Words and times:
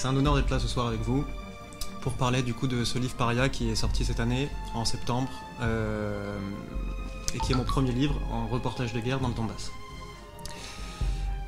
C'est 0.00 0.06
un 0.06 0.16
honneur 0.16 0.36
d'être 0.36 0.50
là 0.50 0.60
ce 0.60 0.68
soir 0.68 0.86
avec 0.86 1.00
vous 1.00 1.24
pour 2.02 2.12
parler 2.12 2.44
du 2.44 2.54
coup 2.54 2.68
de 2.68 2.84
ce 2.84 3.00
livre 3.00 3.14
Paria 3.14 3.48
qui 3.48 3.68
est 3.68 3.74
sorti 3.74 4.04
cette 4.04 4.20
année, 4.20 4.48
en 4.72 4.84
septembre, 4.84 5.28
euh, 5.60 6.38
et 7.34 7.40
qui 7.40 7.50
est 7.50 7.56
mon 7.56 7.64
premier 7.64 7.90
livre 7.90 8.14
en 8.30 8.46
reportage 8.46 8.92
de 8.92 9.00
guerre 9.00 9.18
dans 9.18 9.26
le 9.26 9.34
Donbass. 9.34 9.72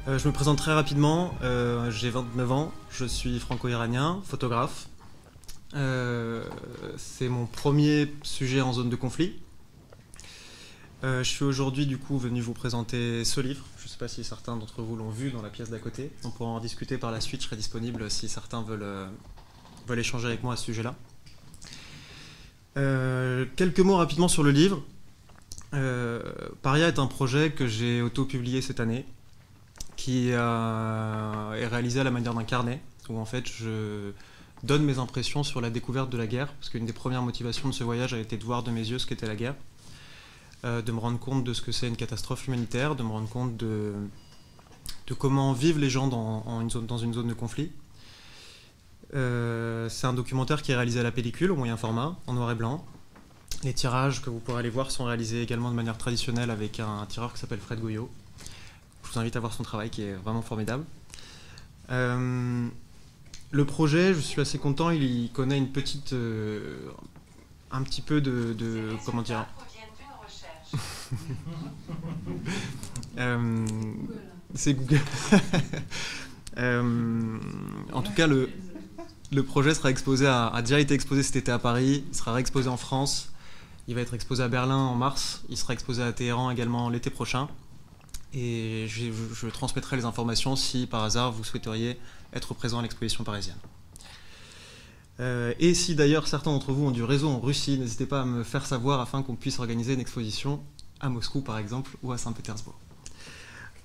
Euh, 0.08 0.18
je 0.18 0.26
me 0.26 0.32
présente 0.32 0.58
très 0.58 0.74
rapidement, 0.74 1.32
euh, 1.44 1.92
j'ai 1.92 2.10
29 2.10 2.50
ans, 2.50 2.72
je 2.90 3.04
suis 3.04 3.38
franco-iranien, 3.38 4.20
photographe. 4.24 4.88
c'est 5.72 7.28
mon 7.28 7.46
premier 7.46 8.12
sujet 8.24 8.62
en 8.62 8.72
zone 8.72 8.90
de 8.90 8.96
conflit. 8.96 9.38
Je 11.02 11.22
suis 11.22 11.44
aujourd'hui 11.44 11.86
du 11.86 11.98
coup 11.98 12.18
venu 12.18 12.40
vous 12.40 12.52
présenter 12.52 13.24
ce 13.24 13.40
livre. 13.40 13.64
Je 13.78 13.84
ne 13.84 13.88
sais 13.88 13.98
pas 13.98 14.08
si 14.08 14.22
certains 14.24 14.56
d'entre 14.56 14.82
vous 14.82 14.96
l'ont 14.96 15.10
vu 15.10 15.30
dans 15.30 15.42
la 15.42 15.48
pièce 15.48 15.70
d'à 15.70 15.78
côté. 15.78 16.10
On 16.24 16.30
pourra 16.30 16.50
en 16.50 16.60
discuter 16.60 16.98
par 16.98 17.10
la 17.10 17.20
suite, 17.20 17.40
je 17.40 17.46
serai 17.46 17.56
disponible 17.56 18.10
si 18.10 18.28
certains 18.28 18.62
veulent, 18.62 19.08
veulent 19.86 19.98
échanger 19.98 20.26
avec 20.26 20.42
moi 20.42 20.54
à 20.54 20.56
ce 20.56 20.64
sujet-là. 20.64 20.94
quelques 22.74 23.80
mots 23.80 23.96
rapidement 23.96 24.28
sur 24.28 24.42
le 24.42 24.50
livre. 24.50 24.82
Paria 26.62 26.88
est 26.88 26.98
un 26.98 27.06
projet 27.06 27.50
que 27.50 27.66
j'ai 27.66 28.02
auto-publié 28.02 28.60
cette 28.62 28.80
année 28.80 29.06
qui 30.00 30.30
euh, 30.32 31.52
est 31.52 31.66
réalisé 31.66 32.00
à 32.00 32.04
la 32.04 32.10
manière 32.10 32.32
d'un 32.32 32.44
carnet, 32.44 32.80
où 33.10 33.18
en 33.18 33.26
fait 33.26 33.46
je 33.46 34.12
donne 34.62 34.82
mes 34.82 34.98
impressions 34.98 35.42
sur 35.42 35.60
la 35.60 35.68
découverte 35.68 36.08
de 36.08 36.16
la 36.16 36.26
guerre, 36.26 36.54
parce 36.54 36.70
qu'une 36.70 36.86
des 36.86 36.94
premières 36.94 37.20
motivations 37.20 37.68
de 37.68 37.74
ce 37.74 37.84
voyage 37.84 38.14
a 38.14 38.18
été 38.18 38.38
de 38.38 38.44
voir 38.44 38.62
de 38.62 38.70
mes 38.70 38.80
yeux 38.80 38.98
ce 38.98 39.04
qu'était 39.04 39.26
la 39.26 39.36
guerre, 39.36 39.54
euh, 40.62 40.82
de 40.82 40.92
me 40.92 40.98
rendre 40.98 41.18
compte 41.18 41.42
de 41.42 41.54
ce 41.54 41.62
que 41.62 41.72
c'est 41.72 41.88
une 41.88 41.96
catastrophe 41.96 42.46
humanitaire, 42.46 42.94
de 42.94 43.02
me 43.02 43.08
rendre 43.08 43.30
compte 43.30 43.56
de, 43.56 43.94
comment 45.18 45.54
vivent 45.54 45.78
les 45.78 45.88
gens 45.88 46.06
dans, 46.06 46.60
une, 46.60 46.68
zone, 46.68 46.86
de 46.86 47.32
conflit. 47.32 47.72
Euh, 49.14 49.88
c'est 49.88 50.06
un 50.06 50.12
documentaire 50.12 50.60
qui 50.60 50.72
est 50.72 50.74
réalisé 50.74 51.00
à 51.00 51.02
la 51.02 51.12
pellicule, 51.12 51.50
au 51.50 51.56
moyen 51.56 51.78
format, 51.78 52.18
en 52.26 52.34
noir 52.34 52.50
et 52.50 52.54
blanc. 52.54 52.84
Les 53.64 53.72
tirages 53.72 54.20
que 54.20 54.28
vous 54.28 54.38
pourrez 54.38 54.58
aller 54.58 54.70
voir 54.70 54.90
sont 54.90 55.04
réalisés 55.04 55.42
également 55.42 55.70
de 55.70 55.74
manière 55.74 55.96
traditionnelle 55.96 56.50
avec 56.50 56.78
un, 56.78 57.06
tireur 57.06 57.32
qui 57.32 57.40
s'appelle 57.40 57.58
Fred 57.58 57.80
Goyot. 57.80 58.10
Je 59.04 59.12
vous 59.12 59.18
invite 59.18 59.36
à 59.36 59.40
voir 59.40 59.54
son 59.54 59.62
travail 59.62 59.88
qui 59.88 60.02
est 60.02 60.12
vraiment 60.12 60.42
formidable. 60.42 60.84
Euh, 61.90 62.68
le 63.50 63.64
projet, 63.64 64.12
je 64.12 64.20
suis 64.20 64.42
assez 64.42 64.58
content, 64.58 64.90
il, 64.90 65.30
connaît 65.32 65.58
une 65.58 65.72
petite. 65.72 66.14
Un 67.72 67.82
petit 67.82 68.02
peu 68.02 68.20
de. 68.20 68.94
comment 69.06 69.22
dire 69.22 69.46
euh, 73.18 73.66
C'est 74.54 74.74
Google. 74.74 75.00
en 77.92 78.02
tout 78.02 78.12
cas, 78.12 78.26
le, 78.26 78.50
le 79.32 79.42
projet 79.42 79.74
sera 79.74 79.90
exposé 79.90 80.26
a 80.26 80.60
déjà 80.62 80.80
été 80.80 80.94
exposé 80.94 81.22
cet 81.22 81.36
été 81.36 81.52
à 81.52 81.58
Paris, 81.58 82.04
il 82.08 82.14
sera 82.14 82.32
réexposé 82.32 82.68
en 82.68 82.76
France, 82.76 83.32
il 83.88 83.94
va 83.94 84.00
être 84.00 84.14
exposé 84.14 84.42
à 84.42 84.48
Berlin 84.48 84.76
en 84.76 84.94
mars, 84.94 85.42
il 85.48 85.56
sera 85.56 85.72
exposé 85.72 86.02
à 86.02 86.12
Téhéran 86.12 86.50
également 86.50 86.90
l'été 86.90 87.10
prochain 87.10 87.48
et 88.32 88.86
je, 88.88 89.48
transmettrai 89.48 89.96
les 89.96 90.04
informations 90.04 90.54
si 90.56 90.86
par 90.86 91.02
hasard 91.02 91.32
vous 91.32 91.44
souhaiteriez 91.44 91.98
être 92.32 92.54
présent 92.54 92.78
à 92.78 92.82
l'exposition 92.82 93.24
parisienne. 93.24 93.58
Euh, 95.20 95.52
et 95.58 95.74
si 95.74 95.94
d'ailleurs 95.94 96.26
certains 96.26 96.50
d'entre 96.50 96.72
vous 96.72 96.86
ont 96.86 96.90
du 96.90 97.04
réseau 97.04 97.28
en 97.28 97.40
Russie, 97.40 97.78
n'hésitez 97.78 98.06
pas 98.06 98.22
à 98.22 98.24
me 98.24 98.42
faire 98.42 98.64
savoir 98.64 99.00
afin 99.00 99.22
qu'on 99.22 99.36
puisse 99.36 99.58
organiser 99.58 99.92
une 99.92 100.00
exposition 100.00 100.62
à 100.98 101.08
Moscou 101.10 101.42
par 101.42 101.58
exemple 101.58 101.96
ou 102.02 102.12
à 102.12 102.18
Saint-Pétersbourg. 102.18 102.78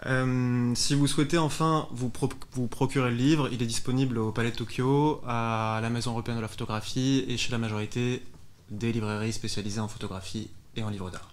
Euh, 0.06 0.74
si 0.76 0.94
vous 0.94 1.08
souhaitez 1.08 1.38
enfin 1.38 1.88
vous, 1.92 2.10
procurer 2.10 3.10
le 3.10 3.16
livre, 3.16 3.50
il 3.52 3.62
est 3.62 3.66
disponible 3.66 4.18
au 4.18 4.32
Palais 4.32 4.52
de 4.52 4.56
Tokyo, 4.56 5.22
à 5.26 5.80
la 5.82 5.90
Maison 5.90 6.12
européenne 6.12 6.38
de 6.38 6.42
la 6.42 6.48
photographie 6.48 7.26
et 7.28 7.38
chez 7.38 7.52
la 7.52 7.58
majorité 7.58 8.22
des 8.70 8.92
librairies 8.92 9.34
spécialisées 9.34 9.80
en 9.80 9.88
photographie 9.88 10.50
et 10.76 10.84
en 10.84 10.90
livres 10.90 11.10
d'art. 11.10 11.32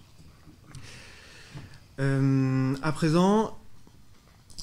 Euh, 1.99 2.75
à 2.81 2.91
présent, 2.91 3.57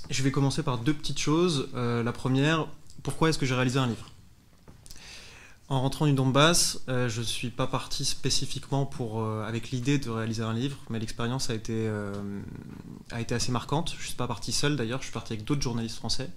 je 0.09 0.23
vais 0.23 0.31
commencer 0.31 0.63
par 0.63 0.79
deux 0.79 0.95
petites 0.95 1.21
choses. 1.21 1.69
La 1.75 2.13
première, 2.13 2.67
pourquoi 3.03 3.29
est-ce 3.29 3.39
que 3.39 3.47
j'ai 3.47 3.55
réalisé 3.55 3.79
un 3.79 3.87
livre? 3.87 4.10
En 5.71 5.81
rentrant 5.81 6.07
du 6.07 6.13
Donbass, 6.13 6.81
euh, 6.89 7.09
je 7.09 7.21
ne 7.21 7.25
suis 7.25 7.51
pas 7.51 7.69
parti 7.69 8.05
spécifiquement 8.05 8.87
pour, 8.87 9.25
avec 9.25 9.71
l'idée 9.71 9.99
de 9.99 10.11
réaliser 10.11 10.43
un 10.43 10.53
livre, 10.53 10.77
mais 10.91 10.99
l'expérience 10.99 11.49
a, 11.49 11.55
été 11.55 11.89
a 13.13 13.21
été 13.21 13.35
assez 13.37 13.53
marquante. 13.53 13.93
Je 13.93 14.03
ne 14.03 14.07
suis 14.07 14.17
pas 14.17 14.27
parti 14.27 14.51
seul 14.51 14.75
d'ailleurs, 14.75 14.99
je 14.99 15.05
suis 15.05 15.13
parti 15.13 15.33
avec 15.33 15.45
d'autres 15.45 15.63
journalistes 15.63 15.97
français. 15.97 16.29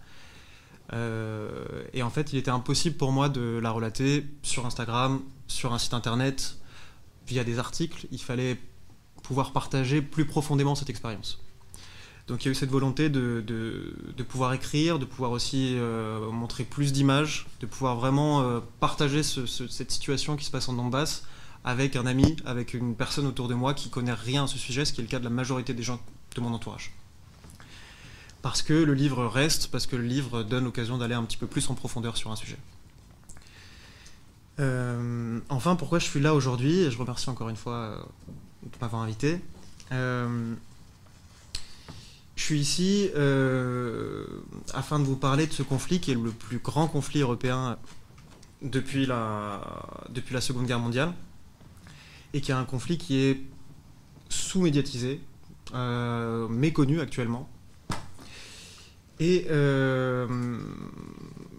et 0.93 2.03
en 2.03 2.09
fait, 2.11 2.31
il 2.31 2.37
était 2.37 2.51
impossible 2.51 2.95
pour 2.95 3.11
moi 3.11 3.27
de 3.27 3.59
la 3.61 3.71
relater 3.71 4.25
sur 4.43 4.67
Instagram, 4.67 5.21
sur 5.47 5.73
un 5.73 5.79
site 5.79 5.95
internet, 5.95 6.57
via 7.27 7.43
des 7.43 7.57
articles. 7.57 8.05
Il 8.11 8.21
fallait 8.21 8.59
pouvoir 9.23 9.51
partager 9.51 10.03
plus 10.03 10.25
profondément 10.25 10.75
cette 10.75 10.91
expérience. 10.91 11.42
Donc 12.27 12.43
il 12.43 12.47
y 12.47 12.49
a 12.49 12.51
eu 12.51 12.55
cette 12.55 12.69
volonté 12.69 13.09
de, 13.09 13.43
pouvoir 14.27 14.53
écrire, 14.53 14.97
de 14.97 15.05
pouvoir 15.05 15.31
aussi 15.31 15.75
euh, 15.75 16.31
montrer 16.31 16.63
plus 16.63 16.93
d'images, 16.93 17.47
de 17.59 17.65
pouvoir 17.65 17.97
vraiment 17.97 18.41
euh, 18.41 18.59
partager 18.79 19.23
cette 19.23 19.91
situation 19.91 20.37
qui 20.37 20.45
se 20.45 20.51
passe 20.51 20.69
en 20.69 20.73
Donbass 20.73 21.25
avec 21.65 21.95
un 21.95 22.05
ami, 22.05 22.37
avec 22.45 22.73
une 22.73 22.95
personne 22.95 23.25
autour 23.25 23.47
de 23.47 23.53
moi 23.53 23.73
qui 23.73 23.89
connaît 23.89 24.13
rien 24.13 24.45
à 24.45 24.47
ce 24.47 24.57
sujet, 24.57 24.85
ce 24.85 24.93
qui 24.93 25.01
est 25.01 25.03
le 25.03 25.09
cas 25.09 25.19
de 25.19 25.23
la 25.23 25.29
majorité 25.29 25.73
des 25.73 25.83
gens 25.83 25.99
de 26.35 26.41
mon 26.41 26.53
entourage. 26.53 26.93
Parce 28.41 28.61
que 28.61 28.73
le 28.73 28.93
livre 28.93 29.25
reste, 29.25 29.67
parce 29.71 29.87
que 29.87 29.95
le 29.95 30.03
livre 30.03 30.43
donne 30.43 30.65
l'occasion 30.65 30.97
d'aller 30.97 31.15
un 31.15 31.23
petit 31.23 31.37
peu 31.37 31.47
plus 31.47 31.69
en 31.69 31.75
profondeur 31.75 32.17
sur 32.17 32.31
un 32.31 32.35
sujet. 32.35 32.57
Euh, 34.59 35.39
enfin, 35.49 35.75
pourquoi 35.75 35.99
je 35.99 36.05
suis 36.05 36.19
là 36.19 36.33
aujourd'hui, 36.35 36.79
et 36.79 36.91
je 36.91 36.97
remercie 36.97 37.29
encore 37.29 37.49
une 37.49 37.55
fois 37.55 38.05
de 38.63 38.77
m'avoir 38.81 39.01
invité. 39.01 39.39
Euh, 42.33 42.39
je 42.43 42.43
suis 42.43 42.59
ici 42.59 43.09
euh, 43.15 44.25
afin 44.73 44.99
de 44.99 45.05
vous 45.05 45.15
parler 45.15 45.47
de 45.47 45.53
ce 45.53 45.63
conflit 45.63 45.99
qui 45.99 46.11
est 46.11 46.15
le 46.15 46.31
plus 46.31 46.59
grand 46.59 46.87
conflit 46.87 47.21
européen 47.21 47.77
depuis 48.61 49.05
la, 49.05 49.61
Seconde 50.39 50.65
Guerre 50.65 50.79
mondiale 50.79 51.13
et 52.33 52.41
qui 52.41 52.51
est 52.51 52.55
un 52.55 52.65
conflit 52.65 52.97
qui 52.97 53.17
est 53.19 53.41
sous-médiatisé, 54.29 55.21
euh, 55.73 56.47
méconnu 56.47 56.99
actuellement. 56.99 57.47
Et 59.19 59.45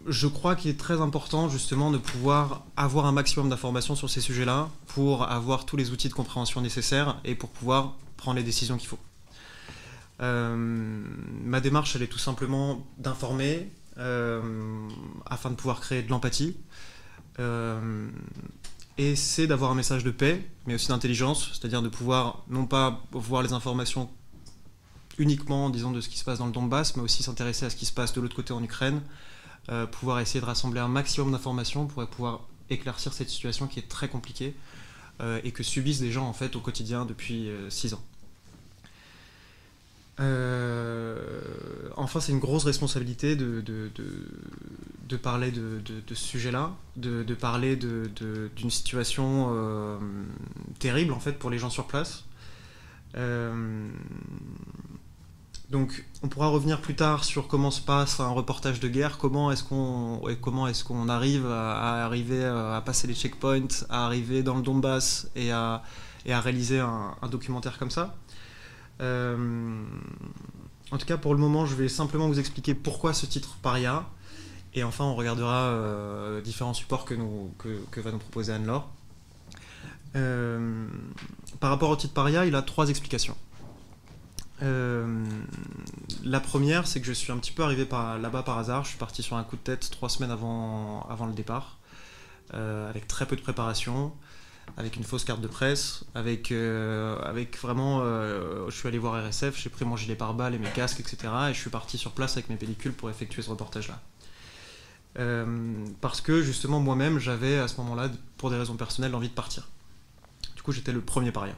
je 0.07 0.27
crois 0.27 0.55
qu'il 0.55 0.71
est 0.71 0.79
très 0.79 1.01
important 1.01 1.49
justement 1.49 1.91
de 1.91 1.99
pouvoir 1.99 2.65
avoir 2.77 3.07
un 3.07 3.13
maximum 3.13 3.49
d'informations 3.49 3.95
sur 3.95 4.11
ces 4.11 4.21
sujets-là 4.21 4.69
pour 4.89 5.23
avoir 5.23 5.65
tous 5.65 5.77
les 5.77 5.93
outils 5.93 6.09
de 6.09 6.15
compréhension 6.15 6.61
nécessaires 6.61 7.21
et 7.25 7.35
pour 7.35 7.49
pouvoir 7.51 7.95
prendre 8.17 8.37
les 8.37 8.43
décisions 8.43 8.77
qu'il 8.77 8.89
faut. 8.89 8.99
Euh, 10.21 10.55
ma 10.57 11.61
démarche, 11.61 11.97
elle 11.97 12.03
est 12.03 12.09
tout 12.09 12.19
simplement 12.19 12.87
d'informer 12.99 13.71
euh, 13.99 14.89
afin 15.27 15.51
de 15.51 15.57
pouvoir 15.57 15.81
créer 15.81 16.03
de 16.03 16.11
l'empathie. 16.11 16.57
Euh, 17.41 18.09
et 18.97 19.17
c'est 19.17 19.47
d'avoir 19.47 19.73
un 19.73 19.75
message 19.75 20.05
de 20.05 20.11
paix, 20.11 20.49
mais 20.67 20.75
aussi 20.75 20.89
d'intelligence, 20.89 21.51
c'est-à-dire 21.53 21.83
de 21.83 21.89
pouvoir 21.89 22.45
non 22.49 22.67
pas 22.67 23.03
voir 23.11 23.43
les 23.43 23.53
informations 23.53 24.09
uniquement, 25.19 25.71
disons, 25.71 25.91
de 25.91 26.01
ce 26.01 26.09
qui 26.09 26.19
se 26.19 26.25
passe 26.25 26.39
dans 26.39 26.47
le 26.47 26.53
Donbass, 26.53 26.97
mais 26.97 27.03
aussi 27.03 27.23
s'intéresser 27.23 27.67
à 27.67 27.71
ce 27.71 27.77
qui 27.77 27.87
se 27.87 27.93
passe 27.93 28.13
de 28.13 28.21
l'autre 28.21 28.37
côté 28.37 28.53
en 28.53 28.63
Ukraine, 28.63 29.01
pouvoir 29.93 30.21
essayer 30.21 30.41
de 30.41 30.45
rassembler 30.45 30.81
un 30.81 30.89
maximum 30.89 31.33
d'informations 31.33 31.87
pour 31.87 32.05
pouvoir 32.09 32.49
éclaircir 32.69 33.13
cette 33.13 33.31
situation 33.31 33.67
qui 33.67 33.79
est 33.79 33.89
très 33.89 34.09
compliquée 34.09 34.55
et 35.45 35.53
que 35.53 35.63
subissent 35.63 36.01
des 36.01 36.11
gens 36.11 36.27
en 36.27 36.33
fait 36.33 36.57
au 36.57 36.61
quotidien 36.61 37.05
depuis 37.05 37.49
6 37.69 37.93
euh, 37.93 37.97
ans. 37.97 38.03
Enfin, 41.97 42.21
c'est 42.21 42.33
une 42.33 42.39
grosse 42.39 42.65
responsabilité 42.65 43.37
de, 43.37 43.61
de, 43.61 45.17
parler 45.17 45.51
de, 45.51 45.81
ce 46.09 46.15
sujet-là, 46.15 46.73
de, 46.97 47.35
parler 47.35 47.77
d'une 47.77 48.71
situation 48.71 49.99
terrible 50.79 51.13
en 51.13 51.21
fait 51.21 51.33
pour 51.33 51.51
les 51.51 51.59
gens 51.59 51.71
sur 51.71 51.87
place. 51.87 52.25
Donc 55.71 56.05
on 56.23 56.29
pourra 56.29 56.49
revenir 56.49 56.81
plus 56.81 56.95
tard 56.95 57.25
sur 57.25 57.49
comment 57.49 57.71
se 57.71 57.81
passe 57.81 58.21
un 58.21 58.29
reportage 58.29 58.81
de 58.81 58.89
guerre, 58.89 59.19
comment 59.19 59.51
est-ce 59.51 59.65
qu'on 59.65 60.21
comment 60.41 60.69
est-ce 60.69 60.85
qu'on 60.85 61.09
arrive 61.09 61.47
à, 61.47 62.05
arriver 62.05 62.45
à 62.45 62.81
passer 62.85 63.09
les 63.09 63.15
checkpoints, 63.15 63.85
à 63.89 64.05
arriver 64.05 64.43
dans 64.43 64.55
le 64.55 64.63
Donbass 64.63 65.29
et 65.35 65.51
à, 65.51 65.83
et 66.27 66.33
à 66.33 66.41
réaliser 66.41 66.81
un, 66.81 67.15
documentaire 67.31 67.79
comme 67.79 67.91
ça. 67.91 68.15
Euh, 69.01 69.85
en 70.93 70.99
tout 70.99 71.07
cas 71.07 71.17
pour 71.17 71.35
le 71.35 71.41
moment 71.41 71.67
je 71.67 71.75
vais 71.75 71.89
simplement 71.89 72.29
vous 72.29 72.39
expliquer 72.39 72.75
pourquoi 72.75 73.13
ce 73.13 73.27
titre 73.27 73.59
Paria 73.61 74.09
et 74.73 74.85
enfin 74.85 75.05
on 75.05 75.17
regardera 75.17 75.65
euh, 75.65 76.41
différents 76.41 76.75
supports 76.75 77.05
que, 77.05 77.15
va 77.15 78.13
nous 78.13 78.19
proposer 78.19 78.53
Anne-Laure. 78.53 78.89
Euh, 80.17 80.87
par 81.59 81.71
rapport 81.71 81.91
au 81.91 81.97
titre 81.97 82.15
Paria, 82.15 82.47
il 82.47 82.55
a 82.55 82.63
trois 82.63 82.89
explications. 82.89 83.37
la 84.61 86.41
première, 86.41 86.87
c'est 86.87 87.01
que 87.01 87.07
je 87.07 87.13
suis 87.13 87.33
un 87.33 87.37
petit 87.37 87.53
peu 87.53 87.63
arrivé 87.65 87.87
là-bas 87.91 88.43
par 88.45 88.59
hasard. 88.59 88.85
Je 88.85 88.91
suis 88.91 88.99
parti 88.99 89.23
sur 89.23 89.37
un 89.37 89.43
coup 89.43 89.57
de 89.57 89.61
tête 89.61 89.91
trois 89.91 90.09
semaines 90.09 90.31
avant 90.31 91.27
le 91.27 91.33
départ, 91.33 91.79
avec 92.53 93.07
très 93.09 93.27
peu 93.27 93.37
de 93.37 93.43
préparation 93.43 94.13
avec 94.77 94.97
une 94.97 95.05
fausse 95.05 95.25
carte 95.25 95.41
de 95.41 95.47
presse, 95.47 96.05
avec, 96.15 96.51
euh, 96.51 97.19
avec 97.23 97.59
vraiment, 97.59 98.01
euh, 98.03 98.69
je 98.69 98.77
suis 98.77 98.89
allé 98.89 98.99
voir 98.99 99.25
RSF, 99.25 99.57
j'ai 99.57 99.71
pris 99.71 99.85
mon 99.85 99.97
gilet 99.97 100.17
pare-balles 100.17 100.55
et 100.55 100.59
mes 100.59 100.71
casques, 100.71 101.01
etc. 101.01 101.33
Et 101.51 101.55
je 101.55 101.61
suis 101.61 101.71
parti 101.71 101.97
sur 101.97 102.11
place 102.11 102.33
avec 102.33 102.49
mes 102.49 102.57
pellicules 102.57 102.93
pour 102.93 103.09
effectuer 103.09 103.43
ce 103.43 103.51
reportage-là. 103.51 104.01
Euh, 105.21 105.87
parce 106.01 106.21
que 106.21 106.43
justement 106.43 106.81
moi-même 106.81 107.21
j'avais 107.21 107.59
à 107.59 107.69
ce 107.69 107.77
moment-là, 107.77 108.11
pour 108.37 108.51
des 108.51 108.57
raisons 108.57 108.75
personnelles, 108.75 109.15
envie 109.15 109.29
de 109.29 109.35
partir. 109.35 109.69
Du 110.57 110.63
coup 110.63 110.73
j'étais 110.73 110.93
le 110.93 111.01
premier 111.01 111.31
paria. 111.31 111.55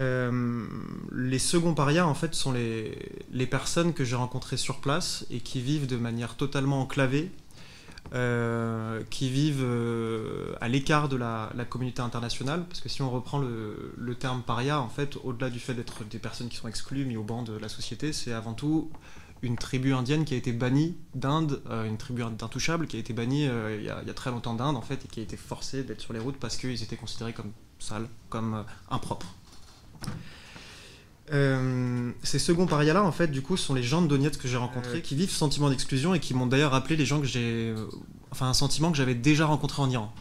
les 0.00 1.38
seconds 1.38 1.74
parias 1.74 2.06
en 2.06 2.14
fait 2.14 2.34
sont 2.34 2.52
les, 2.52 2.98
les 3.32 3.46
personnes 3.46 3.92
que 3.92 4.04
j'ai 4.04 4.16
rencontrées 4.16 4.56
sur 4.56 4.80
place 4.80 5.26
et 5.30 5.40
qui 5.40 5.60
vivent 5.60 5.86
de 5.86 5.96
manière 5.96 6.36
totalement 6.36 6.80
enclavée 6.80 7.30
euh, 8.14 9.02
qui 9.10 9.28
vivent 9.30 9.64
euh, 9.64 10.54
à 10.60 10.68
l'écart 10.68 11.08
de 11.08 11.16
la, 11.16 11.50
communauté 11.68 12.02
internationale, 12.02 12.64
parce 12.68 12.80
que 12.80 12.88
si 12.88 13.02
on 13.02 13.10
reprend 13.10 13.38
le, 13.38 14.14
terme 14.14 14.42
paria, 14.42 14.80
en 14.80 14.88
fait, 14.88 15.16
au-delà 15.24 15.50
du 15.50 15.58
fait 15.58 15.74
d'être 15.74 16.04
des 16.04 16.18
personnes 16.18 16.48
qui 16.48 16.56
sont 16.56 16.68
exclues, 16.68 17.04
mis 17.04 17.16
au 17.16 17.24
banc 17.24 17.42
de 17.42 17.56
la 17.56 17.68
société, 17.68 18.12
c'est 18.12 18.32
avant 18.32 18.54
tout 18.54 18.90
une 19.42 19.56
tribu 19.56 19.92
indienne 19.92 20.24
qui 20.24 20.34
a 20.34 20.36
été 20.36 20.52
bannie 20.52 20.96
d'Inde, 21.14 21.60
euh, 21.68 21.84
une 21.84 21.98
tribu 21.98 22.22
d'intouchables 22.22 22.86
qui 22.86 22.96
a 22.96 23.00
été 23.00 23.12
bannie 23.12 23.44
il 23.44 23.84
y, 23.84 23.90
a 23.90 24.14
très 24.14 24.30
longtemps 24.30 24.54
d'Inde, 24.54 24.76
en 24.76 24.82
fait, 24.82 25.04
et 25.04 25.08
qui 25.08 25.20
a 25.20 25.22
été 25.22 25.36
forcée 25.36 25.82
d'être 25.82 26.00
sur 26.00 26.12
les 26.12 26.20
routes 26.20 26.38
parce 26.38 26.56
qu'ils 26.56 26.82
étaient 26.82 26.96
considérés 26.96 27.32
comme 27.32 27.52
sales, 27.78 28.08
comme 28.30 28.64
impropres. 28.88 29.34
Euh, 31.32 32.12
ces 32.22 32.38
seconds 32.38 32.66
parias-là, 32.66 33.02
en 33.02 33.12
fait, 33.12 33.28
du 33.28 33.42
coup, 33.42 33.56
sont 33.56 33.74
les 33.74 33.82
gens 33.82 34.02
de 34.02 34.06
Donetsk 34.06 34.40
que 34.40 34.48
j'ai 34.48 34.56
rencontrés, 34.56 35.02
qui 35.02 35.16
vivent 35.16 35.30
ce 35.30 35.36
sentiment 35.36 35.70
d'exclusion 35.70 36.14
et 36.14 36.20
qui 36.20 36.34
m'ont 36.34 36.46
d'ailleurs 36.46 36.72
rappelé 36.72 36.96
les 36.96 37.06
gens 37.06 37.20
que 37.20 37.26
j'ai. 37.26 37.70
Euh, 37.70 37.86
enfin, 38.30 38.48
un 38.48 38.54
sentiment 38.54 38.90
que 38.90 38.96
j'avais 38.96 39.14
déjà 39.14 39.46
rencontré 39.46 39.82
en 39.82 39.90
Iran. 39.90 40.12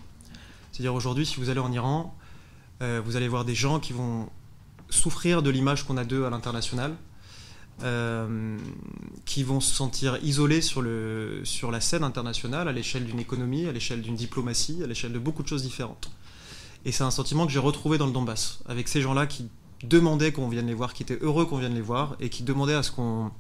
C'est-à-dire 0.71 0.95
aujourd'hui, 0.95 1.25
si 1.25 1.37
vous 1.37 1.49
allez 1.49 1.59
en 1.59 1.71
Iran, 1.71 2.17
euh, 2.81 3.01
vous 3.05 3.15
allez 3.15 3.27
voir 3.27 3.45
des 3.45 3.55
gens 3.55 3.79
qui 3.79 3.93
vont 3.93 4.29
souffrir 4.89 5.43
de 5.43 5.49
l'image 5.49 5.85
qu'on 5.85 5.97
a 5.97 6.03
d'eux 6.03 6.25
à 6.25 6.29
l'international, 6.29 6.95
qui 9.25 9.43
vont 9.43 9.59
se 9.59 9.75
sentir 9.75 10.17
isolés 10.23 10.61
sur, 10.61 10.81
le, 10.81 11.41
sur 11.43 11.71
la 11.71 11.81
scène 11.81 12.05
internationale, 12.05 12.69
à 12.69 12.71
l'échelle 12.71 13.03
d'une 13.03 13.19
économie, 13.19 13.67
à 13.67 13.73
l'échelle 13.73 14.01
d'une 14.01 14.15
diplomatie, 14.15 14.81
à 14.81 14.87
l'échelle 14.87 15.11
de 15.11 15.19
beaucoup 15.19 15.43
de 15.43 15.47
choses 15.49 15.63
différentes. 15.63 16.09
Et 16.85 16.93
c'est 16.93 17.03
un 17.03 17.11
sentiment 17.11 17.45
que 17.45 17.51
j'ai 17.51 17.59
retrouvé 17.59 17.97
dans 17.97 18.05
le 18.05 18.13
Donbass, 18.13 18.59
avec 18.65 18.87
ces 18.87 19.01
gens-là 19.01 19.27
qui 19.27 19.49
demandaient 19.87 20.31
qu'on 20.31 20.47
vienne 20.49 20.67
les 20.67 20.73
voir, 20.73 20.93
qui 20.93 21.03
étaient 21.03 21.19
heureux 21.21 21.45
qu'on 21.45 21.57
vienne 21.57 21.73
les 21.73 21.81
voir 21.81 22.15
et 22.19 22.29
qui 22.29 22.43
demandaient 22.43 22.73
à 22.73 22.83
ce 22.83 22.91
qu'on 22.91 23.31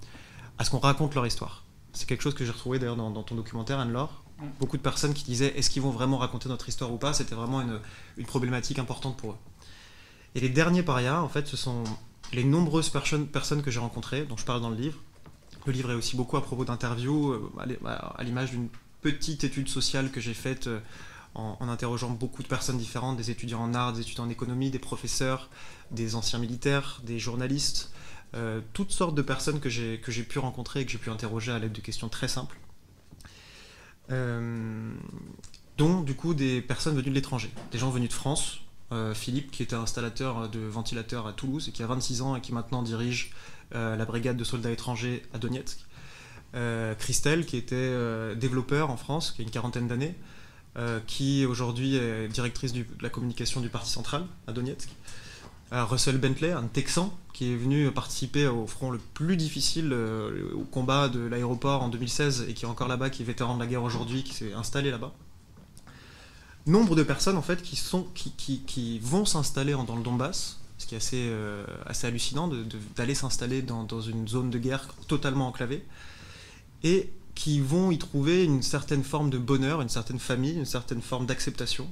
qu'on 0.69 0.79
raconte 0.79 1.15
leur 1.15 1.25
histoire. 1.27 1.63
C'est 1.93 2.07
quelque 2.07 2.21
chose 2.21 2.33
que 2.33 2.45
j'ai 2.45 2.51
retrouvé 2.51 2.79
d'ailleurs 2.79 2.95
dans, 2.95 3.23
ton 3.23 3.35
documentaire, 3.35 3.79
Anne-Laure. 3.79 4.23
Mm. 4.39 4.45
Beaucoup 4.59 4.77
de 4.77 4.81
personnes 4.81 5.13
qui 5.13 5.23
disaient 5.23 5.53
est-ce 5.57 5.69
qu'ils 5.69 5.81
vont 5.81 5.91
vraiment 5.91 6.17
raconter 6.17 6.49
notre 6.49 6.67
histoire 6.67 6.91
ou 6.91 6.97
pas? 6.97 7.13
C'était 7.13 7.35
vraiment 7.35 7.61
une, 7.61 7.79
une, 8.17 8.25
problématique 8.25 8.79
importante 8.79 9.17
pour 9.17 9.31
eux. 9.31 9.37
Et 10.35 10.39
les 10.39 10.49
derniers 10.49 10.83
parias, 10.83 11.21
en 11.21 11.29
fait, 11.29 11.47
ce 11.47 11.55
sont 11.55 11.83
les 12.33 12.43
nombreuses 12.43 12.89
personnes, 12.89 13.61
que 13.61 13.71
j'ai 13.71 13.79
rencontrées, 13.79 14.25
dont 14.25 14.37
je 14.37 14.45
parle 14.45 14.61
dans 14.61 14.69
le 14.69 14.75
livre. 14.75 14.99
Le 15.65 15.71
livre 15.71 15.91
est 15.91 15.95
aussi 15.95 16.15
beaucoup 16.15 16.37
à 16.37 16.43
propos 16.43 16.65
d'interviews, 16.65 17.31
euh, 17.31 17.51
à 18.17 18.23
l'image 18.23 18.51
d'une 18.51 18.67
petite 19.01 19.43
étude 19.43 19.69
sociale 19.69 20.11
que 20.11 20.19
j'ai 20.19 20.33
faite 20.33 20.69
euh, 21.35 21.39
en, 21.59 21.69
interrogeant 21.69 22.09
beaucoup 22.09 22.43
de 22.43 22.47
personnes 22.47 22.77
différentes, 22.77 23.17
des 23.17 23.31
étudiants 23.31 23.61
en 23.61 23.73
art, 23.73 23.93
des 23.93 24.01
étudiants 24.01 24.25
en 24.25 24.29
économie, 24.29 24.71
des 24.71 24.79
professeurs, 24.79 25.49
des 25.91 26.15
anciens 26.15 26.39
militaires, 26.39 27.01
des 27.03 27.19
journalistes, 27.19 27.91
euh, 28.35 28.59
toutes 28.73 28.91
sortes 28.91 29.15
de 29.15 29.21
personnes 29.21 29.59
que 29.59 29.69
j'ai 29.69 29.97
pu 30.23 30.39
rencontrer 30.39 30.81
et 30.81 30.85
que 30.85 30.91
j'ai 30.91 30.97
pu 30.97 31.09
interroger 31.09 31.51
à 31.51 31.59
l'aide 31.59 31.71
de 31.71 31.81
questions 31.81 32.09
très 32.09 32.27
simples. 32.27 32.57
Euh, 34.11 34.93
dont 35.77 36.01
du 36.01 36.15
coup 36.15 36.33
des 36.33 36.61
personnes 36.61 36.95
venues 36.95 37.09
de 37.09 37.15
l'étranger, 37.15 37.49
des 37.71 37.77
gens 37.77 37.89
venus 37.89 38.09
de 38.09 38.13
France. 38.13 38.59
Euh, 38.91 39.15
Philippe, 39.15 39.49
qui 39.51 39.63
était 39.63 39.75
installateur 39.75 40.47
de 40.47 40.59
ventilateurs 40.59 41.25
à 41.25 41.33
Toulouse 41.33 41.67
et 41.69 41.71
qui 41.71 41.81
a 41.81 41.87
26 41.87 42.21
ans 42.21 42.35
et 42.35 42.41
qui 42.41 42.53
maintenant 42.53 42.83
dirige 42.83 43.31
la 43.71 44.05
brigade 44.05 44.37
de 44.37 44.43
soldats 44.43 44.71
étrangers 44.71 45.23
à 45.33 45.39
Donetsk. 45.39 45.79
Christelle, 46.99 47.45
qui 47.45 47.57
était 47.57 48.35
développeur 48.35 48.89
en 48.91 48.95
France, 48.95 49.31
qui 49.31 49.41
a 49.41 49.43
une 49.43 49.49
quarantaine 49.49 49.87
d'années, 49.87 50.15
euh, 50.77 50.99
qui 51.07 51.45
aujourd'hui 51.45 51.95
est 51.95 52.27
directrice 52.27 52.73
de 52.73 52.85
la 52.99 53.09
communication 53.09 53.61
du 53.61 53.69
Parti 53.69 53.89
central 53.89 54.25
à 54.45 54.51
Donetsk. 54.51 54.89
Euh, 55.71 55.85
Russell 55.85 56.17
Bentley, 56.17 56.51
un 56.51 56.67
Texan, 56.67 57.17
qui 57.31 57.53
est 57.53 57.55
venu 57.55 57.89
participer 57.91 58.45
au 58.47 58.67
front 58.67 58.91
le 58.91 58.97
plus 58.97 59.37
difficile, 59.37 59.93
euh, 59.93 60.51
au 60.53 60.65
combat 60.65 61.07
de 61.07 61.21
l'aéroport 61.21 61.81
en 61.81 61.87
2016, 61.87 62.47
et 62.49 62.53
qui 62.53 62.65
est 62.65 62.67
encore 62.67 62.89
là-bas, 62.89 63.09
qui 63.09 63.21
est 63.21 63.25
vétéran 63.25 63.55
de 63.55 63.61
la 63.61 63.67
guerre 63.67 63.83
aujourd'hui, 63.83 64.23
qui 64.23 64.33
s'est 64.33 64.51
installé 64.51 64.91
là-bas. 64.91 65.13
Nombre 66.65 66.97
de 66.97 67.03
personnes 67.03 67.37
en 67.37 67.41
fait 67.41 67.61
qui, 67.61 68.99
vont 68.99 69.23
s'installer 69.23 69.71
dans 69.71 69.95
le 69.95 70.03
Donbass, 70.03 70.59
ce 70.77 70.87
qui 70.87 70.95
est 70.95 70.97
assez, 70.97 71.31
assez 71.85 72.07
hallucinant 72.07 72.49
d'aller 72.97 73.15
s'installer 73.15 73.61
dans, 73.61 73.83
dans, 73.83 74.01
une 74.01 74.27
zone 74.27 74.49
de 74.49 74.57
guerre 74.57 74.89
totalement 75.07 75.47
enclavée. 75.47 75.85
Et 76.83 77.13
qui 77.35 77.59
vont 77.59 77.91
y 77.91 77.97
trouver 77.97 78.43
une 78.43 78.63
certaine 78.63 79.03
forme 79.03 79.29
de 79.29 79.37
bonheur, 79.37 79.81
une 79.81 79.89
certaine 79.89 80.19
famille, 80.19 80.53
une 80.53 80.65
certaine 80.65 81.01
forme 81.01 81.25
d'acceptation, 81.25 81.87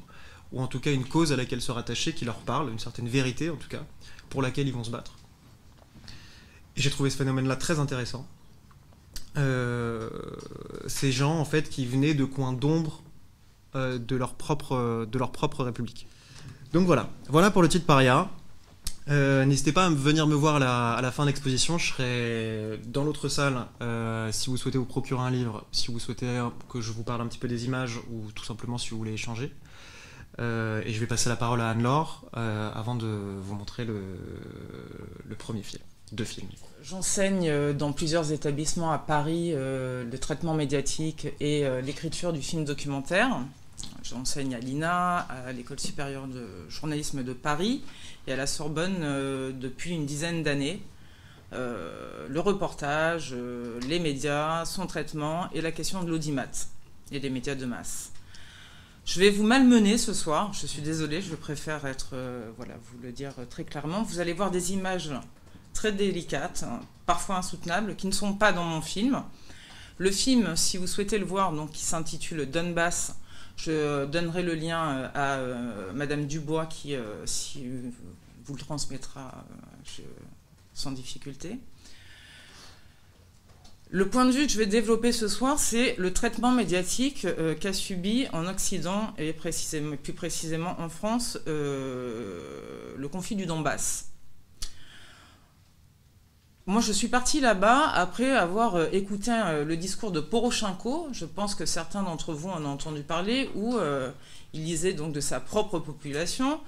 ou 0.54 0.62
en 0.62 0.68
tout 0.68 0.80
cas 0.80 0.92
une 0.92 1.06
cause 1.06 1.32
à 1.32 1.36
laquelle 1.36 1.62
se 1.62 1.72
rattacher 1.72 2.14
qui 2.14 2.26
leur 2.26 2.38
parle, 2.38 2.72
une 2.72 2.80
certaine 2.80 3.10
vérité 3.10 3.50
en 3.50 3.58
tout 3.58 3.68
cas, 3.68 3.84
pour 4.30 4.42
laquelle 4.42 4.68
ils 4.68 4.74
vont 4.74 4.84
se 4.84 4.90
battre. 4.90 5.14
Et 6.76 6.82
j'ai 6.82 6.90
trouvé 6.90 7.10
ce 7.10 7.18
phénomène-là 7.18 7.58
très 7.58 7.80
intéressant. 7.80 8.26
Euh, 9.38 10.10
ces 10.88 11.12
gens 11.12 11.38
en 11.40 11.46
fait 11.46 11.70
qui 11.70 11.86
venaient 11.86 12.14
de 12.14 12.26
coins 12.26 12.54
d'ombre 12.54 13.02
euh, 13.76 13.98
de, 13.98 14.16
leur 14.16 14.36
propre, 14.36 15.06
de 15.06 15.18
leur 15.20 15.32
propre 15.32 15.64
république. 15.64 16.08
Donc 16.72 16.86
voilà, 16.86 17.10
voilà 17.30 17.52
pour 17.52 17.62
le 17.62 17.70
titre 17.70 17.86
Paria. 17.86 18.30
Euh, 19.10 19.44
n'hésitez 19.46 19.74
pas 19.74 19.86
à 19.86 19.90
venir 19.90 20.28
me 20.28 20.36
voir 20.36 20.56
à 20.56 21.02
la, 21.02 21.12
fin 21.12 21.24
de 21.24 21.28
l'exposition. 21.28 21.78
Je 21.78 21.94
serai 21.94 22.80
dans 22.88 23.04
l'autre 23.04 23.28
salle 23.28 23.66
euh, 23.82 24.32
si 24.32 24.50
vous 24.50 24.58
souhaitez 24.58 24.78
vous 24.78 24.86
procurer 24.86 25.22
un 25.22 25.32
livre, 25.32 25.66
si 25.72 25.92
vous 25.92 26.00
souhaitez 26.00 26.42
que 26.70 26.82
je 26.82 26.92
vous 26.92 27.04
parle 27.04 27.22
un 27.22 27.28
petit 27.28 27.40
peu 27.40 27.48
des 27.48 27.66
images 27.66 28.00
ou 28.12 28.32
tout 28.32 28.46
simplement 28.46 28.78
si 28.78 28.92
vous 28.92 28.98
voulez 28.98 29.14
échanger. 29.14 29.52
Euh, 30.40 30.82
et 30.86 30.94
je 30.94 31.00
vais 31.00 31.06
passer 31.06 31.30
la 31.30 31.36
parole 31.36 31.62
à 31.62 31.70
Anne-Laure 31.70 32.26
avant 32.34 32.96
de 32.96 33.08
vous 33.08 33.56
montrer 33.56 33.86
le, 33.86 34.02
le 35.28 35.36
premier 35.36 35.64
film, 35.64 35.84
deux 36.12 36.24
films. 36.24 36.48
J'enseigne 36.82 37.74
dans 37.74 37.92
plusieurs 37.92 38.32
établissements 38.32 38.92
à 38.92 38.98
Paris 38.98 39.52
le 39.54 40.18
traitement 40.20 40.54
médiatique 40.54 41.28
et 41.40 41.66
l'écriture 41.82 42.34
du 42.34 42.42
film 42.42 42.64
documentaire. 42.66 43.38
J'enseigne 44.04 44.54
à 44.54 44.60
l'INA, 44.60 45.18
à 45.18 45.52
l'École 45.54 45.80
supérieure 45.80 46.28
de 46.28 46.46
journalisme 46.70 47.24
de 47.24 47.34
Paris 47.34 47.84
et 48.28 48.34
à 48.34 48.36
la 48.36 48.48
Sorbonne 48.48 48.98
euh, 49.02 49.52
depuis 49.52 49.92
une 49.92 50.06
dizaine 50.06 50.44
d'années. 50.44 50.82
Euh, 51.54 52.28
le 52.28 52.40
reportage, 52.40 53.30
euh, 53.34 53.80
les 53.88 54.00
médias, 54.00 54.66
son 54.66 54.88
traitement 54.88 55.50
et 55.52 55.62
la 55.62 55.72
question 55.72 56.04
de 56.04 56.10
l'audimat 56.10 56.48
et 57.12 57.20
des 57.20 57.30
médias 57.30 57.56
de 57.56 57.66
masse. 57.66 58.12
Je 59.06 59.20
vais 59.20 59.30
vous 59.30 59.44
malmener 59.44 59.98
ce 59.98 60.14
soir, 60.14 60.54
je 60.54 60.66
suis 60.66 60.82
désolée, 60.82 61.22
je 61.22 61.36
préfère 61.36 61.86
être, 61.86 62.16
voilà, 62.56 62.76
vous 62.86 62.98
le 63.04 63.12
dire 63.12 63.34
très 63.50 63.66
clairement. 63.66 64.02
Vous 64.02 64.20
allez 64.20 64.32
voir 64.32 64.50
des 64.50 64.72
images 64.72 65.12
très 65.74 65.92
délicates, 65.92 66.64
hein, 66.66 66.80
parfois 67.06 67.38
insoutenables, 67.38 67.98
qui 67.98 68.08
ne 68.08 68.14
sont 68.14 68.34
pas 68.34 68.54
dans 68.54 68.64
mon 68.64 68.82
film. 68.82 69.22
Le 69.98 70.10
film, 70.10 70.56
si 70.56 70.78
vous 70.78 70.88
souhaitez 70.88 71.18
le 71.18 71.26
voir, 71.26 71.52
donc, 71.52 71.72
qui 71.72 71.84
s'intitule 71.84 72.50
Donbass, 72.50 73.16
je 73.58 74.06
donnerai 74.06 74.44
le 74.44 74.56
lien 74.56 74.98
euh, 74.98 75.08
à 75.14 75.38
euh, 75.38 75.94
Madame 75.94 76.26
Dubois 76.26 76.66
qui, 76.66 76.96
euh, 76.96 77.26
vous 78.46 78.54
le 78.54 78.60
transmettra 78.60 79.46
sans 80.74 80.92
difficulté. 80.92 81.60
Le 83.90 84.10
point 84.10 84.26
de 84.26 84.32
vue 84.32 84.48
que 84.48 84.52
je 84.52 84.58
vais 84.58 84.66
développer 84.66 85.12
ce 85.12 85.28
soir, 85.28 85.60
c'est 85.60 85.96
le 85.98 86.12
traitement 86.12 86.52
médiatique 86.52 87.28
qu'a 87.60 87.74
subi 87.74 88.28
en 88.34 88.48
Occident 88.48 89.14
et 89.20 89.34
plus 89.34 90.14
précisément 90.14 90.76
en 90.82 90.90
France 90.90 91.38
le 91.46 93.08
conflit 93.08 93.36
du 93.36 93.46
Donbass. 93.46 94.13
Moi, 96.66 96.80
je 96.80 96.94
suis 96.94 97.10
partie 97.10 97.42
là-bas 97.42 97.90
après 97.90 98.32
avoir 98.32 98.76
euh, 98.76 98.88
écouté 98.94 99.32
euh, 99.32 99.66
le 99.66 99.76
discours 99.76 100.12
de 100.12 100.22
Poroshenko. 100.22 101.10
Je 101.12 101.26
pense 101.26 101.56
que 101.56 101.66
certains 101.66 102.04
d'entre 102.04 102.34
vous 102.34 102.48
en 102.48 102.64
ont 102.64 102.70
entendu 102.70 103.02
parler, 103.02 103.50
où 103.54 103.76
euh, 103.76 104.10
il 104.54 104.64
disait 104.64 104.94
donc 104.94 105.12
de 105.12 105.20
sa 105.20 105.40
propre 105.42 105.80
population 105.80 106.60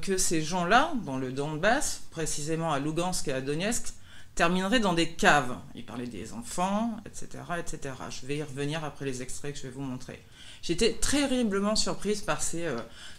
que 0.00 0.16
ces 0.16 0.40
gens-là, 0.40 0.94
dans 1.04 1.18
le 1.18 1.32
Donbass, 1.32 2.00
précisément 2.10 2.72
à 2.72 2.78
Lugansk 2.78 3.28
et 3.28 3.32
à 3.34 3.42
Donetsk, 3.42 3.88
termineraient 4.34 4.80
dans 4.80 4.94
des 4.94 5.10
caves. 5.10 5.54
Il 5.74 5.84
parlait 5.84 6.06
des 6.06 6.32
enfants, 6.32 6.96
etc., 7.04 7.28
etc. 7.58 7.94
Je 8.08 8.26
vais 8.26 8.38
y 8.38 8.42
revenir 8.42 8.84
après 8.84 9.04
les 9.04 9.20
extraits 9.20 9.52
que 9.52 9.58
je 9.58 9.64
vais 9.64 9.74
vous 9.74 9.82
montrer. 9.82 10.24
J'étais 10.62 10.94
terriblement 10.94 11.76
surprise 11.76 12.22
par, 12.22 12.40
ces, 12.40 12.66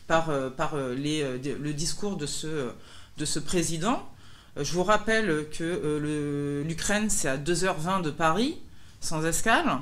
par, 0.08 0.32
par 0.56 0.76
les, 0.78 1.38
le 1.38 1.74
discours 1.74 2.18
de 2.18 2.26
ce, 2.26 2.72
de 3.18 3.26
ce 3.26 3.38
président 3.38 4.10
Je 4.60 4.74
vous 4.74 4.84
rappelle 4.84 5.46
que 5.52 6.64
l'Ukraine, 6.68 7.12
c'est 7.12 7.28
à 7.28 7.38
2h20 7.38 8.02
de 8.02 8.10
Paris, 8.10 8.58
sans 9.02 9.24
escale. 9.24 9.82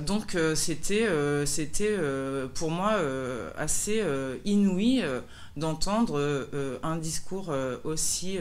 donc 0.00 0.36
c'était 0.56 1.08
pour 2.54 2.70
moi 2.70 2.98
assez 3.56 4.02
inouï 4.44 5.04
d'entendre 5.56 6.48
un 6.82 6.96
discours 6.96 7.54
aussi 7.84 8.38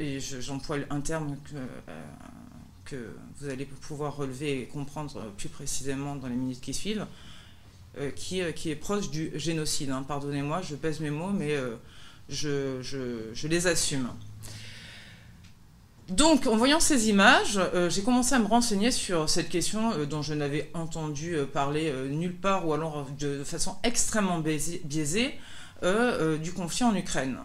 et 0.00 0.18
j'emploie 0.20 0.78
un 0.90 1.00
terme 1.00 1.36
que, 2.84 2.96
vous 3.40 3.48
allez 3.48 3.66
pouvoir 3.66 4.16
relever 4.16 4.62
et 4.62 4.66
comprendre 4.66 5.32
plus 5.36 5.48
précisément 5.48 6.16
dans 6.16 6.28
les 6.28 6.34
minutes 6.34 6.60
qui 6.60 6.74
suivent, 6.74 7.06
qui, 8.16 8.42
qui, 8.54 8.70
est 8.70 8.76
proche 8.76 9.10
du 9.10 9.30
génocide. 9.36 9.90
Hein. 9.90 10.04
Pardonnez-moi, 10.06 10.60
je 10.62 10.74
pèse 10.74 10.98
mes 10.98 11.10
mots, 11.10 11.30
mais 11.30 11.56
je, 12.28 13.46
les 13.46 13.66
assume. 13.66 14.08
Donc, 16.08 16.46
en 16.46 16.56
voyant 16.56 16.80
ces 16.80 17.08
images, 17.08 17.58
euh, 17.58 17.88
j'ai 17.88 18.02
commencé 18.02 18.34
à 18.34 18.38
me 18.38 18.46
renseigner 18.46 18.90
sur 18.90 19.30
cette 19.30 19.48
question 19.48 19.92
euh, 19.92 20.04
dont 20.04 20.20
je 20.20 20.34
n'avais 20.34 20.70
entendu 20.74 21.36
euh, 21.36 21.46
parler 21.46 21.92
nulle 22.10 22.34
part 22.34 22.66
ou 22.66 22.74
alors 22.74 23.06
de, 23.18 23.44
façon 23.44 23.76
extrêmement 23.82 24.38
biaisée 24.38 25.38
du 26.42 26.52
conflit 26.52 26.84
en 26.84 26.94
Ukraine. 26.94 27.38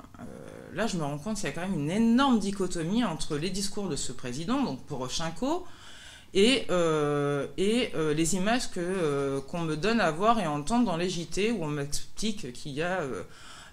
là, 0.73 0.85
je 0.85 0.97
me 0.97 1.03
rends 1.03 1.17
compte 1.17 1.37
qu'il 1.37 1.45
y 1.45 1.47
a 1.47 1.51
quand 1.51 1.61
même 1.61 1.73
une 1.73 1.89
énorme 1.89 2.39
dichotomie 2.39 3.03
entre 3.03 3.35
les 3.35 3.49
discours 3.49 3.89
de 3.89 3.95
ce 3.95 4.11
président, 4.11 4.61
donc 4.61 4.83
Poroshenko, 4.85 5.65
et, 6.35 6.67
et 7.57 7.91
les 7.95 8.35
images 8.35 8.69
qu'on 9.47 9.61
me 9.61 9.75
donne 9.75 9.99
à 9.99 10.11
voir 10.11 10.39
et 10.39 10.45
entendre 10.45 10.85
dans 10.85 10.97
les 10.97 11.09
JT 11.09 11.51
où 11.51 11.63
on 11.63 11.67
m'explique 11.67 12.53
qu'il 12.53 12.73
y 12.73 12.83
a 12.83 13.01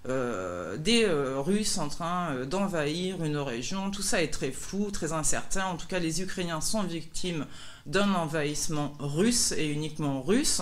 euh, 0.06 0.76
des 0.76 1.04
euh, 1.04 1.40
Russes 1.40 1.78
en 1.78 1.88
train 1.88 2.34
euh, 2.34 2.44
d'envahir 2.44 3.24
une 3.24 3.38
région. 3.38 3.90
Tout 3.90 4.02
ça 4.02 4.22
est 4.22 4.28
très 4.28 4.50
flou, 4.50 4.90
très 4.90 5.14
incertain. 5.14 5.64
En 5.64 5.76
tout 5.76 5.86
cas, 5.86 5.98
les 5.98 6.20
Ukrainiens 6.20 6.60
sont 6.60 6.82
victimes 6.82 7.46
d'un 7.86 8.12
envahissement 8.12 8.92
russe 8.98 9.52
et 9.52 9.66
uniquement 9.66 10.22
russe. 10.22 10.60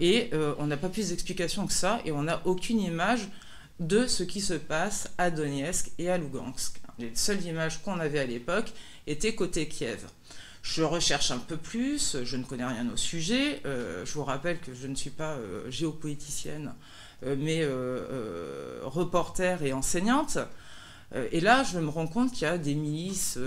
et 0.00 0.30
on 0.58 0.66
n'a 0.66 0.76
pas 0.76 0.88
plus 0.88 1.08
d'explications 1.08 1.66
que 1.66 1.72
ça, 1.72 2.00
et 2.04 2.12
on 2.12 2.22
n'a 2.22 2.40
aucune 2.44 2.80
image 2.80 3.28
de 3.80 4.06
ce 4.06 4.22
qui 4.22 4.40
se 4.40 4.54
passe 4.54 5.10
à 5.18 5.30
Donetsk 5.30 5.90
et 5.98 6.10
à 6.10 6.16
Lugansk. 6.16 6.80
Les 6.98 7.14
seules 7.14 7.42
images 7.44 7.82
qu'on 7.82 7.98
avait 7.98 8.20
à 8.20 8.26
l'époque 8.26 8.72
étaient 9.06 9.34
côté 9.34 9.66
Kiev. 9.68 10.06
Je 10.62 10.82
recherche 10.82 11.30
un 11.30 11.38
peu 11.38 11.56
plus, 11.56 12.16
je 12.22 12.36
ne 12.36 12.44
connais 12.44 12.64
rien 12.64 12.88
au 12.92 12.96
sujet. 12.96 13.60
je 13.64 14.12
vous 14.12 14.24
rappelle 14.24 14.60
que 14.60 14.72
je 14.74 14.86
ne 14.86 14.94
suis 14.94 15.10
pas 15.10 15.36
géopoliticienne 15.68 16.72
mais 17.38 17.62
euh, 17.62 17.68
euh, 18.10 18.80
reporter 18.82 19.62
et 19.62 19.72
enseignante. 19.72 20.38
Et 21.30 21.38
là, 21.40 21.62
je 21.62 21.78
me 21.78 21.90
rends 21.90 22.08
compte 22.08 22.32
qu'il 22.32 22.42
y 22.42 22.50
a 22.50 22.58
des 22.58 22.74
milices 22.74 23.38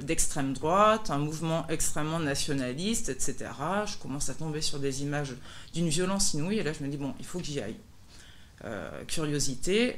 d'extrême 0.00 0.54
droite, 0.54 1.10
un 1.10 1.18
mouvement 1.18 1.66
extrêmement 1.68 2.18
nationaliste, 2.18 3.10
etc. 3.10 3.50
Je 3.84 3.98
commence 3.98 4.30
à 4.30 4.34
tomber 4.34 4.62
sur 4.62 4.78
des 4.78 5.02
images 5.02 5.34
d'une 5.74 5.90
violence 5.90 6.32
inouïe, 6.32 6.60
et 6.60 6.62
là, 6.62 6.72
je 6.72 6.82
me 6.82 6.88
dis, 6.88 6.96
bon, 6.96 7.12
il 7.18 7.26
faut 7.26 7.40
que 7.40 7.44
j'y 7.44 7.60
aille. 7.60 7.76
curiosité, 9.06 9.96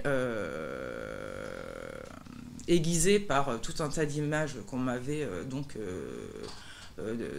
aiguisée 2.66 3.20
par 3.20 3.60
tout 3.60 3.74
un 3.78 3.88
tas 3.88 4.04
d'images 4.04 4.56
qu'on 4.66 4.78
m'avait 4.78 5.28
donc 5.48 5.78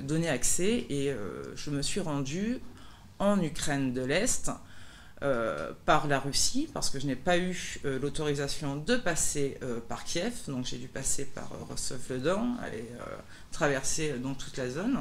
donné 0.03 0.29
accès, 0.29 0.85
et 0.89 1.13
je 1.57 1.71
me 1.71 1.81
suis 1.81 1.99
rendue 1.99 2.61
en 3.19 3.41
Ukraine 3.41 3.93
de 3.93 4.01
l'Est, 4.01 4.51
euh, 5.24 5.72
par 5.86 6.07
la 6.07 6.19
Russie, 6.19 6.67
parce 6.74 6.89
que 6.89 7.00
je 7.00 7.07
n'ai 7.07 7.15
pas 7.15 7.38
eu 7.38 7.79
euh, 7.86 7.98
l'autorisation 8.00 8.75
de 8.75 8.98
passer 8.98 9.57
euh, 9.63 9.79
par 9.79 10.03
Kiev, 10.03 10.34
donc 10.50 10.65
j'ai 10.65 10.75
dû 10.75 10.89
passer 10.89 11.24
par 11.24 11.50
Rostov-le-Don, 11.69 12.57
aller 12.62 12.86
traverser 13.53 14.19
donc 14.19 14.38
toute 14.38 14.57
la 14.57 14.69
zone. 14.69 15.00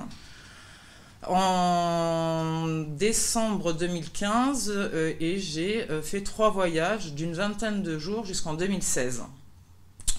En 1.26 2.84
décembre 2.90 3.72
2015, 3.72 4.90
et 5.18 5.40
j'ai 5.40 5.88
fait 6.02 6.20
trois 6.20 6.50
voyages 6.50 7.14
d'une 7.14 7.32
vingtaine 7.32 7.82
de 7.82 7.98
jours 7.98 8.24
jusqu'en 8.24 8.54
2016. 8.54 9.24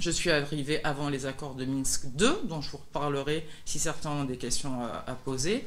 Je 0.01 0.11
suis 0.11 0.29
arrivé 0.29 0.83
avant 0.83 1.07
les 1.07 1.25
accords 1.25 1.55
de 1.55 1.63
Minsk 1.63 2.07
2, 2.15 2.41
dont 2.49 2.59
je 2.59 2.71
vous 2.71 2.79
reparlerai 2.79 3.47
si 3.63 3.79
certains 3.79 4.09
ont 4.09 4.25
des 4.25 4.37
questions 4.37 4.83
à 4.83 5.13
poser. 5.13 5.65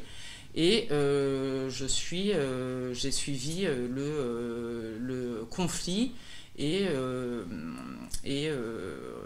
Et 0.54 0.88
euh, 0.90 1.70
je 1.70 1.86
suis, 1.86 2.32
euh, 2.32 2.92
j'ai 2.94 3.10
suivi 3.10 3.64
euh, 3.66 4.98
le, 5.00 5.44
conflit 5.50 6.12
et, 6.58 6.86
et 8.24 8.50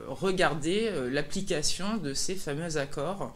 regardé 0.06 0.90
l'application 1.10 1.96
de 1.96 2.12
ces 2.12 2.34
fameux 2.34 2.76
accords 2.76 3.34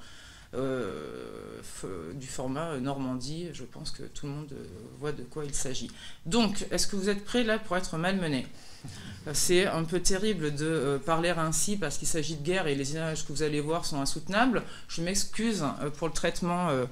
du 0.53 2.27
format 2.27 2.79
Normandie. 2.79 3.49
Je 3.55 3.65
pense 3.65 3.91
que 3.91 4.03
tout 4.03 4.27
le 4.27 4.33
monde 4.33 4.53
voit 5.01 5.13
de 5.13 5.23
quoi 5.23 5.45
il 5.45 5.55
s'agit. 5.55 5.91
Donc, 6.27 6.67
est-ce 6.71 6.87
que 6.87 6.97
vous 6.97 7.09
êtes 7.09 7.25
prêts 7.25 7.43
là 7.43 7.59
pour 7.59 7.77
être 7.77 7.97
malmenés? 7.97 8.47
C'est 9.33 9.67
un 9.67 9.83
peu 9.83 10.01
terrible 10.01 10.55
de 10.55 10.67
euh, 10.67 10.99
parler 10.99 11.31
ainsi 11.31 11.77
parce 11.77 11.99
qu'il 11.99 12.07
s'agit 12.07 12.37
de 12.37 12.45
guerre 12.45 12.69
et 12.69 12.77
les 12.77 12.93
images 12.93 13.27
que 13.27 13.33
vous 13.33 13.43
allez 13.43 13.61
voir 13.61 13.85
sont 13.85 14.01
insoutenables. 14.01 14.63
Je 14.89 15.03
m'excuse 15.03 15.65
euh, 15.83 15.91
pour 15.91 16.07
le 16.07 16.13
traitement 16.13 16.69
euh, 16.69 16.87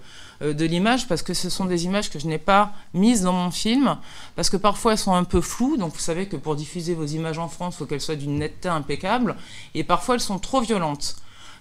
de 0.52 0.64
l'image 0.64 1.06
parce 1.06 1.22
que 1.22 1.32
ce 1.32 1.48
sont 1.48 1.64
des 1.64 1.84
images 1.84 2.10
que 2.10 2.18
je 2.18 2.26
n'ai 2.26 2.38
pas 2.38 2.72
mises 2.92 3.22
dans 3.22 3.32
mon 3.32 3.52
film 3.52 3.96
parce 4.34 4.50
que 4.50 4.56
parfois 4.56 4.92
elles 4.92 4.98
sont 4.98 5.14
un 5.14 5.22
peu 5.22 5.40
floues. 5.40 5.76
Donc 5.76 5.92
vous 5.92 6.00
savez 6.00 6.26
que 6.26 6.36
pour 6.36 6.56
diffuser 6.56 6.94
vos 6.94 7.06
images 7.06 7.38
en 7.38 7.48
France, 7.48 7.74
il 7.76 7.78
faut 7.78 7.86
qu'elles 7.86 8.00
soient 8.00 8.16
d'une 8.16 8.38
netteté 8.38 8.68
impeccable 8.68 9.36
et 9.74 9.84
parfois 9.84 10.16
elles 10.16 10.20
sont 10.20 10.40
trop 10.40 10.60
violentes. 10.60 11.16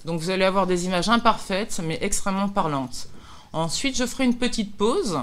Donc 0.05 0.19
vous 0.19 0.31
allez 0.31 0.45
avoir 0.45 0.65
des 0.65 0.85
images 0.85 1.07
imparfaites 1.07 1.81
mais 1.83 1.99
extrêmement 2.01 2.49
parlantes. 2.49 3.09
Ensuite, 3.53 3.95
je 3.95 4.07
ferai 4.07 4.23
une 4.23 4.37
petite 4.37 4.75
pause 4.75 5.19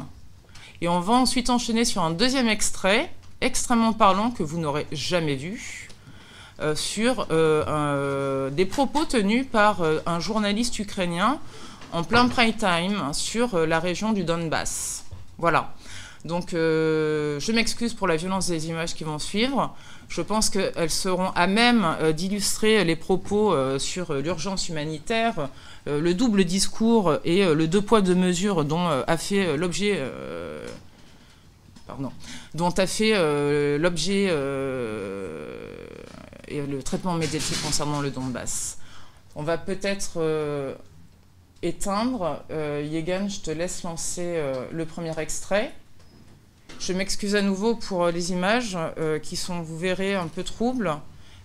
et 0.80 0.88
on 0.88 1.00
va 1.00 1.14
ensuite 1.14 1.50
enchaîner 1.50 1.84
sur 1.84 2.02
un 2.02 2.12
deuxième 2.12 2.48
extrait 2.48 3.12
extrêmement 3.40 3.92
parlant 3.92 4.30
que 4.30 4.42
vous 4.42 4.59
n'aurez 4.59 4.87
jamais 4.92 5.37
vu 5.37 5.88
euh, 6.61 6.75
sur 6.75 7.26
euh, 7.30 8.50
des 8.50 8.66
propos 8.66 9.06
tenus 9.06 9.47
par 9.50 9.80
euh, 9.80 9.99
un 10.04 10.20
journaliste 10.20 10.78
ukrainien 10.78 11.38
en 11.92 12.04
plein 12.04 12.28
prime 12.28 12.52
time 12.52 13.14
sur 13.14 13.66
la 13.66 13.80
région 13.80 14.12
du 14.12 14.25
Donbass. 14.25 15.06
Voilà. 15.38 15.73
Donc 16.26 16.50
je 16.52 17.52
m'excuse 17.52 17.94
pour 17.94 18.06
la 18.06 18.16
violence 18.16 18.49
des 18.49 18.68
images 18.68 18.94
qui 18.94 19.04
vont 19.04 19.18
suivre. 19.18 19.75
Je 20.09 20.20
pense 20.20 20.50
qu'elles 20.50 20.90
seront 20.90 21.30
à 21.30 21.47
même 21.47 21.97
d'illustrer 22.14 22.85
les 22.85 22.94
propos 22.94 23.56
sur 23.78 24.12
l'urgence 24.12 24.68
humanitaire, 24.68 25.49
le 25.87 26.12
double 26.12 26.44
discours 26.44 27.14
et 27.25 27.42
le 27.42 27.66
deux 27.66 27.80
poids 27.80 28.02
deux 28.02 28.14
mesures 28.14 28.64
dont 28.66 28.87
a 28.87 29.16
fait 29.16 29.56
l'objet 29.56 29.99
dont 32.54 32.70
a 32.70 32.87
fait 32.87 33.12
euh, 33.14 33.78
l'objet 33.78 34.28
euh, 34.30 35.76
et 36.49 36.62
le 36.62 36.82
traitement 36.82 37.14
médiatique 37.14 37.61
concernant 37.62 38.00
le 38.00 38.11
Donbass. 38.11 38.78
On 39.37 39.42
va 39.42 39.59
peut-être 39.59 40.14
euh, 40.16 40.75
éteindre. 41.62 42.42
Yegan, 42.50 43.28
je 43.28 43.40
te 43.40 43.50
laisse 43.50 43.82
lancer 43.82 44.42
le 44.73 44.85
premier 44.87 45.16
extrait. 45.18 45.73
Je 46.78 46.92
m'excuse 46.92 47.35
à 47.35 47.42
nouveau 47.42 47.75
pour 47.75 48.06
les 48.09 48.32
images 48.32 48.78
qui 49.23 49.37
sont, 49.37 49.61
vous 49.61 49.78
verrez, 49.78 50.14
un 50.14 50.28
peu 50.28 50.42
troubles, 50.42 50.97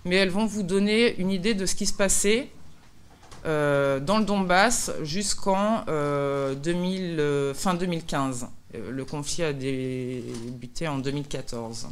mais 0.05 0.15
elles 0.15 0.29
vont 0.29 0.45
vous 0.45 0.63
donner 0.63 1.19
une 1.19 1.31
idée 1.31 1.53
de 1.53 1.65
ce 1.65 1.75
qui 1.75 1.85
se 1.85 1.93
passait 1.93 2.49
dans 3.43 4.17
le 4.17 4.23
Donbass 4.23 4.91
jusqu'en 5.03 5.83
fin 5.85 7.73
2015. 7.73 8.47
Euh, 8.75 8.91
le 8.91 9.05
conflit 9.05 9.43
a 9.43 9.53
débuté 9.53 10.87
en 10.87 10.97
2014. 10.99 11.87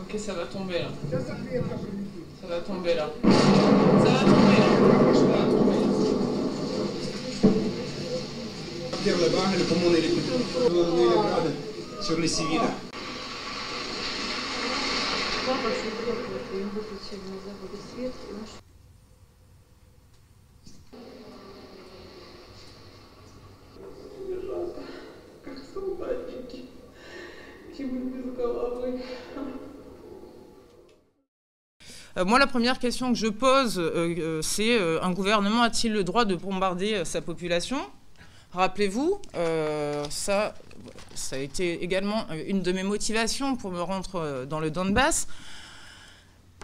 Ok, 0.00 0.18
ça 0.18 0.34
va 0.34 0.46
tomber 0.46 0.78
là. 0.80 0.88
Ça 1.10 1.16
va 1.16 1.24
tomber 1.24 1.54
là. 1.54 1.60
Ça 2.42 2.48
va 2.48 2.60
tomber 2.60 2.94
là. 2.94 3.10
sur 12.02 12.18
les 12.18 12.28
civils. 12.28 12.60
Euh, 12.60 12.90
moi, 32.24 32.38
la 32.38 32.46
première 32.46 32.78
question 32.78 33.12
que 33.12 33.18
je 33.18 33.28
pose, 33.28 33.78
euh, 33.78 34.14
euh, 34.18 34.42
c'est 34.42 34.78
un 35.00 35.12
gouvernement 35.12 35.62
a-t-il 35.62 35.92
le 35.92 36.04
droit 36.04 36.24
de 36.24 36.34
bombarder 36.34 37.04
sa 37.04 37.20
population? 37.20 37.78
Rappelez-vous, 38.52 39.20
ça, 40.10 40.54
ça 41.14 41.36
a 41.36 41.38
été 41.38 41.84
également 41.84 42.26
une 42.48 42.62
de 42.62 42.72
mes 42.72 42.82
motivations 42.82 43.56
pour 43.56 43.70
me 43.70 43.80
rendre 43.80 44.44
dans 44.46 44.58
le 44.58 44.70
Donbass 44.70 45.28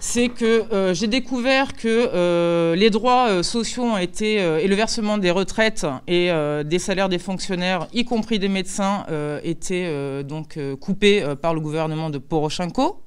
c'est 0.01 0.29
que 0.29 0.73
euh, 0.73 0.93
j'ai 0.93 1.07
découvert 1.07 1.75
que 1.75 1.89
euh, 1.89 2.77
les 2.77 2.91
droits 2.91 3.29
euh, 3.29 3.43
sociaux 3.43 3.85
ont 3.85 3.97
été, 3.97 4.35
et 4.35 4.69
le 4.69 4.75
versement 4.75 5.17
des 5.17 5.31
retraites 5.31 5.87
et 6.07 6.31
des 6.65 6.79
salaires 6.79 7.09
des 7.09 7.19
fonctionnaires, 7.19 7.89
y 7.93 8.05
compris 8.05 8.39
des 8.39 8.49
médecins, 8.49 9.07
étaient 9.43 10.25
donc 10.25 10.59
coupés 10.81 11.25
par 11.41 11.55
le 11.55 11.61
gouvernement 11.61 12.11
de 12.11 12.19
Poroshenko. 12.19 13.03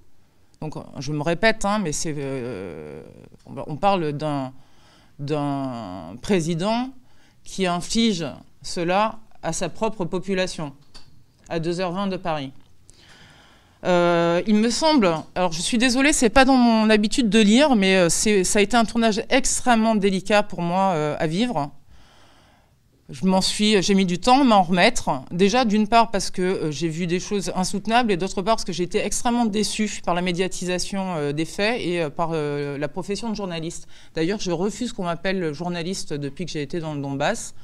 Donc 0.62 0.76
je 1.00 1.12
me 1.12 1.22
répète, 1.22 1.66
hein, 1.66 1.80
mais 1.80 1.92
on 3.46 3.78
parle 3.78 4.14
d'un, 4.14 4.54
d'un 5.20 6.16
président 6.22 6.90
qui 7.44 7.66
inflige 7.66 8.26
cela 8.62 9.20
à 9.42 9.54
sa 9.54 9.70
propre 9.70 10.06
population, 10.06 10.74
à 11.48 11.60
2h20 11.60 12.10
de 12.10 12.18
Paris. 12.18 12.52
Euh, 13.86 14.42
il 14.46 14.56
me 14.56 14.70
semble, 14.70 15.10
alors 15.36 15.54
je 15.54 15.62
suis 15.62 15.78
désolée, 15.78 16.12
c'est 16.12 16.30
pas 16.30 16.44
dans 16.44 16.58
mon 16.58 16.90
habitude 16.90 17.30
de 17.30 17.40
lire, 17.40 17.76
mais 17.76 17.96
euh, 17.96 18.10
ça 18.10 18.60
a 18.60 18.62
été 18.62 18.76
un 18.76 18.84
tournage 18.84 19.24
extrêmement 19.30 19.96
délicat 19.96 20.44
pour 20.44 20.62
moi 20.62 20.92
euh, 20.96 21.16
à 21.18 21.28
vivre. 21.28 21.72
Je 23.10 23.26
m'en 23.26 23.42
suis, 23.42 23.82
j'ai 23.82 23.96
mis 23.96 24.06
du 24.06 24.20
temps 24.20 24.42
à 24.42 24.44
m'en 24.44 24.62
remettre. 24.62 25.10
Déjà, 25.32 25.66
d'une 25.66 25.88
part 25.88 26.12
parce 26.12 26.30
que 26.30 26.70
j'ai 26.70 26.90
vu 26.90 27.08
des 27.08 27.20
choses 27.20 27.52
insoutenables, 27.56 28.12
et 28.12 28.18
d'autre 28.18 28.44
part 28.44 28.58
parce 28.58 28.66
que 28.66 28.74
j'ai 28.74 28.84
été 28.84 29.00
extrêmement 29.00 29.46
déçue 29.46 30.02
par 30.06 30.14
la 30.14 30.22
médiatisation 30.22 31.32
des 31.32 31.46
faits 31.46 31.82
et 31.82 32.08
par 32.16 32.34
la 32.34 32.88
profession 32.88 33.32
de 33.32 33.36
journaliste. 33.36 33.88
D'ailleurs, 34.14 34.40
je 34.40 34.52
refuse 34.52 34.94
qu'on 34.94 35.06
m'appelle 35.06 35.54
journaliste 35.54 36.14
depuis 36.14 36.46
que 36.46 36.52
j'ai 36.52 36.62
été 36.62 36.80
dans 36.80 36.94
le 36.94 37.02
Donbass. 37.02 37.56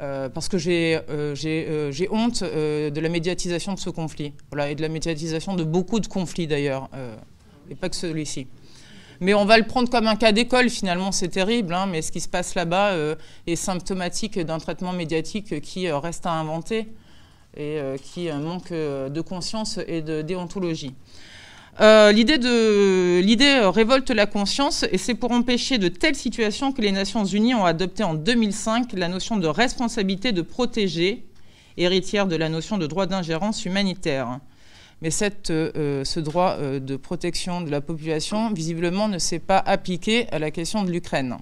Euh, 0.00 0.28
parce 0.28 0.48
que 0.48 0.58
j'ai 0.58 0.98
euh, 1.08 1.36
euh, 1.44 2.06
honte 2.10 2.42
de 2.42 3.00
la 3.00 3.08
médiatisation 3.08 3.74
de 3.74 3.78
ce 3.78 3.90
conflit, 3.90 4.32
et 4.66 4.74
de 4.74 4.82
la 4.82 4.88
médiatisation 4.88 5.54
de 5.54 5.62
beaucoup 5.62 6.00
de 6.00 6.08
conflits 6.08 6.48
d'ailleurs, 6.48 6.88
et 7.70 7.74
pas 7.76 7.88
que 7.88 7.96
celui-ci. 7.96 8.48
Mais 9.20 9.34
on 9.34 9.44
va 9.44 9.56
le 9.56 9.64
prendre 9.64 9.88
comme 9.88 10.08
un 10.08 10.16
cas 10.16 10.32
d'école, 10.32 10.68
finalement, 10.68 11.12
c'est 11.12 11.28
terrible, 11.28 11.72
hein, 11.72 11.86
mais 11.86 12.02
ce 12.02 12.10
qui 12.10 12.20
se 12.20 12.28
passe 12.28 12.56
là-bas 12.56 12.96
est 13.46 13.56
symptomatique 13.56 14.38
d'un 14.40 14.58
traitement 14.58 14.92
médiatique 14.92 15.60
qui 15.60 15.88
reste 15.90 16.26
à 16.26 16.32
inventer 16.32 16.88
et 17.56 17.78
qui 18.02 18.28
manque 18.32 18.72
de 18.72 19.20
conscience 19.20 19.78
et 19.86 20.02
de 20.02 20.22
déontologie. 20.22 20.94
Euh, 21.80 22.12
l'idée 22.12 22.38
l'idée 23.22 23.60
révolte 23.64 24.10
la 24.10 24.26
conscience 24.26 24.84
et 24.92 24.98
c'est 24.98 25.14
pour 25.14 25.32
empêcher 25.32 25.78
de 25.78 25.88
telles 25.88 26.14
situations 26.14 26.72
que 26.72 26.80
les 26.80 26.92
Nations 26.92 27.24
Unies 27.24 27.54
ont 27.54 27.64
adopté 27.64 28.04
en 28.04 28.14
2005 28.14 28.92
la 28.92 29.08
notion 29.08 29.36
de 29.36 29.48
responsabilité 29.48 30.30
de 30.30 30.42
protéger, 30.42 31.24
héritière 31.76 32.26
de 32.26 32.36
la 32.36 32.48
notion 32.48 32.78
de 32.78 32.86
droit 32.86 33.06
d'ingérence 33.06 33.64
humanitaire. 33.64 34.38
Mais 35.02 35.10
euh, 35.50 36.04
ce 36.04 36.20
droit 36.20 36.56
euh, 36.58 36.78
de 36.78 36.96
protection 36.96 37.60
de 37.60 37.70
la 37.70 37.80
population, 37.80 38.52
visiblement, 38.52 39.08
ne 39.08 39.18
s'est 39.18 39.40
pas 39.40 39.58
appliqué 39.58 40.28
à 40.32 40.38
la 40.38 40.50
question 40.50 40.84
de 40.84 40.90
l'Ukraine. 40.90 41.36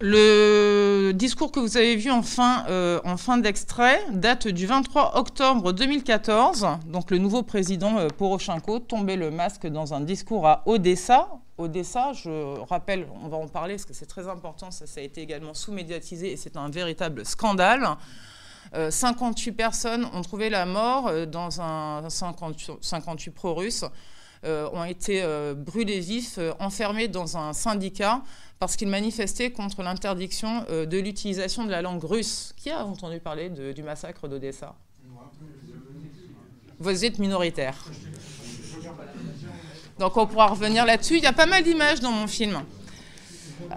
Le 0.00 1.10
discours 1.10 1.50
que 1.50 1.58
vous 1.58 1.76
avez 1.76 1.96
vu 1.96 2.12
en 2.12 2.22
fin, 2.22 2.64
euh, 2.68 3.00
d'extrait 3.42 4.00
date 4.12 4.46
du 4.46 4.64
23 4.64 5.18
octobre 5.18 5.72
2014. 5.72 6.68
Donc 6.86 7.10
le 7.10 7.18
nouveau 7.18 7.42
président 7.42 7.98
euh, 7.98 8.06
Poroshenko 8.06 8.78
tombait 8.78 9.16
le 9.16 9.32
masque 9.32 9.66
dans 9.66 9.94
un 9.94 10.00
discours 10.00 10.46
à 10.46 10.62
Odessa. 10.66 11.28
Odessa, 11.58 12.12
je 12.12 12.60
rappelle, 12.68 13.08
on 13.24 13.28
va 13.28 13.38
en 13.38 13.48
parler 13.48 13.74
parce 13.74 13.86
que 13.86 13.92
c'est 13.92 14.06
très 14.06 14.28
important, 14.28 14.70
ça, 14.70 14.84
a 14.96 15.00
été 15.00 15.20
également 15.20 15.52
sous-médiatisé 15.52 16.30
et 16.30 16.36
c'est 16.36 16.56
un 16.56 16.70
véritable 16.70 17.26
scandale. 17.26 17.96
58 18.90 19.50
euh, 19.50 19.54
personnes 19.56 20.06
ont 20.12 20.22
trouvé 20.22 20.48
la 20.48 20.64
mort 20.64 21.10
dans 21.26 21.60
un 21.60 22.08
58 22.08 23.30
pro-russes. 23.30 23.84
Ont 24.44 24.84
été 24.84 25.24
brûlés 25.56 26.00
vifs, 26.00 26.38
enfermés 26.58 27.08
dans 27.08 27.36
un 27.36 27.52
syndicat 27.52 28.22
parce 28.58 28.76
qu'il 28.76 28.88
manifestait 28.88 29.50
contre 29.50 29.82
l'interdiction 29.82 30.64
euh, 30.70 30.86
de 30.86 30.98
l'utilisation 30.98 31.64
de 31.64 31.70
la 31.70 31.82
langue 31.82 32.02
russe. 32.02 32.52
Qui 32.56 32.70
a 32.70 32.84
entendu 32.84 33.20
parler 33.20 33.50
du 33.50 33.82
massacre 33.82 34.28
d'Odessa? 34.28 34.74
Vous 36.80 37.04
êtes 37.04 37.18
minoritaire. 37.18 37.76
Donc 39.98 40.16
on 40.16 40.26
pourra 40.26 40.46
revenir 40.46 40.84
là-dessus. 40.84 41.16
Il 41.16 41.22
y 41.22 41.26
a 41.26 41.32
pas 41.32 41.46
mal 41.46 41.62
d'images 41.64 42.00
dans 42.00 42.12
mon 42.12 42.26
film. 42.26 42.62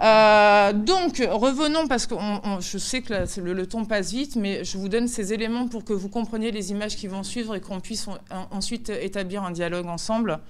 Euh, 0.00 0.72
donc, 0.72 1.22
revenons, 1.30 1.86
parce 1.86 2.06
que 2.06 2.14
je 2.60 2.78
sais 2.78 3.02
que 3.02 3.40
le, 3.40 3.66
ton 3.66 3.84
passe 3.84 4.12
vite, 4.12 4.36
mais 4.36 4.64
je 4.64 4.78
vous 4.78 4.88
donne 4.88 5.08
ces 5.08 5.32
éléments 5.32 5.68
pour 5.68 5.84
que 5.84 5.92
vous 5.92 6.08
compreniez 6.08 6.50
les 6.50 6.70
images 6.70 6.96
qui 6.96 7.06
vont 7.06 7.22
suivre 7.22 7.54
et 7.54 7.60
qu'on 7.60 7.80
puisse 7.80 8.06
ensuite 8.50 8.90
établir 8.90 9.42
un 9.42 9.50
dialogue 9.50 9.86
ensemble. 9.86 10.40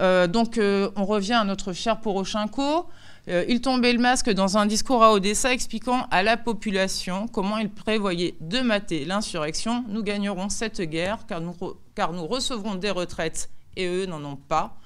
Euh, 0.00 0.26
donc, 0.26 0.60
on 0.96 1.04
revient 1.04 1.34
à 1.34 1.44
notre 1.44 1.72
cher 1.72 2.00
Poroshenko. 2.00 2.86
Euh, 3.28 3.44
il 3.48 3.60
tombait 3.60 3.92
le 3.92 3.98
masque 3.98 4.30
dans 4.30 4.56
un 4.56 4.64
discours 4.64 5.02
à 5.04 5.12
Odessa 5.12 5.52
expliquant 5.52 6.06
à 6.10 6.22
la 6.22 6.36
population 6.36 7.28
comment 7.28 7.58
il 7.58 7.68
prévoyait 7.68 8.36
de 8.40 8.60
mater 8.60 9.04
l'insurrection. 9.04 9.84
Nous 9.88 10.02
gagnerons 10.02 10.48
cette 10.48 10.80
guerre 10.80 11.26
car 11.26 11.40
nous 12.12 12.26
recevrons 12.26 12.76
des 12.76 12.90
retraites 12.90 13.50
et 13.76 13.86
eux 13.86 14.06
n'en 14.06 14.24
ont 14.24 14.36
pas 14.36 14.78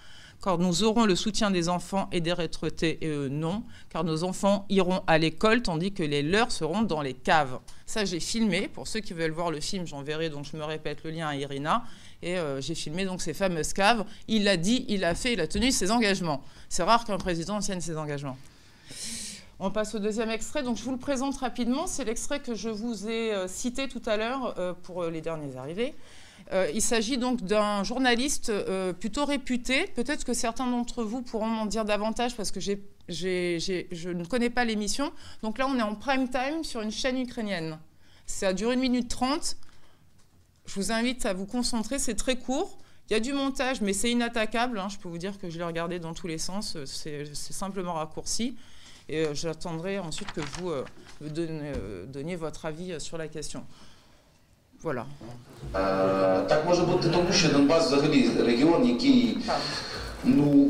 car 0.42 0.58
nous 0.58 0.82
aurons 0.82 1.04
le 1.04 1.14
soutien 1.14 1.50
des 1.50 1.68
enfants 1.68 2.08
et 2.10 2.20
des 2.20 2.32
retraités 2.32 2.98
et 3.00 3.08
eux 3.08 3.28
non, 3.28 3.62
car 3.90 4.02
nos 4.02 4.24
enfants 4.24 4.66
iront 4.68 5.02
à 5.06 5.16
l'école 5.18 5.62
tandis 5.62 5.92
que 5.92 6.02
les 6.02 6.22
leurs 6.22 6.50
seront 6.50 6.82
dans 6.82 7.00
les 7.00 7.14
caves. 7.14 7.60
Ça, 7.86 8.04
j'ai 8.04 8.20
filmé. 8.20 8.68
Pour 8.68 8.88
ceux 8.88 9.00
qui 9.00 9.12
veulent 9.12 9.30
voir 9.30 9.50
le 9.50 9.60
film, 9.60 9.86
j'enverrai, 9.86 10.30
donc 10.30 10.46
je 10.50 10.56
me 10.56 10.64
répète, 10.64 11.04
le 11.04 11.10
lien 11.10 11.28
à 11.28 11.36
Irina. 11.36 11.84
Et 12.22 12.38
euh, 12.38 12.60
j'ai 12.60 12.74
filmé 12.74 13.04
donc 13.04 13.20
ces 13.20 13.34
fameuses 13.34 13.72
caves. 13.72 14.04
Il 14.28 14.44
l'a 14.44 14.56
dit, 14.56 14.84
il 14.88 15.04
a 15.04 15.14
fait, 15.14 15.32
il 15.34 15.40
a 15.40 15.46
tenu 15.46 15.70
ses 15.70 15.90
engagements. 15.90 16.42
C'est 16.68 16.82
rare 16.82 17.04
qu'un 17.04 17.18
président 17.18 17.58
tienne 17.60 17.80
ses 17.80 17.96
engagements. 17.96 18.36
On 19.60 19.70
passe 19.70 19.94
au 19.94 20.00
deuxième 20.00 20.30
extrait. 20.30 20.62
Donc 20.62 20.76
je 20.76 20.82
vous 20.82 20.92
le 20.92 20.98
présente 20.98 21.36
rapidement. 21.36 21.86
C'est 21.86 22.04
l'extrait 22.04 22.40
que 22.40 22.54
je 22.54 22.68
vous 22.68 23.08
ai 23.08 23.32
euh, 23.32 23.46
cité 23.46 23.86
tout 23.88 24.02
à 24.06 24.16
l'heure 24.16 24.54
euh, 24.58 24.72
pour 24.82 25.04
les 25.04 25.20
derniers 25.20 25.56
arrivés. 25.56 25.94
Il 26.74 26.82
s'agit 26.82 27.18
donc 27.18 27.42
d'un 27.42 27.82
journaliste 27.84 28.52
plutôt 29.00 29.24
réputé. 29.24 29.86
Peut-être 29.94 30.24
que 30.24 30.34
certains 30.34 30.66
d'entre 30.66 31.02
vous 31.02 31.22
pourront 31.22 31.46
m'en 31.46 31.66
dire 31.66 31.84
davantage 31.84 32.36
parce 32.36 32.50
que 32.50 32.60
je 32.60 34.08
ne 34.08 34.24
connais 34.24 34.50
pas 34.50 34.64
l'émission. 34.64 35.12
Donc 35.42 35.58
là, 35.58 35.66
on 35.66 35.78
est 35.78 35.82
en 35.82 35.94
prime 35.94 36.28
time 36.28 36.62
sur 36.62 36.82
une 36.82 36.90
chaîne 36.90 37.18
ukrainienne. 37.18 37.78
Ça 38.26 38.52
dure 38.52 38.70
une 38.72 38.80
minute 38.80 39.08
trente. 39.08 39.56
Je 40.66 40.74
vous 40.74 40.92
invite 40.92 41.26
à 41.26 41.32
vous 41.32 41.46
concentrer, 41.46 41.98
c'est 41.98 42.14
très 42.14 42.36
court. 42.36 42.78
Il 43.10 43.14
y 43.14 43.16
a 43.16 43.20
du 43.20 43.32
montage, 43.32 43.80
mais 43.80 43.92
c'est 43.92 44.10
inattaquable. 44.10 44.78
Hein. 44.78 44.88
Je 44.88 44.96
peux 44.96 45.08
vous 45.08 45.18
dire 45.18 45.38
que 45.38 45.50
je 45.50 45.58
l'ai 45.58 45.64
regardé 45.64 45.98
dans 45.98 46.14
tous 46.14 46.28
les 46.28 46.38
sens. 46.38 46.76
C'est 46.84 47.26
simplement 47.34 47.94
raccourci. 47.94 48.56
Et 49.08 49.26
euh, 49.26 49.34
j'attendrai 49.34 49.98
ensuite 49.98 50.32
que 50.32 50.40
vous 50.40 50.70
euh, 50.70 50.84
euh, 51.22 52.06
donniez 52.06 52.36
votre 52.36 52.64
avis 52.64 52.98
sur 53.00 53.18
la 53.18 53.28
question. 53.28 53.66
Voilà. 54.82 55.04
Так 56.48 56.64
може 56.66 56.82
бути 56.82 57.08
тому, 57.08 57.32
що 57.32 57.48
Донбас 57.48 57.86
взагалі 57.86 58.30
регіон, 58.46 58.88
який 58.88 59.38
ну 60.24 60.68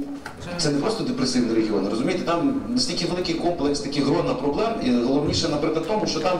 це 0.59 0.70
не 0.70 0.81
просто 0.81 1.05
депресивний 1.05 1.57
регіон. 1.57 1.88
Розумієте, 1.88 2.25
там 2.25 2.62
настільки 2.68 3.07
великий 3.07 3.35
комплекс 3.35 3.81
таких 3.81 4.05
грона 4.05 4.35
проблем, 4.35 4.72
і 4.85 4.90
головніше, 4.90 5.48
наприклад, 5.48 5.85
тому, 5.88 6.07
що 6.07 6.20
там 6.20 6.38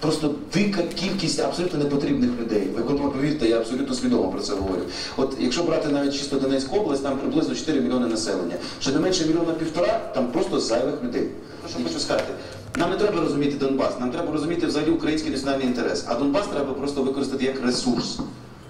Просто 0.00 0.34
дика 0.54 0.82
кількість 0.82 1.40
абсолютно 1.40 1.78
непотрібних 1.78 2.30
людей. 2.40 2.68
Ви 2.76 2.82
повірте, 2.82 3.48
я 3.48 3.58
абсолютно 3.58 3.94
свідомо 3.94 4.28
про 4.28 4.40
це 4.40 4.54
говорю. 4.54 4.82
От 5.16 5.36
якщо 5.38 5.62
брати 5.62 5.88
навіть 5.88 6.12
чисто 6.12 6.38
Донецьку 6.38 6.76
область, 6.76 7.02
там 7.02 7.18
приблизно 7.18 7.54
4 7.54 7.80
мільйони 7.80 8.06
населення. 8.06 8.54
Ще 8.80 8.92
не 8.92 8.98
менше 8.98 9.26
мільйона 9.26 9.52
півтора, 9.52 10.00
там 10.14 10.26
просто 10.26 10.60
зайвих 10.60 10.94
людей. 11.04 11.28
Що 11.68 11.82
хочу 11.84 12.00
сказати? 12.00 12.32
Нам 12.76 12.90
не 12.90 12.96
треба 12.96 13.20
розуміти 13.20 13.56
Донбас, 13.60 14.00
нам 14.00 14.10
треба 14.10 14.32
розуміти 14.32 14.66
взагалі 14.66 14.90
український 14.90 15.29
національний 15.40 15.66
інтерес. 15.66 16.04
А 16.08 16.14
Донбас 16.14 16.46
треба 16.46 16.72
просто 16.72 17.02
використати 17.02 17.44
як 17.44 17.64
ресурс. 17.64 18.18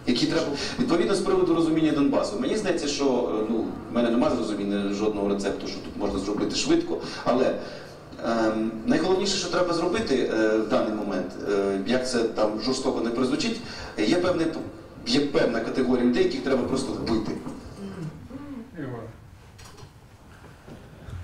Які 0.06 0.26
треба 0.26 0.46
відповідно 0.78 1.14
з 1.14 1.20
приводу 1.20 1.54
розуміння 1.54 1.92
Донбасу. 1.92 2.40
Мені 2.40 2.56
здається, 2.56 2.88
що 2.88 3.04
ну 3.50 3.64
в 3.90 3.94
мене 3.94 4.11
немає 4.11 4.37
зрозуміння 4.37 4.94
жодного 4.94 5.28
рецепту, 5.28 5.66
що 5.66 5.76
тут 5.76 5.96
можна 5.96 6.18
зробити 6.18 6.56
швидко, 6.56 6.98
але 7.24 7.54
Ем, 8.24 8.72
найголовніше, 8.87 9.37
що 9.37 9.48
треба 9.48 9.74
зробити 9.74 10.30
е, 10.35 10.59
в 10.59 10.68
даний 10.68 10.94
момент, 10.94 11.33
е, 11.50 11.80
як 11.87 12.09
це 12.09 12.22
там 12.24 12.61
жорстоко 12.61 13.00
не 13.00 13.11
прозвучить, 13.11 13.61
є 13.98 14.16
певний, 14.16 14.46
є 15.06 15.20
певна 15.20 15.61
категорія 15.61 16.06
людей, 16.06 16.24
яких 16.24 16.42
треба 16.42 16.62
просто 16.62 16.92
вбити. 16.92 17.33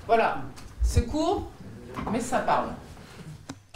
Voilà, 0.08 0.30
c'est 0.84 1.06
court, 1.12 1.40
mais 2.12 2.22
ça 2.30 2.38
parle. 2.46 2.70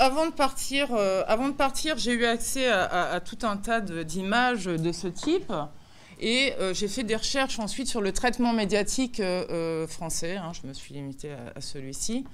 Avant 0.00 0.24
de 0.24 0.32
partir, 0.32 0.94
euh, 0.94 1.22
avant 1.26 1.48
de 1.48 1.52
partir, 1.52 1.98
j'ai 1.98 2.12
eu 2.12 2.24
accès 2.24 2.66
à, 2.72 3.20
tout 3.20 3.36
un 3.42 3.58
tas 3.58 3.82
d'images 3.82 4.64
de, 4.64 4.92
ce 4.92 5.08
type. 5.08 5.52
Et 6.18 6.54
euh, 6.58 6.72
j'ai 6.72 6.88
fait 6.88 7.02
des 7.02 7.16
recherches 7.16 7.58
ensuite 7.58 7.86
sur 7.86 8.00
le 8.00 8.10
traitement 8.10 8.54
médiatique 8.54 9.20
euh, 9.20 9.86
français. 9.86 10.38
Hein, 10.38 10.52
je 10.54 10.66
me 10.66 10.72
suis 10.72 10.94
limitée 10.94 11.32
à, 11.54 11.60
celui-ci. 11.60 12.24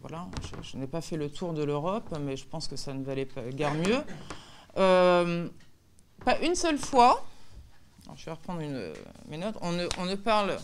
voilà, 0.00 0.26
je, 0.64 0.76
n'ai 0.76 0.88
pas 0.88 1.00
fait 1.00 1.16
le 1.16 1.30
tour 1.30 1.52
de 1.52 1.62
l'Europe, 1.62 2.12
mais 2.20 2.36
je 2.36 2.46
pense 2.46 2.66
que 2.66 2.74
ça 2.74 2.94
ne 2.94 3.04
valait 3.04 3.26
pas 3.26 3.42
guère 3.42 3.74
mieux. 3.74 4.02
Pas 4.74 6.38
une 6.42 6.56
seule 6.56 6.78
fois, 6.78 7.24
je 8.16 8.24
vais 8.24 8.32
reprendre 8.32 8.60
une, 8.60 8.92
mes 9.28 9.36
notes, 9.36 9.56
on 9.60 9.70
ne, 9.70 10.14
parle 10.16 10.56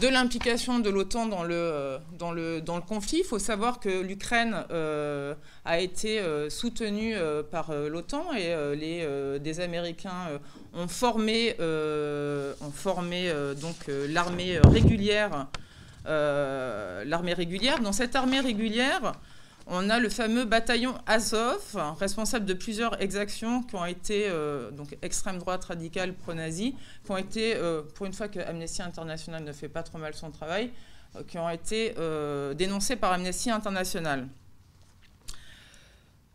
de 0.00 0.08
l'implication 0.08 0.78
de 0.78 0.90
l'OTAN 0.90 1.26
dans 1.26 1.42
le, 1.42 1.98
le 2.18 2.80
conflit. 2.80 3.18
Il 3.18 3.24
faut 3.24 3.38
savoir 3.38 3.80
que 3.80 4.02
l'Ukraine 4.02 4.64
euh, 4.70 5.34
a 5.64 5.80
été 5.80 6.18
euh, 6.20 6.50
soutenue 6.50 7.14
par 7.50 7.72
l'OTAN 7.72 8.32
et 8.32 8.54
les, 8.76 9.06
des 9.38 9.60
Américains 9.60 10.40
ont 10.74 10.88
formé, 10.88 11.54
ont 11.60 12.72
formé 12.72 13.32
donc 13.60 13.76
l'armée 14.08 14.58
régulière. 14.64 15.46
l'armée 16.06 17.34
régulière. 17.34 17.80
Dans 17.80 17.92
cette 17.92 18.16
armée 18.16 18.40
régulière, 18.40 19.14
on 19.66 19.90
a 19.90 19.98
le 19.98 20.08
fameux 20.08 20.44
bataillon 20.44 20.94
Azov, 21.06 21.78
responsable 21.98 22.44
de 22.46 22.54
plusieurs 22.54 23.00
exactions 23.00 23.62
qui 23.62 23.76
ont 23.76 23.84
été, 23.84 24.26
euh, 24.28 24.70
donc 24.70 24.96
extrême 25.02 25.38
droite 25.38 25.64
radicale 25.64 26.14
pro-nazi, 26.14 26.74
qui 27.04 27.10
ont 27.10 27.16
été, 27.16 27.54
euh, 27.56 27.82
pour 27.94 28.06
une 28.06 28.12
fois 28.12 28.28
que 28.28 28.40
Amnesty 28.40 28.82
International 28.82 29.42
ne 29.44 29.52
fait 29.52 29.68
pas 29.68 29.82
trop 29.82 29.98
mal 29.98 30.14
son 30.14 30.30
travail, 30.30 30.70
euh, 31.16 31.22
qui 31.26 31.38
ont 31.38 31.48
été 31.48 31.94
dénoncées 32.56 32.96
par 32.96 33.12
Amnesty 33.12 33.50
International. 33.50 34.26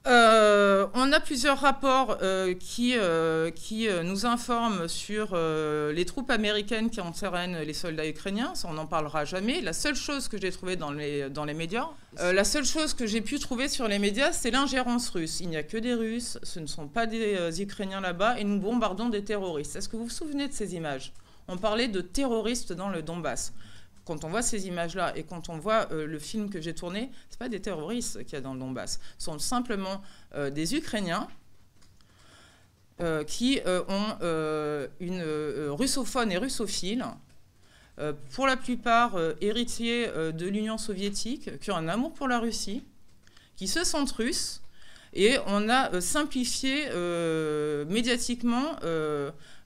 Euh, 0.08 0.88
on 0.94 1.12
a 1.12 1.20
plusieurs 1.20 1.60
rapports 1.60 2.18
euh, 2.22 2.54
qui, 2.54 2.94
euh, 2.96 3.52
qui 3.52 3.90
nous 4.04 4.26
informent 4.26 4.88
sur 4.88 5.36
les 5.38 6.06
troupes 6.06 6.32
américaines 6.32 6.90
qui 6.90 7.02
entraînent 7.02 7.60
les 7.60 7.74
soldats 7.74 8.08
ukrainiens. 8.08 8.56
Ça, 8.56 8.68
on 8.70 8.74
n'en 8.74 8.86
parlera 8.86 9.26
jamais. 9.26 9.62
La 9.62 9.74
seule 9.74 9.96
chose 9.96 10.28
que 10.28 10.40
j'ai 10.40 10.52
trouvée 10.52 10.76
dans 10.76 10.92
les, 10.92 11.30
dans 11.30 11.46
les 11.46 11.54
médias, 11.54 11.88
la 12.20 12.44
seule 12.44 12.66
chose 12.66 12.94
que 12.94 13.06
j'ai 13.06 13.22
pu 13.22 13.40
trouver 13.40 13.68
sur 13.68 13.88
les 13.88 14.00
médias, 14.00 14.32
c'est 14.32 14.52
l'ingérence 14.52 15.10
russe. 15.10 15.40
Il 15.42 15.50
n'y 15.50 15.58
a 15.58 15.64
que 15.64 15.78
des 15.78 15.94
Russes, 15.94 16.40
ce 16.44 16.60
ne 16.60 16.68
sont 16.68 16.88
pas 16.88 17.06
des 17.06 17.62
Ukrainiens 17.62 18.02
là-bas, 18.02 18.40
et 18.40 18.44
nous 18.44 18.60
bombardons 18.60 19.10
des 19.10 19.24
terroristes. 19.24 19.76
Est-ce 19.76 19.90
que 19.90 19.98
vous 19.98 20.06
vous 20.06 20.10
souvenez 20.10 20.48
de 20.48 20.54
ces 20.54 20.76
images? 20.76 21.14
On 21.48 21.58
parlait 21.58 21.88
de 21.88 22.02
terroristes 22.02 22.74
dans 22.74 22.90
le 22.90 23.02
Donbass 23.02 23.54
quand 24.08 24.24
on 24.24 24.30
voit 24.30 24.42
ces 24.42 24.68
images-là 24.68 25.16
et 25.18 25.24
quand 25.24 25.50
on 25.50 25.58
voit 25.58 25.92
euh, 25.92 26.08
le 26.08 26.18
film 26.18 26.50
que 26.50 26.62
j'ai 26.62 26.74
tourné, 26.74 27.12
ce 27.30 27.38
pas 27.38 27.50
des 27.50 27.60
terroristes 27.60 28.24
qu'il 28.24 28.34
y 28.34 28.36
a 28.38 28.42
dans 28.42 28.54
le 28.54 28.60
Donbass. 28.60 29.00
Ce 29.18 29.26
sont 29.26 29.38
simplement 29.38 30.02
euh, 30.34 30.50
des 30.50 30.76
Ukrainiens 30.76 31.28
euh, 33.02 33.24
qui 33.26 33.60
ont 33.66 34.18
une 35.00 35.22
russophone 35.70 36.32
et 36.32 36.38
russophile, 36.38 37.06
pour 38.32 38.46
la 38.46 38.58
plupart 38.58 39.18
héritiers 39.42 40.08
de 40.08 40.46
l'Union 40.46 40.78
soviétique, 40.78 41.60
qui 41.60 41.72
ont 41.72 41.76
un 41.76 41.88
amour 41.88 42.14
pour 42.14 42.28
la 42.28 42.40
Russie, 42.40 42.84
qui 43.56 43.68
se 43.68 43.84
sentent 43.84 44.12
russes. 44.12 44.62
Et 45.14 45.38
on 45.48 45.68
a 45.68 46.00
simplifié 46.00 46.86
médiatiquement 47.88 48.76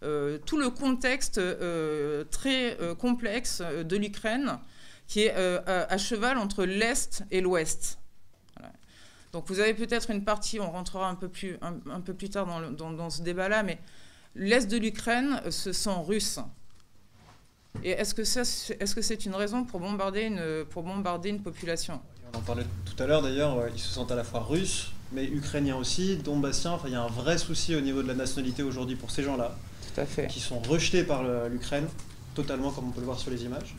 tout 0.02 0.58
le 0.58 0.70
contexte 0.70 1.38
euh, 1.38 2.24
très 2.32 2.80
euh, 2.82 2.96
complexe 2.96 3.62
de 3.62 3.98
l'Ukraine 3.98 4.58
qui 5.08 5.22
est 5.22 5.36
à, 5.36 5.98
cheval 5.98 6.38
entre 6.38 6.64
l'Est 6.64 7.24
et 7.32 7.42
l'Ouest. 7.42 8.00
Donc 9.34 9.46
vous 9.48 9.60
avez 9.60 9.74
peut-être 9.74 10.10
une 10.10 10.24
partie, 10.24 10.62
on 10.62 10.72
rentrera 10.72 11.10
un 11.10 11.16
peu 11.16 11.28
plus, 11.28 11.60
tard 12.30 12.48
dans, 12.78 13.10
ce 13.10 13.22
débat-là, 13.22 13.62
mais 13.64 13.78
l'Est 14.36 14.72
de 14.72 14.78
l'Ukraine 14.78 15.42
se 15.50 15.74
sent 15.74 15.98
russe. 16.06 16.40
Et 17.84 17.90
est-ce 17.90 18.16
que 18.16 19.02
c'est 19.02 19.26
une 19.26 19.36
raison 19.36 19.66
pour 19.66 19.82
bombarder 19.82 20.22
une, 20.22 20.66
pour 20.70 20.84
bombarder 20.84 21.28
une 21.28 21.42
population? 21.42 22.00
On 22.34 22.38
en 22.38 22.42
parlait 22.42 22.66
tout 22.86 23.04
à 23.04 23.06
l'heure 23.06 23.22
d'ailleurs, 23.22 23.68
ils 23.68 23.80
se 23.80 23.90
sentent 23.90 24.14
à 24.14 24.16
la 24.16 24.24
fois 24.24 24.40
russes, 24.40 24.94
mais 25.12 25.26
ukrainiens 25.26 25.76
aussi, 25.76 26.16
donbassiens. 26.16 26.72
Enfin, 26.72 26.88
il 26.88 26.94
y 26.94 26.96
a 26.96 27.04
un 27.04 27.08
vrai 27.08 27.38
souci 27.38 27.76
au 27.76 27.82
niveau 27.82 28.02
de 28.02 28.08
la 28.08 28.16
nationalité 28.16 28.64
aujourd'hui 28.64 28.96
pour 28.96 29.12
ces 29.12 29.24
gens-là 29.24 29.58
qui 30.30 30.39
sont 30.39 30.60
rejetés 30.60 31.04
par 31.04 31.23
l'Ukraine, 31.49 31.88
totalement 32.36 32.71
comme 32.71 32.88
on 32.88 32.91
peut 32.91 33.01
le 33.01 33.06
voir 33.06 33.19
sur 33.19 33.32
les 33.32 33.43
images, 33.43 33.75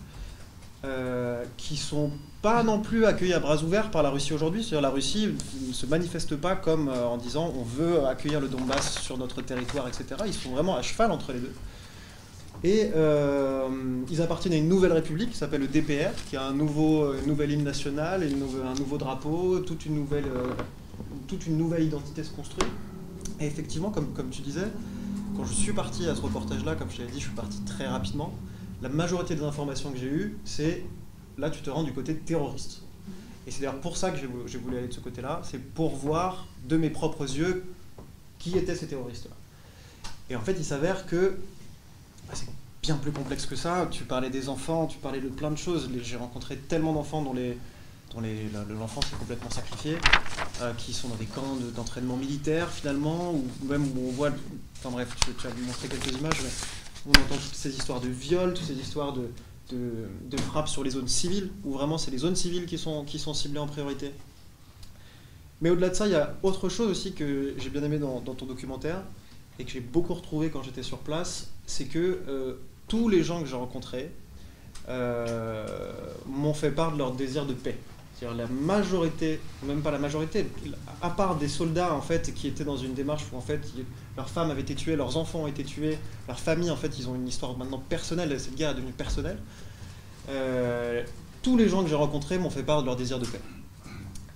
euh, 0.84 1.44
qui 1.56 1.76
sont 1.76 2.10
pas 2.40 2.64
non 2.64 2.80
plus 2.80 3.04
accueillis 3.04 3.34
à 3.34 3.38
bras 3.38 3.62
ouverts 3.62 3.92
par 3.92 4.02
la 4.02 4.10
Russie 4.10 4.32
aujourd'hui. 4.32 4.64
C'est-à-dire 4.64 4.80
la 4.80 4.90
Russie 4.90 5.28
ne 5.68 5.72
se 5.72 5.86
manifeste 5.86 6.34
pas 6.34 6.56
comme 6.56 6.88
euh, 6.88 7.06
en 7.06 7.18
disant 7.18 7.52
on 7.56 7.62
veut 7.62 8.04
accueillir 8.04 8.40
le 8.40 8.48
Donbass 8.48 8.98
sur 8.98 9.16
notre 9.16 9.42
territoire, 9.42 9.86
etc. 9.86 10.22
Ils 10.26 10.34
sont 10.34 10.50
vraiment 10.50 10.76
à 10.76 10.82
cheval 10.82 11.12
entre 11.12 11.32
les 11.32 11.38
deux. 11.38 11.52
Et 12.64 12.90
euh, 12.96 13.68
ils 14.10 14.20
appartiennent 14.22 14.54
à 14.54 14.56
une 14.56 14.68
nouvelle 14.68 14.92
république 14.92 15.30
qui 15.30 15.36
s'appelle 15.36 15.60
le 15.60 15.68
DPR, 15.68 16.10
qui 16.28 16.36
a 16.36 16.42
un 16.42 16.52
nouveau, 16.52 17.14
une 17.14 17.28
nouvelle 17.28 17.52
hymne 17.52 17.62
nationale, 17.62 18.24
un 18.24 18.74
nouveau 18.74 18.98
drapeau, 18.98 19.60
toute 19.60 19.86
une 19.86 19.94
nouvelle, 19.94 20.26
toute 21.28 21.46
une 21.46 21.58
nouvelle 21.58 21.84
identité 21.84 22.24
se 22.24 22.30
construit. 22.30 22.68
Et 23.38 23.46
effectivement, 23.46 23.90
comme, 23.90 24.12
comme 24.14 24.30
tu 24.30 24.42
disais, 24.42 24.66
quand 25.36 25.44
je 25.44 25.52
suis 25.52 25.72
parti 25.72 26.08
à 26.08 26.14
ce 26.14 26.20
reportage-là, 26.20 26.74
comme 26.74 26.90
je 26.90 26.98
t'avais 26.98 27.10
dit, 27.10 27.20
je 27.20 27.26
suis 27.26 27.34
parti 27.34 27.60
très 27.62 27.86
rapidement. 27.86 28.32
La 28.82 28.88
majorité 28.88 29.34
des 29.34 29.42
informations 29.42 29.90
que 29.92 29.98
j'ai 29.98 30.06
eues, 30.06 30.38
c'est 30.44 30.84
là, 31.38 31.50
tu 31.50 31.62
te 31.62 31.70
rends 31.70 31.84
du 31.84 31.92
côté 31.92 32.14
terroriste. 32.16 32.82
Et 33.46 33.50
c'est 33.50 33.60
d'ailleurs 33.60 33.80
pour 33.80 33.96
ça 33.96 34.10
que 34.10 34.18
j'ai 34.18 34.58
voulu 34.58 34.76
aller 34.76 34.88
de 34.88 34.92
ce 34.92 35.00
côté-là, 35.00 35.40
c'est 35.44 35.58
pour 35.58 35.96
voir 35.96 36.46
de 36.68 36.76
mes 36.76 36.90
propres 36.90 37.22
yeux 37.22 37.64
qui 38.38 38.56
étaient 38.56 38.74
ces 38.74 38.86
terroristes-là. 38.86 39.34
Et 40.30 40.36
en 40.36 40.40
fait, 40.40 40.54
il 40.58 40.64
s'avère 40.64 41.06
que 41.06 41.36
bah, 42.28 42.34
c'est 42.34 42.48
bien 42.82 42.96
plus 42.96 43.12
complexe 43.12 43.46
que 43.46 43.56
ça. 43.56 43.88
Tu 43.90 44.04
parlais 44.04 44.30
des 44.30 44.48
enfants, 44.48 44.86
tu 44.86 44.98
parlais 44.98 45.20
de 45.20 45.28
plein 45.28 45.50
de 45.50 45.56
choses. 45.56 45.88
J'ai 46.02 46.16
rencontré 46.16 46.56
tellement 46.56 46.92
d'enfants 46.92 47.22
dont 47.22 47.32
les, 47.32 47.58
l'enfance 48.20 49.06
est 49.12 49.18
complètement 49.18 49.50
sacrifiée, 49.50 49.96
euh, 50.60 50.72
qui 50.74 50.92
sont 50.92 51.08
dans 51.08 51.16
des 51.16 51.26
camps 51.26 51.56
d'entraînement 51.74 52.16
militaire 52.16 52.70
finalement, 52.70 53.32
ou 53.32 53.44
même 53.64 53.84
où 53.96 54.08
on 54.08 54.12
voit, 54.12 54.30
enfin 54.78 54.90
bref, 54.90 55.14
tu, 55.24 55.32
tu 55.34 55.46
as 55.46 55.50
montré 55.66 55.88
quelques 55.88 56.18
images, 56.18 56.40
mais 56.42 56.50
on 57.06 57.10
entend 57.10 57.34
toutes 57.34 57.54
ces 57.54 57.70
histoires 57.70 58.00
de 58.00 58.08
viols, 58.08 58.54
toutes 58.54 58.66
ces 58.66 58.78
histoires 58.78 59.12
de, 59.12 59.28
de, 59.70 60.36
frappes 60.36 60.68
sur 60.68 60.84
les 60.84 60.90
zones 60.90 61.08
civiles, 61.08 61.50
où 61.64 61.72
vraiment 61.72 61.98
c'est 61.98 62.10
les 62.10 62.18
zones 62.18 62.36
civiles 62.36 62.66
qui 62.66 62.78
sont, 62.78 63.04
qui 63.04 63.18
sont 63.18 63.34
ciblées 63.34 63.60
en 63.60 63.66
priorité. 63.66 64.12
Mais 65.60 65.70
au-delà 65.70 65.90
de 65.90 65.94
ça, 65.94 66.06
il 66.06 66.12
y 66.12 66.16
a 66.16 66.34
autre 66.42 66.68
chose 66.68 66.90
aussi 66.90 67.12
que 67.12 67.54
j'ai 67.56 67.70
bien 67.70 67.82
aimé 67.82 67.98
dans, 67.98 68.20
ton 68.20 68.46
documentaire, 68.46 69.02
et 69.58 69.64
que 69.64 69.70
j'ai 69.70 69.80
beaucoup 69.80 70.14
retrouvé 70.14 70.50
quand 70.50 70.62
j'étais 70.62 70.82
sur 70.82 70.98
place, 70.98 71.50
c'est 71.66 71.84
que 71.84 72.20
euh, 72.28 72.54
tous 72.88 73.08
les 73.08 73.22
gens 73.22 73.40
que 73.40 73.46
j'ai 73.46 73.56
rencontrés 73.56 74.10
euh, 74.88 75.92
m'ont 76.26 76.54
fait 76.54 76.70
part 76.70 76.92
de 76.92 76.98
leur 76.98 77.12
désir 77.12 77.46
de 77.46 77.54
paix 77.54 77.78
la 78.36 78.46
majorité, 78.46 79.40
même 79.64 79.82
pas 79.82 79.90
la 79.90 79.98
majorité, 79.98 80.46
à 81.00 81.10
part 81.10 81.36
des 81.36 81.48
soldats 81.48 81.94
en 81.94 82.00
fait 82.00 82.32
qui 82.34 82.46
étaient 82.46 82.64
dans 82.64 82.76
une 82.76 82.94
démarche 82.94 83.24
où 83.32 83.36
en 83.36 83.40
fait 83.40 83.60
leurs 84.16 84.28
femmes 84.28 84.50
avaient 84.50 84.62
été 84.62 84.74
tuées, 84.74 84.96
leurs 84.96 85.16
enfants 85.16 85.40
ont 85.40 85.46
été 85.46 85.64
tués, 85.64 85.98
leur 86.28 86.38
famille 86.38 86.70
en 86.70 86.76
fait 86.76 86.98
ils 86.98 87.08
ont 87.08 87.14
une 87.14 87.28
histoire 87.28 87.56
maintenant 87.56 87.82
personnelle, 87.88 88.38
cette 88.38 88.54
guerre 88.54 88.70
est 88.70 88.74
devenue 88.74 88.92
personnelle. 88.92 89.38
Euh, 90.28 91.02
tous 91.42 91.56
les 91.56 91.68
gens 91.68 91.82
que 91.82 91.88
j'ai 91.88 91.96
rencontrés 91.96 92.38
m'ont 92.38 92.50
fait 92.50 92.62
part 92.62 92.82
de 92.82 92.86
leur 92.86 92.96
désir 92.96 93.18
de 93.18 93.26
paix. 93.26 93.40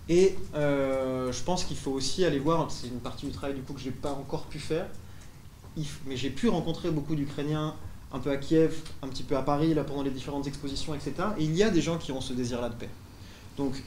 Et 0.08 0.36
euh, 0.54 1.32
je 1.32 1.42
pense 1.42 1.64
qu'il 1.64 1.76
faut 1.76 1.92
aussi 1.92 2.24
aller 2.24 2.38
voir, 2.38 2.70
c'est 2.70 2.88
une 2.88 3.00
partie 3.00 3.26
du 3.26 3.32
travail 3.32 3.56
du 3.56 3.62
coup 3.62 3.72
que 3.72 3.80
j'ai 3.80 3.90
pas 3.90 4.12
encore 4.12 4.46
pu 4.46 4.58
faire, 4.58 4.86
mais 6.06 6.16
j'ai 6.16 6.30
pu 6.30 6.48
rencontrer 6.48 6.90
beaucoup 6.90 7.14
d'Ukrainiens 7.14 7.74
un 8.12 8.18
peu 8.18 8.30
à 8.30 8.36
Kiev, 8.36 8.76
un 9.02 9.08
petit 9.08 9.24
peu 9.24 9.36
à 9.36 9.42
Paris, 9.42 9.74
là 9.74 9.84
pendant 9.84 10.02
les 10.02 10.10
différentes 10.10 10.46
expositions, 10.46 10.94
etc. 10.94 11.12
Et 11.38 11.44
il 11.44 11.56
y 11.56 11.62
a 11.62 11.70
des 11.70 11.82
gens 11.82 11.98
qui 11.98 12.12
ont 12.12 12.20
ce 12.20 12.32
désir-là 12.32 12.68
de 12.68 12.74
paix. 12.74 12.88
Donc, 13.56 13.82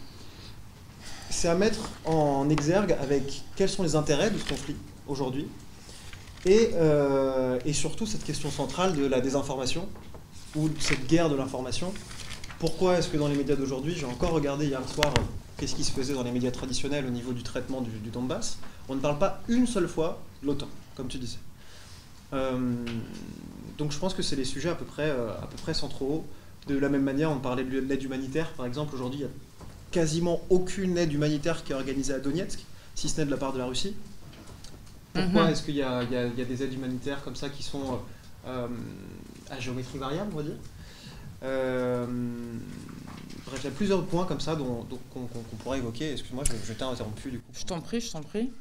c'est 1.29 1.47
à 1.47 1.55
mettre 1.55 1.89
en 2.05 2.49
exergue 2.49 2.95
avec 2.99 3.43
quels 3.55 3.69
sont 3.69 3.83
les 3.83 3.95
intérêts 3.95 4.31
de 4.31 4.37
ce 4.37 4.45
conflit 4.45 4.75
aujourd'hui 5.07 5.47
et, 6.45 6.71
euh, 6.73 7.59
et, 7.65 7.73
surtout 7.73 8.05
cette 8.05 8.23
question 8.23 8.49
centrale 8.49 8.95
de 8.95 9.05
la 9.05 9.19
désinformation 9.19 9.87
ou 10.55 10.69
cette 10.79 11.05
guerre 11.07 11.29
de 11.29 11.35
l'information. 11.35 11.93
Pourquoi 12.59 12.97
est-ce 12.97 13.09
que 13.09 13.17
dans 13.17 13.27
les 13.27 13.35
médias 13.35 13.55
d'aujourd'hui, 13.55 13.93
j'ai 13.95 14.05
encore 14.05 14.31
regardé 14.31 14.67
hier 14.67 14.81
soir 14.87 15.13
euh, 15.17 15.21
qu'est-ce 15.57 15.75
qui 15.75 15.83
se 15.83 15.91
faisait 15.91 16.13
dans 16.13 16.23
les 16.23 16.31
médias 16.31 16.51
traditionnels 16.51 17.05
au 17.05 17.09
niveau 17.09 17.33
du 17.33 17.43
traitement 17.43 17.81
du, 17.81 17.91
Donbass, 18.09 18.57
on 18.87 18.95
ne 18.95 18.99
parle 18.99 19.19
pas 19.19 19.41
une 19.49 19.67
seule 19.67 19.87
fois 19.87 20.21
de 20.41 20.47
l'OTAN, 20.47 20.67
comme 20.95 21.07
tu 21.07 21.17
disais. 21.17 21.39
Euh, 22.33 22.85
donc 23.77 23.91
je 23.91 23.99
pense 23.99 24.13
que 24.13 24.21
c'est 24.21 24.35
des 24.35 24.45
sujets 24.45 24.69
à 24.69 24.75
peu 24.75 24.85
près, 24.85 25.09
à 25.09 25.47
peu 25.49 25.57
près 25.61 25.73
centraux. 25.73 26.25
De 26.67 26.77
la 26.77 26.89
même 26.89 27.03
manière, 27.03 27.31
on 27.31 27.39
parlait 27.39 27.63
de 27.63 27.79
l'aide 27.79 28.03
humanitaire, 28.03 28.51
par 28.53 28.65
exemple. 28.65 28.93
Aujourd'hui, 28.93 29.19
il 29.19 29.23
y 29.23 29.25
a 29.25 29.29
quasiment 29.91 30.41
aucune 30.49 30.97
aide 30.97 31.13
humanitaire 31.13 31.63
qui 31.63 31.71
est 31.71 31.75
organisée 31.75 32.13
à 32.13 32.19
Donetsk, 32.19 32.59
si 32.95 33.09
ce 33.09 33.19
n'est 33.19 33.25
de 33.25 33.31
la 33.31 33.37
part 33.37 33.53
de 33.53 33.59
la 33.59 33.65
Russie. 33.65 33.95
Pourquoi 35.13 35.45
mhm. 35.45 35.49
est-ce 35.51 35.63
qu'il 35.63 35.75
y, 35.75 35.83
a 35.83 36.03
des 36.03 36.63
aides 36.63 36.73
humanitaires 36.73 37.23
comme 37.23 37.35
ça 37.35 37.49
qui 37.49 37.63
sont 37.63 37.99
euh, 38.47 38.67
à 39.49 39.59
géométrie 39.59 39.97
variable, 39.97 40.29
on 40.33 40.37
va 40.37 40.43
dire 40.43 40.57
euh, 41.43 42.05
Bref, 43.45 43.59
il 43.61 43.65
y 43.65 43.67
a 43.67 43.71
plusieurs 43.71 44.05
points 44.05 44.25
comme 44.25 44.39
ça 44.39 44.55
qu'on 44.55 45.55
pourrait 45.57 45.79
évoquer. 45.79 46.11
Excuse-moi, 46.11 46.43
je, 46.45 46.53
je 46.67 46.73
t'ai 46.73 46.83
interrompu 46.83 47.31
du 47.31 47.39
coup. 47.39 47.51
Je 47.53 47.65
t'en 47.65 47.81
prie, 47.81 47.99
je 47.99 48.11
t'en 48.11 48.21
prie. 48.21 48.51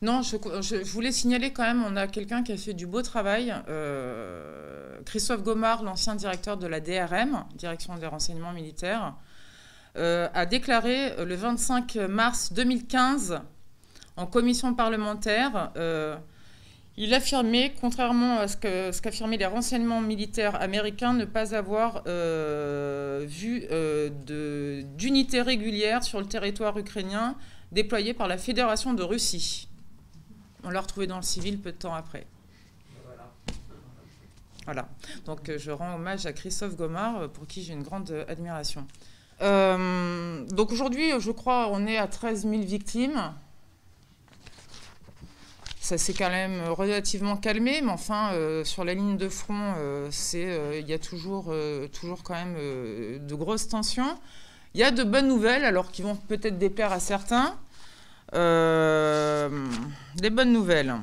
Non, 0.00 0.22
je, 0.22 0.76
voulais 0.92 1.10
signaler 1.10 1.52
quand 1.52 1.64
même, 1.64 1.82
on 1.84 1.96
a 1.96 2.06
quelqu'un 2.06 2.44
qui 2.44 2.52
a 2.52 2.56
fait 2.56 2.72
du 2.72 2.86
beau 2.86 3.02
travail. 3.02 3.52
Euh, 3.68 5.00
Christophe 5.04 5.42
Gomard, 5.42 5.82
l'ancien 5.82 6.14
directeur 6.14 6.56
de 6.56 6.68
la 6.68 6.78
DRM, 6.78 7.44
Direction 7.56 7.96
des 7.96 8.06
renseignements 8.06 8.52
militaires, 8.52 9.14
a 9.98 10.46
déclaré 10.46 11.12
le 11.24 11.34
25 11.34 11.96
mars 12.08 12.52
2015 12.52 13.40
en 14.16 14.26
commission 14.26 14.74
parlementaire 14.74 15.70
il 17.00 17.14
affirmait, 17.14 17.72
contrairement 17.80 18.40
à 18.40 18.48
ce 18.48 18.56
qu'affirmaient 19.00 19.36
les 19.36 19.46
renseignements 19.46 20.00
militaires 20.00 20.60
américains, 20.60 21.12
ne 21.12 21.24
pas 21.24 21.54
avoir 21.54 22.02
euh, 22.08 23.24
vu 23.24 23.66
euh, 23.70 24.82
d'unité 24.96 25.40
régulière 25.40 26.02
sur 26.02 26.18
le 26.18 26.26
territoire 26.26 26.76
ukrainien 26.76 27.36
déployée 27.70 28.14
par 28.14 28.26
la 28.26 28.36
Fédération 28.36 28.94
de 28.94 29.04
Russie. 29.04 29.68
On 30.64 30.70
l'a 30.70 30.80
retrouvé 30.80 31.06
dans 31.06 31.18
le 31.18 31.22
civil 31.22 31.60
peu 31.60 31.70
de 31.70 31.76
temps 31.76 31.94
après. 31.94 32.26
Voilà. 34.64 34.88
Donc 35.24 35.48
euh, 35.48 35.56
je 35.56 35.70
rends 35.70 35.94
hommage 35.94 36.26
à 36.26 36.32
Christophe 36.32 36.74
Gomard, 36.74 37.30
pour 37.30 37.46
qui 37.46 37.62
j'ai 37.62 37.74
une 37.74 37.84
grande 37.84 38.10
admiration. 38.26 38.84
Donc 39.40 40.72
aujourd'hui, 40.72 41.12
je 41.18 41.30
crois, 41.30 41.68
on 41.72 41.86
est 41.86 41.98
à 41.98 42.06
13 42.06 42.42
000 42.48 42.62
victimes 42.62 43.32
ça 45.88 45.96
s'est 45.96 46.12
quand 46.12 46.28
même 46.28 46.68
relativement 46.68 47.38
calmé, 47.38 47.80
mais 47.82 47.90
enfin, 47.90 48.32
euh, 48.32 48.62
sur 48.62 48.84
la 48.84 48.92
ligne 48.92 49.16
de 49.16 49.30
front, 49.30 49.72
euh, 49.78 50.10
euh, 50.34 50.78
il 50.78 50.86
y 50.86 50.92
a 50.92 50.98
toujours, 50.98 51.54
toujours 51.98 52.22
quand 52.22 52.34
même 52.34 52.56
de 53.26 53.34
grosses 53.34 53.68
tensions. 53.68 54.18
Il 54.74 54.80
y 54.80 54.84
a 54.84 54.90
de 54.90 55.02
bonnes 55.02 55.28
nouvelles, 55.28 55.64
alors 55.64 55.90
qui 55.90 56.02
vont 56.02 56.14
peut-être 56.14 56.58
déplaire 56.58 56.92
à 56.92 57.00
certains. 57.00 57.56
des 58.32 60.30
bonnes 60.30 60.52
nouvelles. 60.52 60.94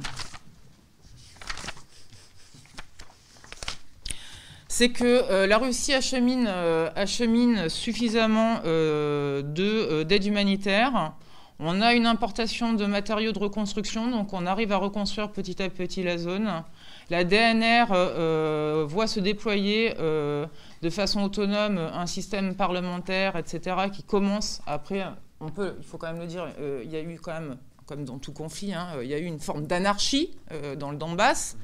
C'est 4.75 4.89
que 4.89 5.45
la 5.45 5.57
Russie 5.57 5.93
achemine, 5.93 6.47
achemine 6.95 7.69
suffisamment 7.69 8.59
d'aide 8.63 10.25
humanitaire 10.25 11.13
on 11.59 11.81
a 11.81 11.93
une 11.93 12.05
importation 12.05 12.73
de 12.73 12.85
matériaux 12.85 13.31
de 13.31 13.39
reconstruction, 13.39 14.09
donc 14.09 14.33
on 14.33 14.45
arrive 14.45 14.73
à 14.73 14.77
reconstruire 14.77 15.31
petit 15.31 15.61
à 15.63 15.69
petit 15.69 16.03
la 16.03 16.17
zone. 16.17 16.63
La 17.09 17.23
DNR 17.23 17.85
euh, 17.91 17.93
euh, 17.93 18.85
voit 18.85 19.07
se 19.07 19.21
déployer 19.21 19.93
euh, 19.99 20.45
de 20.81 20.89
façon 20.89 21.23
autonome 21.23 21.77
un 21.77 22.07
système 22.07 22.55
parlementaire, 22.55 23.37
etc., 23.37 23.77
qui 23.93 24.03
commence 24.03 24.61
après. 24.67 25.05
Il 25.41 25.83
faut 25.83 25.97
quand 25.97 26.07
même 26.07 26.19
le 26.19 26.27
dire, 26.27 26.47
il 26.83 26.89
y 26.89 26.97
a 26.97 27.01
eu 27.01 27.19
quand 27.21 27.33
même, 27.33 27.57
comme 27.85 28.03
dans 28.03 28.17
tout 28.17 28.33
conflit, 28.33 28.73
hein, 28.73 28.87
il 29.01 29.07
y 29.07 29.13
a 29.13 29.19
eu 29.19 29.25
une 29.25 29.39
forme 29.39 29.65
d'anarchie 29.65 30.31
dans 30.77 30.91
le 30.91 30.97
Donbass. 30.97 31.55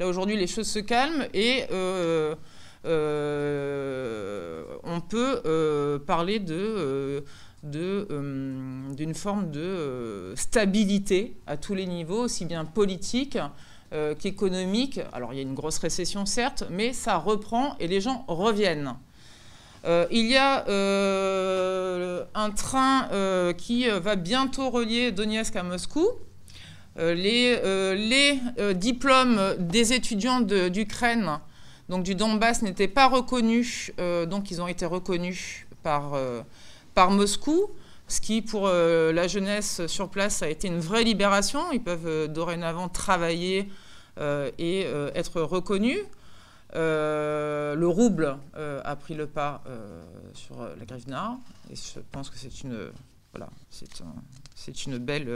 Là 0.00 0.08
aujourd'hui, 0.08 0.36
les 0.36 0.46
choses 0.46 0.68
se 0.68 0.78
calment 0.78 1.26
et 1.34 1.64
on 2.84 2.90
peut 5.00 6.02
parler 6.06 6.38
de 6.38 7.24
euh, 7.74 8.94
d'une 8.94 9.14
forme 9.14 9.50
de 9.50 9.60
euh, 9.60 10.36
stabilité 10.36 11.36
à 11.46 11.56
tous 11.56 11.74
les 11.74 11.86
niveaux, 11.86 12.24
aussi 12.24 12.44
bien 12.44 12.64
politique 12.64 13.38
euh, 13.92 14.14
qu'économique. 14.14 15.00
Alors 15.12 15.32
il 15.32 15.36
y 15.36 15.38
a 15.40 15.42
une 15.42 15.54
grosse 15.54 15.78
récession 15.78 16.26
certes, 16.26 16.64
mais 16.70 16.92
ça 16.92 17.16
reprend 17.16 17.76
et 17.78 17.88
les 17.88 18.00
gens 18.00 18.24
reviennent. 18.28 18.94
il 20.10 20.26
y 20.26 20.36
a 20.36 20.64
un 22.34 22.50
train 22.50 23.08
qui 23.56 23.88
va 23.88 24.16
bientôt 24.16 24.70
relier 24.70 25.12
Donetsk 25.12 25.56
à 25.56 25.62
Moscou. 25.62 26.06
les 26.96 28.40
diplômes 28.74 29.40
des 29.58 29.92
étudiants 29.92 30.40
d'Ukraine, 30.40 31.38
donc 31.88 32.02
du 32.02 32.14
Donbass, 32.14 32.62
n'étaient 32.62 32.88
pas 32.88 33.08
reconnus, 33.08 33.92
donc 34.26 34.50
ils 34.50 34.60
ont 34.60 34.68
été 34.68 34.86
reconnus 34.86 35.66
par 35.82 36.14
par 36.96 37.10
Moscou, 37.10 37.70
ce 38.08 38.20
qui 38.22 38.40
pour 38.40 38.66
euh, 38.66 39.12
la 39.12 39.28
jeunesse 39.28 39.86
sur 39.86 40.08
place 40.08 40.42
a 40.42 40.48
été 40.48 40.66
une 40.66 40.80
vraie 40.80 41.04
libération. 41.04 41.70
Ils 41.72 41.82
peuvent 41.82 42.06
euh, 42.06 42.26
dorénavant 42.26 42.88
travailler 42.88 43.68
euh, 44.18 44.50
et 44.58 44.86
être 45.14 45.42
reconnus. 45.42 45.98
le 46.74 47.86
rouble 47.86 48.38
a 48.54 48.96
pris 48.96 49.14
le 49.14 49.26
pas 49.26 49.62
sur 50.32 50.56
la 50.78 50.84
Grivna 50.86 51.36
et 51.70 51.76
je 51.76 52.00
pense 52.12 52.30
que 52.30 52.38
c'est 52.38 52.64
une 54.86 54.98
belle, 54.98 55.28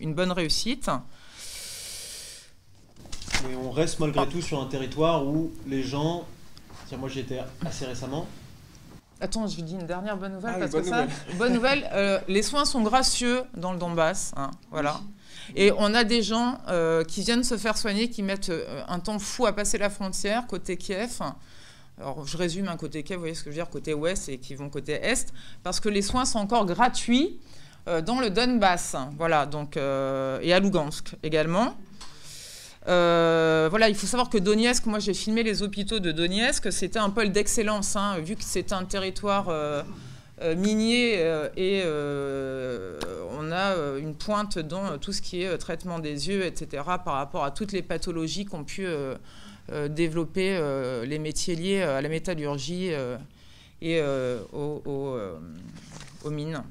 une 0.00 0.14
bonne 0.14 0.32
réussite. 0.32 0.90
Mais 3.48 3.56
on 3.56 3.70
reste 3.70 3.98
malgré 4.00 4.26
tout 4.28 4.42
sur 4.42 4.60
un 4.60 4.66
territoire 4.66 5.26
où 5.26 5.50
les 5.66 5.82
gens, 5.82 6.26
moi 6.98 7.08
j'y 7.08 7.20
étais 7.20 7.40
assez 7.64 7.86
récemment, 7.86 8.26
Attends, 9.22 9.46
je 9.46 9.56
vous 9.56 9.62
dis 9.62 9.74
une 9.74 9.86
dernière 9.86 10.16
bonne 10.16 10.32
nouvelle. 10.32 10.54
Ah 10.56 10.58
parce 10.60 10.72
bonne 10.72 10.82
que 10.82 10.88
nouvelle. 10.88 11.10
ça, 11.10 11.34
bonne 11.38 11.52
nouvelle, 11.52 11.90
euh, 11.92 12.18
les 12.26 12.42
soins 12.42 12.64
sont 12.64 12.80
gracieux 12.80 13.42
dans 13.54 13.72
le 13.72 13.78
Donbass. 13.78 14.32
Hein, 14.36 14.50
voilà. 14.70 15.00
Et 15.56 15.72
on 15.76 15.94
a 15.94 16.04
des 16.04 16.22
gens 16.22 16.58
euh, 16.68 17.04
qui 17.04 17.22
viennent 17.22 17.44
se 17.44 17.58
faire 17.58 17.76
soigner, 17.76 18.08
qui 18.08 18.22
mettent 18.22 18.48
euh, 18.48 18.82
un 18.88 18.98
temps 18.98 19.18
fou 19.18 19.44
à 19.44 19.52
passer 19.52 19.76
la 19.76 19.90
frontière 19.90 20.46
côté 20.46 20.78
Kiev. 20.78 21.20
Alors, 21.98 22.26
je 22.26 22.36
résume 22.38 22.68
un 22.68 22.78
côté 22.78 23.02
Kiev, 23.02 23.18
vous 23.18 23.22
voyez 23.22 23.34
ce 23.34 23.44
que 23.44 23.50
je 23.50 23.56
veux 23.56 23.62
dire, 23.62 23.68
côté 23.68 23.92
ouest 23.92 24.30
et 24.30 24.38
qui 24.38 24.54
vont 24.54 24.70
côté 24.70 24.92
est, 24.92 25.34
parce 25.62 25.80
que 25.80 25.90
les 25.90 26.00
soins 26.00 26.24
sont 26.24 26.38
encore 26.38 26.64
gratuits 26.64 27.38
dans 28.06 28.20
le 28.20 28.30
Donbass. 28.30 28.96
Voilà, 29.18 29.44
donc, 29.44 29.76
et 29.76 30.52
à 30.52 30.60
Lugansk 30.60 31.14
également. 31.22 31.74
Euh, 32.88 33.66
voilà, 33.68 33.88
il 33.88 33.94
faut 33.94 34.06
savoir 34.06 34.30
que 34.30 34.38
Donetsk, 34.38 34.86
moi 34.86 34.98
j'ai 34.98 35.12
filmé 35.12 35.42
les 35.42 35.62
hôpitaux 35.62 35.98
de 35.98 36.12
Donetsk, 36.12 36.72
c'était 36.72 36.98
un 36.98 37.10
pôle 37.10 37.30
d'excellence, 37.30 37.94
hein, 37.94 38.18
vu 38.20 38.36
que 38.36 38.42
c'est 38.42 38.72
un 38.72 38.84
territoire 38.84 39.50
euh, 39.50 39.82
euh, 40.40 40.56
minier 40.56 41.16
et 41.56 41.82
on 43.38 43.52
a 43.52 43.74
une 43.98 44.14
pointe 44.14 44.58
dans 44.58 44.96
tout 44.98 45.12
ce 45.12 45.20
qui 45.20 45.42
est 45.42 45.58
traitement 45.58 45.98
des 45.98 46.28
yeux, 46.28 46.44
etc., 46.44 46.82
par 47.04 47.14
rapport 47.14 47.44
à 47.44 47.50
toutes 47.50 47.72
les 47.72 47.82
pathologies 47.82 48.46
qu'ont 48.46 48.64
pu 48.64 48.86
développer 49.90 50.58
les 51.06 51.18
métiers 51.18 51.56
liés 51.56 51.82
à 51.82 52.00
la 52.00 52.08
métallurgie 52.08 52.92
et 53.82 54.02
aux 54.02 55.20
mines. 56.30 56.62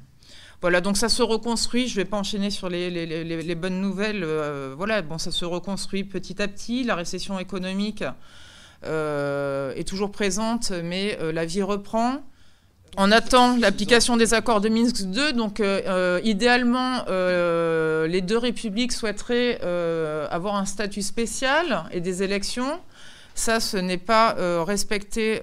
Voilà, 0.61 0.81
donc 0.81 0.97
ça 0.97 1.07
se 1.07 1.23
reconstruit. 1.23 1.87
Je 1.87 1.93
ne 1.93 2.03
vais 2.03 2.09
pas 2.09 2.17
enchaîner 2.17 2.49
sur 2.49 2.69
les, 2.69 3.55
bonnes 3.55 3.79
nouvelles. 3.79 4.23
Euh, 4.23 4.73
voilà, 4.77 5.01
bon, 5.01 5.17
ça 5.17 5.31
se 5.31 5.45
reconstruit 5.45 6.03
petit 6.03 6.41
à 6.41 6.47
petit. 6.47 6.83
La 6.83 6.95
récession 6.95 7.39
économique 7.39 8.03
euh, 8.85 9.73
est 9.75 9.87
toujours 9.87 10.11
présente, 10.11 10.71
mais 10.83 11.17
euh, 11.21 11.31
la 11.31 11.45
vie 11.45 11.61
reprend. 11.61 12.17
On 12.97 13.11
attend 13.11 13.55
l'application 13.57 14.17
des 14.17 14.33
accords 14.33 14.59
de 14.59 14.67
Minsk 14.67 14.99
II. 14.99 15.33
Donc, 15.33 15.61
idéalement, 16.23 17.05
les 17.07 18.21
deux 18.21 18.37
républiques 18.37 18.91
souhaiteraient 18.91 19.61
avoir 20.31 20.55
un 20.55 20.65
statut 20.65 21.03
spécial 21.03 21.85
et 21.91 22.01
des 22.01 22.23
élections. 22.23 22.79
Ça, 23.35 23.59
ce 23.59 23.77
n'est 23.77 23.99
pas 23.99 24.35
respecté 24.65 25.39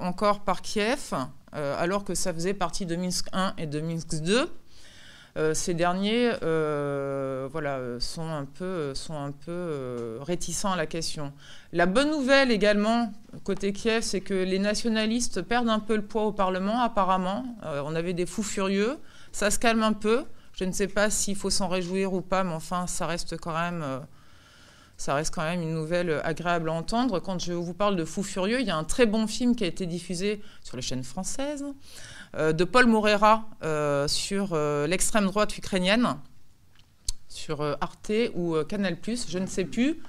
encore 0.00 0.40
par 0.40 0.60
Kiev. 0.60 1.14
Euh, 1.54 1.74
alors 1.78 2.04
que 2.04 2.14
ça 2.14 2.32
faisait 2.32 2.54
partie 2.54 2.86
de 2.86 2.96
Minsk 2.96 3.26
1 3.32 3.54
et 3.58 3.66
de 3.66 3.80
Minsk 3.80 4.20
2. 4.22 4.50
Euh, 5.36 5.54
ces 5.54 5.74
derniers 5.74 6.32
euh, 6.42 7.48
voilà, 7.50 7.78
sont 8.00 8.28
un 8.28 8.44
peu, 8.44 8.94
sont 8.94 9.14
un 9.14 9.32
peu 9.32 10.18
réticents 10.20 10.72
à 10.72 10.76
la 10.76 10.86
question. 10.86 11.32
La 11.72 11.86
bonne 11.86 12.10
nouvelle 12.10 12.50
également, 12.50 13.12
côté 13.44 13.72
Kiev, 13.72 14.02
c'est 14.02 14.20
que 14.20 14.34
les 14.34 14.58
nationalistes 14.58 15.42
perdent 15.42 15.68
un 15.68 15.78
peu 15.78 15.96
le 15.96 16.02
poids 16.02 16.24
au 16.24 16.32
Parlement, 16.32 16.80
apparemment. 16.80 17.44
on 17.62 17.94
avait 17.94 18.12
des 18.12 18.26
fous 18.26 18.42
furieux. 18.42 18.98
Ça 19.32 19.50
se 19.50 19.58
calme 19.58 19.82
un 19.82 19.92
peu. 19.92 20.24
Je 20.52 20.64
ne 20.64 20.72
sais 20.72 20.88
pas 20.88 21.10
s'il 21.10 21.36
faut 21.36 21.50
s'en 21.50 21.68
réjouir 21.68 22.12
ou 22.12 22.22
pas, 22.22 22.42
mais 22.42 22.52
enfin, 22.52 22.88
ça 22.88 23.06
reste 23.06 23.36
quand 23.36 23.54
même 23.54 23.84
ça 25.00 25.14
reste 25.14 25.34
quand 25.34 25.42
même 25.42 25.62
une 25.62 25.72
nouvelle 25.72 26.20
agréable 26.24 26.68
à 26.68 26.74
entendre. 26.74 27.20
Quand 27.20 27.38
je 27.38 27.54
vous 27.54 27.72
parle 27.72 27.96
de 27.96 28.04
Fou 28.04 28.22
Furieux, 28.22 28.60
il 28.60 28.66
y 28.66 28.70
a 28.70 28.76
un 28.76 28.84
très 28.84 29.06
bon 29.06 29.26
film 29.26 29.56
qui 29.56 29.64
a 29.64 29.66
été 29.66 29.86
diffusé 29.86 30.42
sur 30.62 30.76
les 30.76 30.82
chaînes 30.82 31.04
françaises 31.04 31.64
euh, 32.36 32.52
de 32.52 32.64
Paul 32.64 32.84
Morera 32.84 33.48
euh, 33.62 34.06
sur 34.08 34.50
euh, 34.52 34.86
l'extrême 34.86 35.24
droite 35.24 35.56
ukrainienne, 35.56 36.16
sur 37.28 37.62
Arte 37.80 38.12
ou 38.34 38.56
Canal+, 38.68 38.98
je 39.02 39.38
ne 39.38 39.46
sais 39.46 39.64
plus, 39.64 40.02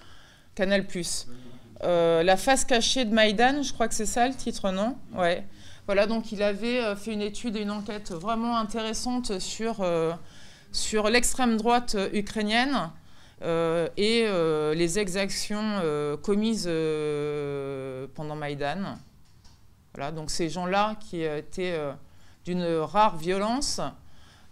Canal+. 0.55 0.85
la 1.81 2.35
face 2.35 2.65
cachée 2.65 3.05
de 3.05 3.13
Maïdan, 3.13 3.63
je 3.63 3.71
crois 3.71 3.87
que 3.87 3.93
c'est 3.93 4.05
ça 4.05 4.27
le 4.27 4.33
titre, 4.33 4.71
non? 4.71 4.97
Ouais. 5.13 5.47
Voilà, 5.85 6.05
donc 6.05 6.33
il 6.33 6.43
avait 6.43 6.97
fait 6.97 7.13
une 7.13 7.21
étude 7.21 7.55
et 7.55 7.61
une 7.61 7.71
enquête 7.71 8.11
vraiment 8.11 8.57
intéressante 8.57 9.39
sur, 9.39 9.85
sur 10.73 11.09
l'extrême 11.09 11.55
droite 11.55 11.95
ukrainienne 12.11 12.75
euh, 12.75 13.00
et 13.41 14.25
euh, 14.27 14.75
les 14.75 14.99
exactions 14.99 15.79
euh, 15.83 16.15
commises 16.17 16.69
pendant 18.13 18.35
Maïdan. 18.35 18.97
Voilà, 19.95 20.11
donc 20.11 20.29
ces 20.29 20.49
gens-là 20.49 20.95
qui 20.99 21.23
étaient 21.23 21.77
d'une 22.45 22.65
rare 22.65 23.17
violence 23.17 23.81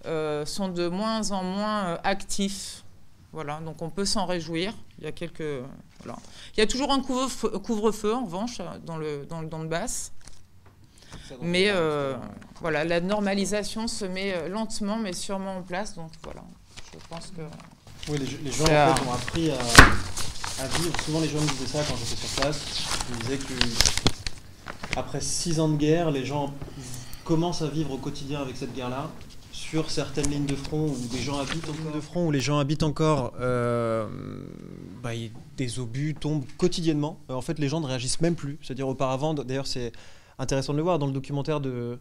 sont 0.04 0.70
de 0.70 0.88
moins 0.88 1.32
en 1.32 1.44
moins 1.44 2.00
actifs. 2.04 2.84
Voilà, 3.32 3.60
donc 3.60 3.82
on 3.82 3.90
peut 3.90 4.06
s'en 4.06 4.26
réjouir. 4.26 4.74
Il 4.98 5.04
y 5.04 5.08
a 5.08 5.12
quelques, 5.12 5.64
voilà. 6.04 6.18
Il 6.56 6.60
y 6.60 6.64
a 6.64 6.68
toujours 6.68 6.92
un 6.92 7.00
couvre-feu, 7.00 8.14
en 8.14 8.26
revanche, 8.26 8.60
dans 8.86 8.98
le, 8.98 9.26
dans 9.28 9.42
le 9.42 9.48
Donbass. 9.48 10.12
Mais 11.42 11.72
voilà, 12.60 12.84
la 12.84 13.00
normalisation 13.00 13.88
se 13.88 14.04
met 14.04 14.50
lentement 14.50 14.98
mais 14.98 15.14
sûrement 15.14 15.58
en 15.58 15.62
place. 15.62 15.96
Donc 15.96 16.12
voilà, 16.24 16.44
je 16.92 17.08
pense 17.08 17.28
que. 17.28 17.44
Oui, 18.10 18.18
les, 18.18 18.52
gens 18.52 18.64
en 18.64 18.96
fait, 18.96 19.08
ont 19.08 19.14
appris 19.14 19.52
à, 19.52 20.68
vivre. 20.78 21.00
Souvent, 21.06 21.20
les 21.20 21.30
gens 21.30 21.40
me 21.40 21.48
disaient 21.48 21.68
ça 21.68 21.84
quand 21.88 21.96
j'étais 21.96 22.16
sur 22.16 22.42
place. 22.42 22.88
Ils 23.10 23.16
me 23.16 23.22
disaient 23.22 23.38
que 23.38 24.98
après 24.98 25.22
six 25.22 25.60
ans 25.60 25.70
de 25.70 25.78
guerre, 25.78 26.10
les 26.10 26.26
gens 26.26 26.52
commencent 27.24 27.62
à 27.62 27.68
vivre 27.68 27.92
au 27.92 27.98
quotidien 27.98 28.42
avec 28.42 28.58
cette 28.58 28.74
guerre-là 28.74 29.12
sur 29.52 29.92
certaines 29.92 30.32
lignes 30.32 30.48
de 30.48 30.56
front 30.56 30.88
où 30.88 31.08
des 31.12 31.20
gens 31.20 31.38
habitent 31.38 31.70
encore, 31.70 31.94
de 31.94 32.02
front 32.02 32.28
où 32.28 32.32
les 32.32 32.42
gens 32.42 32.58
habitent 32.58 32.82
encore, 32.82 33.34
euh, 33.40 34.08
bah, 35.04 35.12
des 35.58 35.80
obus 35.80 36.16
tombent 36.16 36.46
quotidiennement. 36.58 37.20
Euh, 37.30 37.36
en 37.36 37.42
fait, 37.42 37.60
les 37.60 37.70
gens 37.70 37.80
ne 37.80 37.86
réagissent 37.86 38.22
même 38.22 38.36
plus. 38.36 38.58
C'est-à-dire 38.64 38.88
auparavant, 38.88 39.36
d'ailleurs, 39.36 39.68
c'est 39.68 39.92
intéressant 40.40 40.74
de 40.74 40.78
le 40.78 40.84
voir 40.84 40.98
dans 40.98 41.06
le 41.06 41.14
documentaire 41.14 41.60
de 41.62 42.00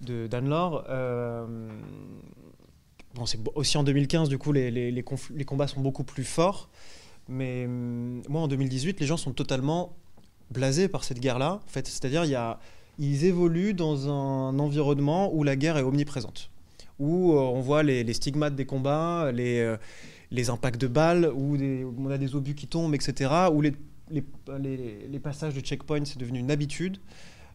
d'Anne 0.00 0.48
Laure. 0.48 0.84
Euh, 0.90 1.46
bon, 3.14 3.26
c'est 3.26 3.38
aussi 3.54 3.76
en 3.76 3.84
2015, 3.84 4.28
du 4.28 4.38
coup, 4.38 4.52
les, 4.52 4.70
les, 4.70 5.02
combats 5.02 5.66
sont 5.66 5.80
beaucoup 5.80 6.04
plus 6.04 6.24
forts. 6.24 6.68
Mais 7.28 7.64
hum, 7.66 8.22
moi, 8.28 8.42
en 8.42 8.48
2018, 8.48 9.00
les 9.00 9.06
gens 9.06 9.16
sont 9.16 9.32
totalement 9.32 9.96
blasés 10.50 10.88
par 10.88 11.04
cette 11.04 11.20
guerre-là. 11.20 11.60
En 11.64 11.68
fait, 11.68 11.86
c'est-à-dire, 11.86 12.24
il 12.24 12.30
y 12.30 12.34
a, 12.34 12.58
ils 12.98 13.24
évoluent 13.24 13.74
dans 13.74 14.08
un 14.08 14.58
environnement 14.58 15.32
où 15.34 15.44
la 15.44 15.56
guerre 15.56 15.76
est 15.76 15.82
omniprésente 15.82 16.50
où 16.98 17.32
euh, 17.32 17.36
on 17.38 17.60
voit 17.60 17.82
les, 17.82 18.12
stigmates 18.12 18.54
des 18.54 18.66
combats, 18.66 19.30
les, 19.32 19.60
euh, 19.60 19.76
les 20.30 20.50
impacts 20.50 20.80
de 20.80 20.86
balles, 20.86 21.30
où, 21.34 21.56
on 21.98 22.10
a 22.10 22.18
des 22.18 22.34
obus 22.34 22.54
qui 22.54 22.66
tombent, 22.66 22.94
etc., 22.94 23.30
où 23.52 23.60
les, 23.60 23.74
les, 24.10 25.18
passages 25.18 25.54
de 25.54 25.60
checkpoint, 25.60 26.04
c'est 26.04 26.18
devenu 26.18 26.38
une 26.38 26.50
habitude. 26.50 26.98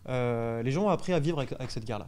Euh, 0.10 0.62
les 0.64 0.72
gens 0.72 0.86
ont 0.86 0.90
appris 0.90 1.14
à 1.14 1.20
vivre 1.20 1.40
avec, 1.40 1.72
cette 1.72 1.86
guerre-là. 1.86 2.08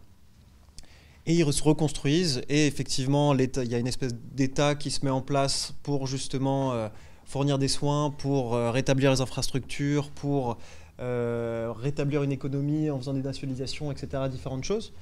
Et 1.28 1.34
ils 1.34 1.54
se 1.54 1.64
reconstruisent, 1.64 2.42
et 2.50 2.68
effectivement, 2.68 3.34
il 3.34 3.72
y 3.72 3.76
a 3.76 3.80
une 3.80 3.88
espèce 3.88 4.14
d'État 4.14 4.76
qui 4.76 4.92
se 4.92 5.04
met 5.04 5.12
en 5.12 5.22
place 5.22 5.74
pour 5.82 6.06
justement 6.06 6.90
fournir 7.26 7.58
des 7.58 7.68
soins, 7.68 8.12
pour 8.12 8.54
rétablir 8.54 9.10
les 9.10 9.22
infrastructures, 9.22 10.12
pour 10.12 10.60
rétablir 11.00 12.22
une 12.22 12.32
économie 12.32 12.92
en 12.92 13.00
faisant 13.00 13.14
des 13.14 13.24
nationalisations, 13.24 13.92
etc., 13.92 14.22
différentes 14.30 14.66
choses. 14.66 14.94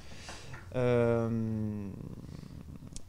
Euh, 0.76 1.88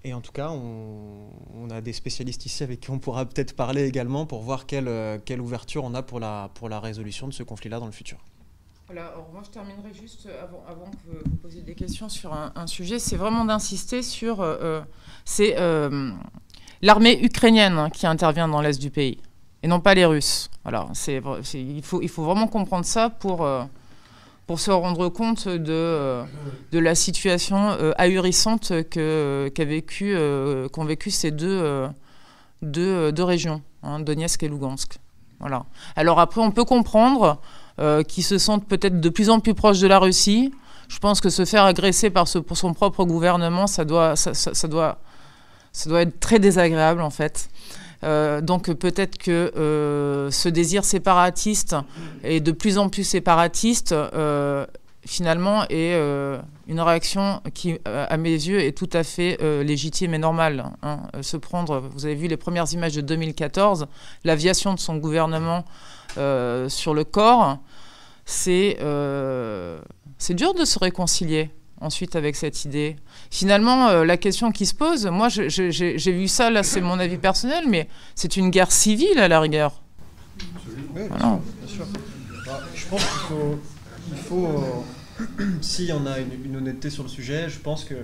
et 0.04 0.13
en 0.13 0.21
tout 0.21 0.32
cas, 0.32 0.49
on, 0.49 1.69
a 1.71 1.82
des 1.82 1.93
spécialistes 1.93 2.45
ici 2.45 2.63
avec 2.63 2.80
qui 2.80 2.91
on 2.91 2.99
pourra 2.99 3.25
peut-être 3.25 3.56
parler 3.56 3.86
également 3.86 4.25
pour 4.28 4.43
voir 4.43 4.67
quelle, 4.67 4.88
euh, 4.88 5.17
quelle 5.23 5.41
ouverture 5.41 5.84
on 5.84 5.95
a 5.95 6.04
pour 6.04 6.19
la, 6.19 6.51
pour 6.54 6.69
la 6.69 6.80
résolution 6.80 7.28
de 7.28 7.34
ce 7.34 7.41
conflit-là 7.41 7.80
dans 7.80 7.88
le 7.88 7.91
futur. 7.91 8.19
Voilà, 8.87 9.13
je 9.43 9.49
terminerai 9.49 9.93
juste 9.93 10.27
avant, 10.41 10.63
avant 10.67 10.91
que 10.91 11.27
vous 11.27 11.35
posiez 11.37 11.61
des 11.61 11.73
questions 11.73 12.07
sur 12.07 12.33
un, 12.33 12.67
sujet, 12.67 12.99
c'est 12.99 13.15
vraiment 13.15 13.43
d'insister 13.43 14.03
sur 14.03 14.41
euh, 14.41 14.81
c'est 15.25 15.55
l'armée 16.81 17.19
ukrainienne 17.23 17.89
qui 17.91 18.05
intervient 18.05 18.47
dans 18.47 18.61
l'est 18.61 18.79
du 18.79 18.91
pays 18.91 19.17
et 19.63 19.67
non 19.67 19.79
pas 19.79 19.95
les 19.95 20.05
Russes. 20.05 20.49
Voilà, 20.63 20.87
c'est, 20.93 21.21
il, 21.55 21.81
faut, 21.81 22.01
il 22.01 22.09
faut 22.09 22.23
vraiment 22.23 22.47
comprendre 22.47 22.85
ça 22.85 23.09
pour 23.09 23.43
pour 24.47 24.59
se 24.59 24.71
rendre 24.71 25.09
compte 25.09 25.47
de, 25.47 25.71
euh, 25.71 26.23
de 26.71 26.79
la 26.79 26.95
situation 26.95 27.69
euh, 27.71 27.91
ahurissante 27.97 28.71
qu'a 28.89 29.65
vécu, 29.65 30.13
euh, 30.15 30.69
qu'ont 30.69 30.85
vécu 30.85 31.09
ces 31.11 31.31
deux, 31.31 31.87
deux, 32.61 33.11
deux 33.11 33.23
régions, 33.23 33.61
hein, 33.83 33.99
Donetsk 33.99 34.43
et 34.43 34.47
Lugansk. 34.47 34.99
Voilà. 35.39 35.65
Alors 35.95 36.19
après, 36.19 36.41
on 36.41 36.51
peut 36.51 36.63
comprendre 36.63 37.41
qu'ils 38.07 38.23
se 38.23 38.38
sentent 38.38 38.67
peut-être 38.67 39.01
de 39.01 39.09
plus 39.09 39.29
en 39.29 39.39
plus 39.39 39.53
proches 39.53 39.79
de 39.79 39.88
la 39.88 39.99
Russie. 39.99 40.51
Je 40.88 40.99
pense 40.99 41.19
que 41.21 41.29
se 41.29 41.45
faire 41.45 41.63
agresser 41.63 42.09
par 42.09 42.27
son 42.27 42.73
propre 42.73 43.05
gouvernement, 43.05 43.67
ça 43.67 43.85
doit, 43.85 44.15
ça, 44.15 44.67
doit, 44.67 44.99
ça 45.71 45.89
doit 45.89 46.01
être 46.01 46.19
très 46.19 46.39
désagréable 46.39 47.01
en 47.01 47.09
fait. 47.09 47.49
Euh, 48.03 48.41
donc 48.41 48.71
peut-être 48.73 49.17
que 49.17 49.51
euh, 49.55 50.29
ce 50.29 50.49
désir 50.49 50.83
séparatiste 50.83 51.75
et 52.23 52.39
de 52.39 52.51
plus 52.51 52.77
en 52.77 52.89
plus 52.89 53.03
séparatiste, 53.03 53.93
euh, 53.93 54.65
finalement, 55.05 55.65
est 55.69 55.95
une 56.67 56.81
réaction 56.81 57.41
qui, 57.53 57.77
à 57.85 58.17
mes 58.17 58.31
yeux, 58.31 58.59
est 58.59 58.75
tout 58.75 58.89
à 58.91 59.03
fait 59.03 59.38
légitime 59.63 60.15
et 60.15 60.17
normale. 60.17 60.71
Hein. 60.81 61.01
Se 61.21 61.38
prendre, 61.38 61.79
vous 61.93 62.05
avez 62.05 62.15
vu 62.15 62.27
les 62.27 62.38
premières 62.38 62.73
images 62.73 62.95
de 62.95 63.01
2014, 63.01 63.85
l'aviation 64.23 64.73
de 64.73 64.79
son 64.79 64.97
gouvernement 64.97 65.63
sur 66.15 66.93
le 66.93 67.04
corps, 67.04 67.60
c'est 68.25 68.78
c'est 70.17 70.34
dur 70.34 70.54
de 70.54 70.65
se 70.65 70.80
réconcilier 70.80 71.51
ensuite 71.82 72.15
avec 72.15 72.36
cette 72.36 72.65
idée. 72.65 72.95
Finalement, 73.32 73.88
euh, 73.89 74.06
la 74.06 74.17
question 74.17 74.51
qui 74.51 74.65
se 74.65 74.73
pose, 74.73 75.06
moi 75.08 75.30
j'ai 75.30 76.12
vu 76.12 76.28
ça, 76.28 76.49
là 76.49 76.63
c'est 76.63 76.82
mon 76.82 76.99
avis 76.99 77.17
personnel, 77.17 77.65
mais 77.67 77.88
c'est 78.15 78.38
une 78.38 78.49
guerre 78.49 78.71
civile 78.71 79.19
à 79.19 79.28
la 79.28 79.39
rigueur. 79.39 79.82
Oui, 80.95 81.04
bien, 81.17 81.39
sûr, 81.67 81.86
bah, 82.45 82.62
je 82.73 82.86
pense 82.88 83.01
qu'il 83.01 83.19
faut, 83.19 83.60
il 84.12 84.17
faut 84.17 84.47
euh, 84.47 85.43
si 85.62 85.89
on 85.93 86.06
a 86.06 86.19
une, 86.19 86.56
honnêteté 86.56 86.89
sur 86.89 87.04
le 87.04 87.10
sujet, 87.10 87.49
je 87.49 87.60
pense 87.60 87.84
que 87.84 87.95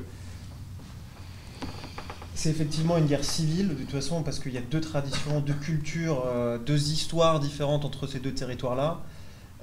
c'est 2.33 2.49
effectivement 2.49 2.97
une 2.97 3.07
guerre 3.07 3.23
civile, 3.23 3.69
de 3.69 3.73
toute 3.73 3.91
façon, 3.91 4.23
parce 4.23 4.39
qu'il 4.39 4.53
y 4.53 4.57
a 4.57 4.61
deux 4.61 4.81
traditions, 4.81 5.41
deux 5.41 5.53
cultures, 5.53 6.23
euh, 6.27 6.57
deux 6.57 6.91
histoires 6.91 7.39
différentes 7.39 7.85
entre 7.85 8.07
ces 8.07 8.19
deux 8.19 8.33
territoires-là. 8.33 9.01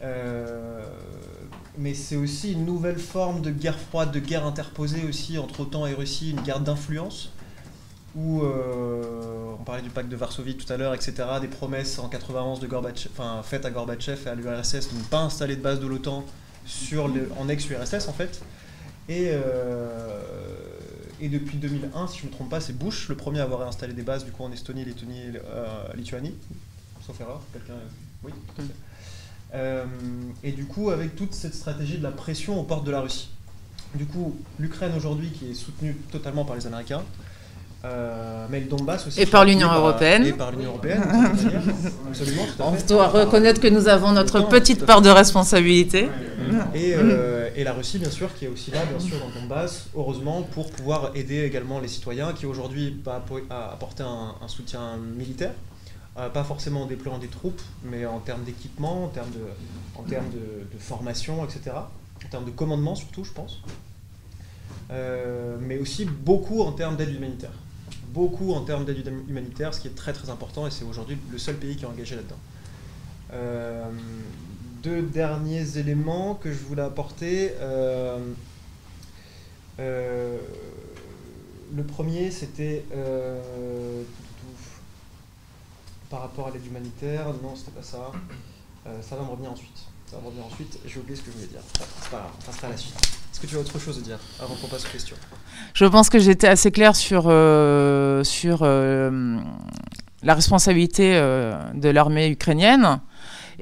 Euh, 0.03 0.85
mais 1.77 1.95
c'est 1.95 2.17
aussi 2.17 2.53
une 2.53 2.65
nouvelle 2.65 2.99
forme 2.99 3.41
de 3.41 3.51
guerre 3.51 3.79
froide, 3.79 4.13
de 4.13 4.21
guerre 4.21 4.47
interposée 4.47 5.05
aussi 5.09 5.39
entre 5.39 5.61
OTAN 5.61 5.87
et 5.87 5.95
Russie, 5.95 6.31
une 6.31 6.43
guerre 6.43 6.61
d'influence, 6.61 7.33
où 8.15 8.43
euh, 8.43 9.55
on 9.59 9.65
parlait 9.65 9.83
du 9.83 9.91
pacte 9.91 10.09
de 10.09 10.17
Varsovie 10.17 10.57
tout 10.57 10.71
à 10.73 10.77
l'heure, 10.77 10.95
etc., 10.95 11.15
des 11.41 11.49
promesses 11.49 11.99
en 11.99 12.09
91 12.09 12.61
de 12.61 12.69
enfin, 13.11 13.41
faites 13.43 13.65
à 13.65 13.71
Gorbatchev 13.71 14.27
et 14.27 14.29
à 14.29 14.35
l'URSS 14.35 14.91
de 14.93 14.99
ne 14.99 15.05
pas 15.11 15.21
installer 15.21 15.57
de 15.57 15.63
base 15.63 15.81
de 15.81 15.87
l'OTAN 15.87 16.25
en 17.39 17.49
ex-URSS 17.49 18.09
en 18.09 18.13
fait. 18.13 18.43
Et, 19.09 19.33
et 21.21 21.29
depuis 21.29 21.57
2001, 21.59 22.07
si 22.09 22.19
je 22.19 22.25
ne 22.25 22.29
me 22.29 22.33
trompe 22.35 22.51
pas, 22.51 22.61
c'est 22.61 22.77
Bush 22.77 23.09
le 23.09 23.17
premier 23.17 23.41
à 23.41 23.45
avoir 23.45 23.67
installé 23.67 23.93
des 23.93 24.03
bases 24.03 24.25
du 24.25 24.31
coup 24.31 24.45
en 24.45 24.53
Estonie, 24.53 24.85
Lettonie, 24.85 25.33
euh, 25.37 25.93
Lituanie, 25.95 26.35
sauf 27.05 27.21
erreur, 27.21 27.43
quelqu'un, 27.53 27.75
oui. 28.25 28.33
Tout. 28.57 28.63
Euh, 29.55 29.85
et 30.43 30.53
du 30.53 30.67
coup, 30.67 30.91
avec 30.91 31.17
toute 31.17 31.35
cette 31.35 31.55
stratégie 31.55 31.99
de 31.99 32.03
la 32.03 32.11
pression 32.11 32.61
aux 32.61 32.65
portes 32.65 32.85
de 32.85 32.91
la 32.91 33.01
Russie. 33.01 33.31
Du 33.95 34.05
coup, 34.05 34.37
l'Ukraine 34.59 34.93
aujourd'hui, 34.95 35.31
qui 35.31 35.51
est 35.51 35.55
soutenue 35.55 35.95
totalement 36.13 36.45
par 36.45 36.57
les 36.57 36.67
Américains, 36.67 37.03
euh, 37.85 38.47
mais 38.51 38.61
le 38.61 38.67
Donbass 38.67 39.07
aussi. 39.07 39.21
Et 39.21 39.27
par 39.27 39.45
l'Union 39.45 39.73
européenne. 39.73 40.27
Et 40.27 40.33
par 40.33 40.51
l'Union 40.51 40.71
européenne, 40.71 41.03
absolument. 42.09 42.43
On 42.59 42.73
doit 42.87 43.09
reconnaître 43.09 43.61
que 43.61 43.69
nous 43.69 43.89
avons 43.89 44.13
notre 44.13 44.49
petite 44.49 44.85
part 44.85 45.01
de 45.01 45.11
responsabilité. 45.11 46.09
Et, 46.75 46.95
euh, 46.95 47.51
et, 47.55 47.63
la 47.63 47.73
Russie, 47.73 47.99
bien 47.99 48.11
sûr, 48.11 48.35
qui 48.35 48.47
est 48.47 48.49
aussi 48.49 48.71
là, 48.71 48.81
bien 48.85 48.99
sûr, 48.99 49.19
dans 49.19 49.29
le 49.29 49.41
Donbass, 49.41 49.87
heureusement, 49.97 50.43
pour 50.43 50.71
pouvoir 50.71 51.13
aider 51.15 51.45
également 51.45 51.79
les 51.79 51.89
citoyens, 51.89 52.33
qui 52.33 52.47
aujourd'hui 52.47 52.97
va 53.05 53.23
apporter 53.51 54.03
un, 54.03 54.35
un 54.43 54.49
soutien 54.49 54.97
militaire 55.17 55.53
euh, 56.19 56.29
pas 56.29 56.43
forcément 56.43 56.83
en 56.83 56.87
déployant 56.87 57.19
des 57.19 57.29
troupes, 57.29 57.61
mais 57.85 58.05
en 58.05 58.19
termes 58.19 58.43
d'équipement, 58.43 59.05
en 59.05 59.09
termes, 59.09 59.31
de, 59.31 60.01
en 60.01 60.03
termes 60.03 60.29
de, 60.31 60.79
formation, 60.79 61.45
etc. 61.45 61.77
En 61.77 62.29
termes 62.29 62.45
de 62.45 62.51
commandement 62.51 62.97
surtout, 62.97 63.23
je 63.23 63.33
pense. 63.33 63.61
Euh, 64.91 65.57
mais 65.61 65.79
aussi 65.79 66.07
beaucoup 66.07 66.63
en 66.63 66.73
termes 66.73 66.97
d'aide 66.97 67.15
humanitaire. 67.15 67.53
Beaucoup 68.13 68.53
en 68.53 68.63
termes 68.63 68.85
d'aide 68.85 69.07
humanitaire, 69.29 69.75
ce 69.75 69.81
qui 69.81 69.89
est 69.89 69.95
très 69.95 70.13
très 70.13 70.31
important, 70.31 70.67
et 70.67 70.71
c'est 70.71 70.85
aujourd'hui 70.85 71.19
le 71.31 71.39
seul 71.39 71.57
pays 71.57 71.77
qui 71.77 71.85
est 71.85 71.89
engagé 71.89 72.17
là-dedans. 72.17 72.39
Euh, 73.33 73.91
deux 74.83 75.03
derniers 75.03 75.79
éléments 75.79 76.35
que 76.35 76.53
je 76.53 76.59
voulais 76.59 76.83
apporter. 76.83 77.53
le 79.79 80.39
premier, 81.87 82.31
c'était 82.31 82.85
par 86.11 86.21
rapport 86.21 86.49
à 86.49 86.51
l'aide 86.51 86.67
humanitaire, 86.67 87.27
non, 87.43 87.55
c'était 87.55 87.73
pas 87.73 87.83
ça. 87.83 88.11
Euh, 88.87 89.03
ça 89.03 89.17
va 89.17 89.23
me 89.23 89.29
revenir 89.29 89.53
ensuite. 89.53 89.79
Ça 90.07 90.17
va 90.17 90.27
revenir 90.27 90.47
ensuite. 90.47 90.79
J'ai 90.87 91.01
oublié 91.01 91.17
ce 91.17 91.23
que 91.23 91.31
je 91.31 91.37
voulais 91.37 91.49
dire. 91.49 91.61
C'est 91.73 92.11
pas 92.11 92.19
grave, 92.19 92.31
on 92.39 92.45
passera 92.45 92.69
à 92.69 92.71
la 92.71 92.77
suite. 92.77 92.95
Est-ce 93.39 93.47
que 93.47 93.51
tu 93.53 93.57
as 93.57 93.61
autre 93.61 93.79
chose 93.79 93.99
à 93.99 94.01
dire 94.01 94.19
avant 94.43 94.57
qu'on 94.57 94.67
passe 94.67 94.85
aux 94.85 94.89
questions? 94.89 95.15
Je 95.73 95.85
pense 95.85 96.11
que 96.11 96.19
j'étais 96.19 96.49
assez 96.49 96.73
clair 96.73 96.97
sur, 96.97 97.27
euh, 97.27 98.25
sur 98.25 98.61
euh, 98.63 99.39
la 100.25 100.35
responsabilité 100.35 101.13
de 101.13 101.89
l'armée 101.89 102.31
ukrainienne 102.31 103.01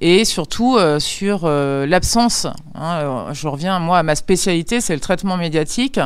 et 0.01 0.25
surtout 0.25 0.79
sur 0.99 1.47
l'absence. 1.47 2.47
Hein, 2.75 3.29
je 3.35 3.49
reviens, 3.49 3.79
moi, 3.79 3.99
à 3.99 4.03
ma 4.03 4.15
spécialité, 4.15 4.81
c'est 4.81 4.95
le 4.95 5.01
traitement 5.01 5.37
médiatique. 5.37 6.01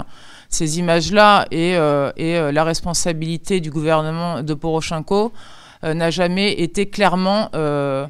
Ces 0.48 0.80
images-là 0.80 1.46
et, 1.52 1.74
et 2.16 2.52
la 2.52 2.64
responsabilité 2.64 3.60
du 3.60 3.70
gouvernement 3.70 4.42
de 4.42 4.54
Poroshenko 4.54 5.32
euh, 5.82 5.94
n'a 5.94 6.10
jamais 6.10 6.52
été 6.52 6.90
clairement 6.90 7.48
euh, 7.54 8.06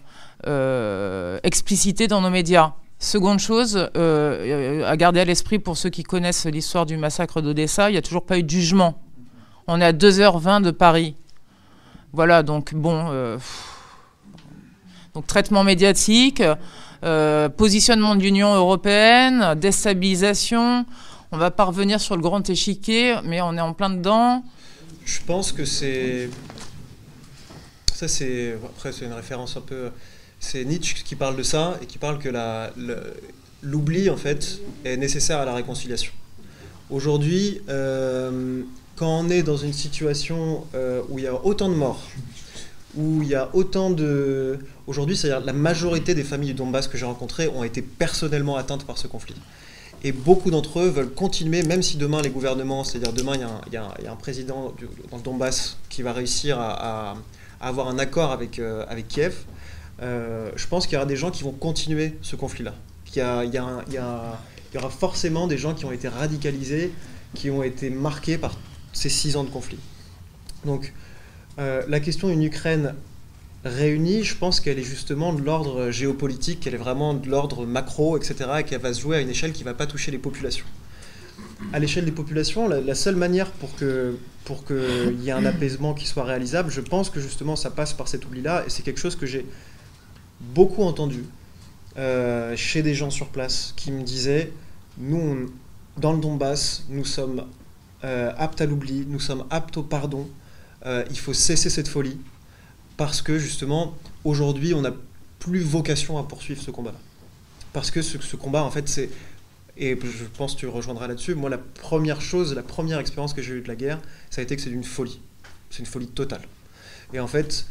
euh, 0.46 1.38
explicité 1.44 2.08
dans 2.08 2.20
nos 2.20 2.30
médias. 2.30 2.72
Seconde 3.02 3.38
chose, 3.38 3.88
euh, 3.96 4.86
à 4.86 4.94
garder 4.98 5.20
à 5.20 5.24
l'esprit 5.24 5.58
pour 5.58 5.78
ceux 5.78 5.88
qui 5.88 6.02
connaissent 6.02 6.44
l'histoire 6.44 6.84
du 6.84 6.98
massacre 6.98 7.40
d'Odessa, 7.40 7.88
il 7.88 7.92
n'y 7.94 7.98
a 7.98 8.02
toujours 8.02 8.26
pas 8.26 8.38
eu 8.38 8.42
de 8.42 8.50
jugement. 8.50 9.00
On 9.66 9.80
est 9.80 9.86
à 9.86 9.94
2h20 9.94 10.60
de 10.60 10.70
Paris. 10.70 11.14
Voilà, 12.12 12.42
donc 12.42 12.74
bon. 12.74 13.06
Euh, 13.08 13.38
donc 15.14 15.26
traitement 15.26 15.64
médiatique, 15.64 16.42
euh, 17.02 17.48
positionnement 17.48 18.16
de 18.16 18.20
l'Union 18.20 18.54
européenne, 18.54 19.54
déstabilisation. 19.56 20.84
On 21.32 21.38
va 21.38 21.50
pas 21.50 21.64
revenir 21.64 22.02
sur 22.02 22.16
le 22.16 22.22
grand 22.22 22.50
échiquier, 22.50 23.16
mais 23.24 23.40
on 23.40 23.56
est 23.56 23.62
en 23.62 23.72
plein 23.72 23.88
dedans. 23.88 24.44
Je 25.06 25.20
pense 25.26 25.52
que 25.52 25.64
c'est. 25.64 26.28
Ça, 27.94 28.08
c'est. 28.08 28.58
Après, 28.62 28.92
c'est 28.92 29.06
une 29.06 29.14
référence 29.14 29.56
un 29.56 29.62
peu 29.62 29.90
c'est 30.40 30.64
Nietzsche 30.64 30.96
qui 31.04 31.14
parle 31.14 31.36
de 31.36 31.42
ça 31.42 31.78
et 31.82 31.86
qui 31.86 31.98
parle 31.98 32.18
que 32.18 32.30
l'oubli, 33.62 34.10
en 34.10 34.16
fait, 34.16 34.58
est 34.84 34.96
nécessaire 34.96 35.38
à 35.38 35.44
la 35.44 35.54
réconciliation. 35.54 36.12
Aujourd'hui, 36.88 37.60
euh, 37.68 38.62
quand 38.96 39.20
on 39.20 39.28
est 39.28 39.42
dans 39.42 39.56
une 39.56 39.72
situation 39.72 40.66
euh, 40.74 41.02
où 41.08 41.18
il 41.18 41.24
y 41.24 41.28
a 41.28 41.44
autant 41.44 41.68
de 41.68 41.74
morts, 41.74 42.02
où 42.96 43.22
il 43.22 43.28
y 43.28 43.34
a 43.34 43.48
autant 43.52 43.90
de... 43.90 44.58
Aujourd'hui, 44.86 45.16
c'est-à-dire 45.16 45.44
la 45.46 45.52
majorité 45.52 46.14
des 46.14 46.24
familles 46.24 46.48
du 46.48 46.54
Donbass 46.54 46.88
que 46.88 46.98
j'ai 46.98 47.06
rencontrées 47.06 47.46
ont 47.48 47.62
été 47.62 47.82
personnellement 47.82 48.56
atteintes 48.56 48.84
par 48.84 48.98
ce 48.98 49.06
conflit. 49.06 49.36
Et 50.02 50.12
beaucoup 50.12 50.50
d'entre 50.50 50.80
eux 50.80 50.88
veulent 50.88 51.12
continuer, 51.12 51.62
même 51.62 51.82
si 51.82 51.98
demain 51.98 52.22
les 52.22 52.30
gouvernements, 52.30 52.82
c'est-à-dire 52.84 53.12
demain 53.12 53.34
il 53.66 53.72
y, 53.72 53.76
a 53.76 53.94
un, 54.10 54.16
président 54.16 54.74
dans 55.10 55.16
le 55.18 55.22
Donbass 55.22 55.76
qui 55.90 56.02
va 56.02 56.12
réussir 56.12 56.58
à, 56.58 57.16
avoir 57.60 57.88
un 57.88 57.98
accord 57.98 58.32
avec, 58.32 58.58
euh, 58.58 58.84
avec 58.88 59.06
Kiev, 59.08 59.44
euh, 60.02 60.50
je 60.56 60.66
pense 60.66 60.86
qu'il 60.86 60.94
y 60.94 60.96
aura 60.96 61.06
des 61.06 61.16
gens 61.16 61.30
qui 61.30 61.42
vont 61.42 61.52
continuer 61.52 62.14
ce 62.22 62.36
conflit-là. 62.36 62.74
Il 63.14 63.52
y, 63.52 63.98
aura 64.78 64.90
forcément 64.90 65.46
des 65.46 65.58
gens 65.58 65.74
qui 65.74 65.84
ont 65.84 65.92
été 65.92 66.08
radicalisés, 66.08 66.92
qui 67.34 67.50
ont 67.50 67.62
été 67.62 67.90
marqués 67.90 68.38
par 68.38 68.56
ces 68.92 69.08
six 69.08 69.36
ans 69.36 69.44
de 69.44 69.50
conflit. 69.50 69.78
Donc, 70.64 70.92
euh, 71.58 71.82
la 71.88 72.00
question 72.00 72.28
d'une 72.28 72.42
Ukraine 72.42 72.94
réunie, 73.64 74.24
je 74.24 74.36
pense 74.36 74.60
qu'elle 74.60 74.78
est 74.78 74.84
justement 74.84 75.32
de 75.32 75.42
l'ordre 75.42 75.90
géopolitique, 75.90 76.60
qu'elle 76.60 76.74
est 76.74 76.78
vraiment 76.78 77.14
de 77.14 77.28
l'ordre 77.28 77.66
macro, 77.66 78.16
etc., 78.16 78.34
et 78.60 78.64
qu'elle 78.64 78.80
va 78.80 78.94
se 78.94 79.00
jouer 79.00 79.16
à 79.16 79.20
une 79.20 79.28
échelle 79.28 79.52
qui 79.52 79.64
ne 79.64 79.68
va 79.68 79.74
pas 79.74 79.86
toucher 79.86 80.10
les 80.10 80.18
populations. 80.18 80.66
À 81.74 81.78
l'échelle 81.78 82.06
des 82.06 82.12
populations, 82.12 82.68
la, 82.68 82.94
seule 82.94 83.16
manière 83.16 83.50
pour 83.50 83.76
qu'il 83.76 85.20
y 85.20 85.28
ait 85.28 85.32
un 85.32 85.44
apaisement 85.44 85.92
qui 85.92 86.06
soit 86.06 86.24
réalisable, 86.24 86.70
je 86.70 86.80
pense 86.80 87.10
que 87.10 87.20
justement 87.20 87.54
ça 87.54 87.70
passe 87.70 87.92
par 87.92 88.08
cet 88.08 88.24
oubli-là, 88.24 88.64
et 88.66 88.70
c'est 88.70 88.82
quelque 88.82 89.00
chose 89.00 89.14
que 89.14 89.26
j'ai 89.26 89.44
beaucoup 90.40 90.82
entendu 90.82 91.24
euh, 91.96 92.56
chez 92.56 92.82
des 92.82 92.94
gens 92.94 93.10
sur 93.10 93.28
place 93.28 93.74
qui 93.76 93.92
me 93.92 94.02
disaient 94.02 94.52
nous, 94.98 95.50
dans 95.96 96.12
le 96.12 96.20
Donbass, 96.20 96.84
nous 96.88 97.04
sommes 97.04 97.46
euh, 98.04 98.32
aptes 98.36 98.60
à 98.60 98.66
l'oubli, 98.66 99.04
nous 99.08 99.20
sommes 99.20 99.44
aptes 99.50 99.76
au 99.76 99.82
pardon. 99.82 100.28
Euh, 100.86 101.04
il 101.10 101.18
faut 101.18 101.34
cesser 101.34 101.68
cette 101.68 101.88
folie 101.88 102.18
parce 102.96 103.22
que 103.22 103.38
justement, 103.38 103.96
aujourd'hui, 104.24 104.74
on 104.74 104.82
n'a 104.82 104.94
plus 105.38 105.60
vocation 105.60 106.18
à 106.18 106.22
poursuivre 106.22 106.62
ce 106.62 106.70
combat-là. 106.70 106.98
Parce 107.72 107.90
que 107.90 108.02
ce, 108.02 108.18
ce, 108.18 108.36
combat, 108.36 108.62
en 108.62 108.70
fait, 108.70 108.88
c'est. 108.88 109.10
Et 109.76 109.98
je 110.02 110.24
pense 110.36 110.54
que 110.54 110.60
tu 110.60 110.66
rejoindras 110.66 111.06
là-dessus. 111.06 111.34
Moi, 111.34 111.48
la 111.48 111.58
première 111.58 112.20
chose, 112.20 112.54
la 112.54 112.62
première 112.62 112.98
expérience 112.98 113.32
que 113.32 113.40
j'ai 113.40 113.54
eue 113.54 113.62
de 113.62 113.68
la 113.68 113.76
guerre, 113.76 114.00
ça 114.28 114.40
a 114.40 114.44
été 114.44 114.56
que 114.56 114.60
c'est 114.60 114.70
une 114.70 114.84
folie. 114.84 115.20
C'est 115.70 115.78
une 115.78 115.86
folie 115.86 116.08
totale. 116.08 116.42
Et 117.14 117.20
en 117.20 117.28
fait, 117.28 117.66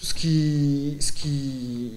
ce 0.00 0.14
qui, 0.14 0.96
ce 1.00 1.12
qui, 1.12 1.92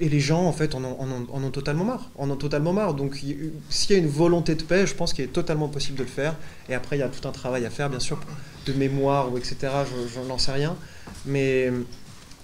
et 0.00 0.08
les 0.08 0.20
gens 0.20 0.44
en 0.44 0.52
fait 0.52 0.74
en 0.74 0.82
ont, 0.84 0.96
en 1.00 1.42
ont, 1.42 1.50
totalement 1.50 1.84
marre, 1.84 2.10
en 2.16 2.30
ont 2.30 2.36
totalement 2.36 2.72
marre. 2.72 2.94
Donc 2.94 3.16
s'il 3.16 3.90
y 3.90 3.94
a 3.94 3.98
une 3.98 4.08
volonté 4.08 4.54
de 4.54 4.62
paix, 4.62 4.86
je 4.86 4.94
pense 4.94 5.12
qu'il 5.12 5.24
est 5.24 5.28
totalement 5.28 5.68
possible 5.68 5.98
de 5.98 6.02
le 6.02 6.08
faire. 6.08 6.34
Et 6.68 6.74
après 6.74 6.96
il 6.96 7.00
y 7.00 7.02
a 7.02 7.08
tout 7.08 7.26
un 7.28 7.32
travail 7.32 7.64
à 7.64 7.70
faire, 7.70 7.90
bien 7.90 8.00
sûr, 8.00 8.18
de 8.66 8.72
mémoire 8.72 9.32
ou 9.32 9.38
etc. 9.38 9.56
Je, 10.14 10.20
n'en 10.20 10.38
sais 10.38 10.52
rien, 10.52 10.76
mais 11.26 11.70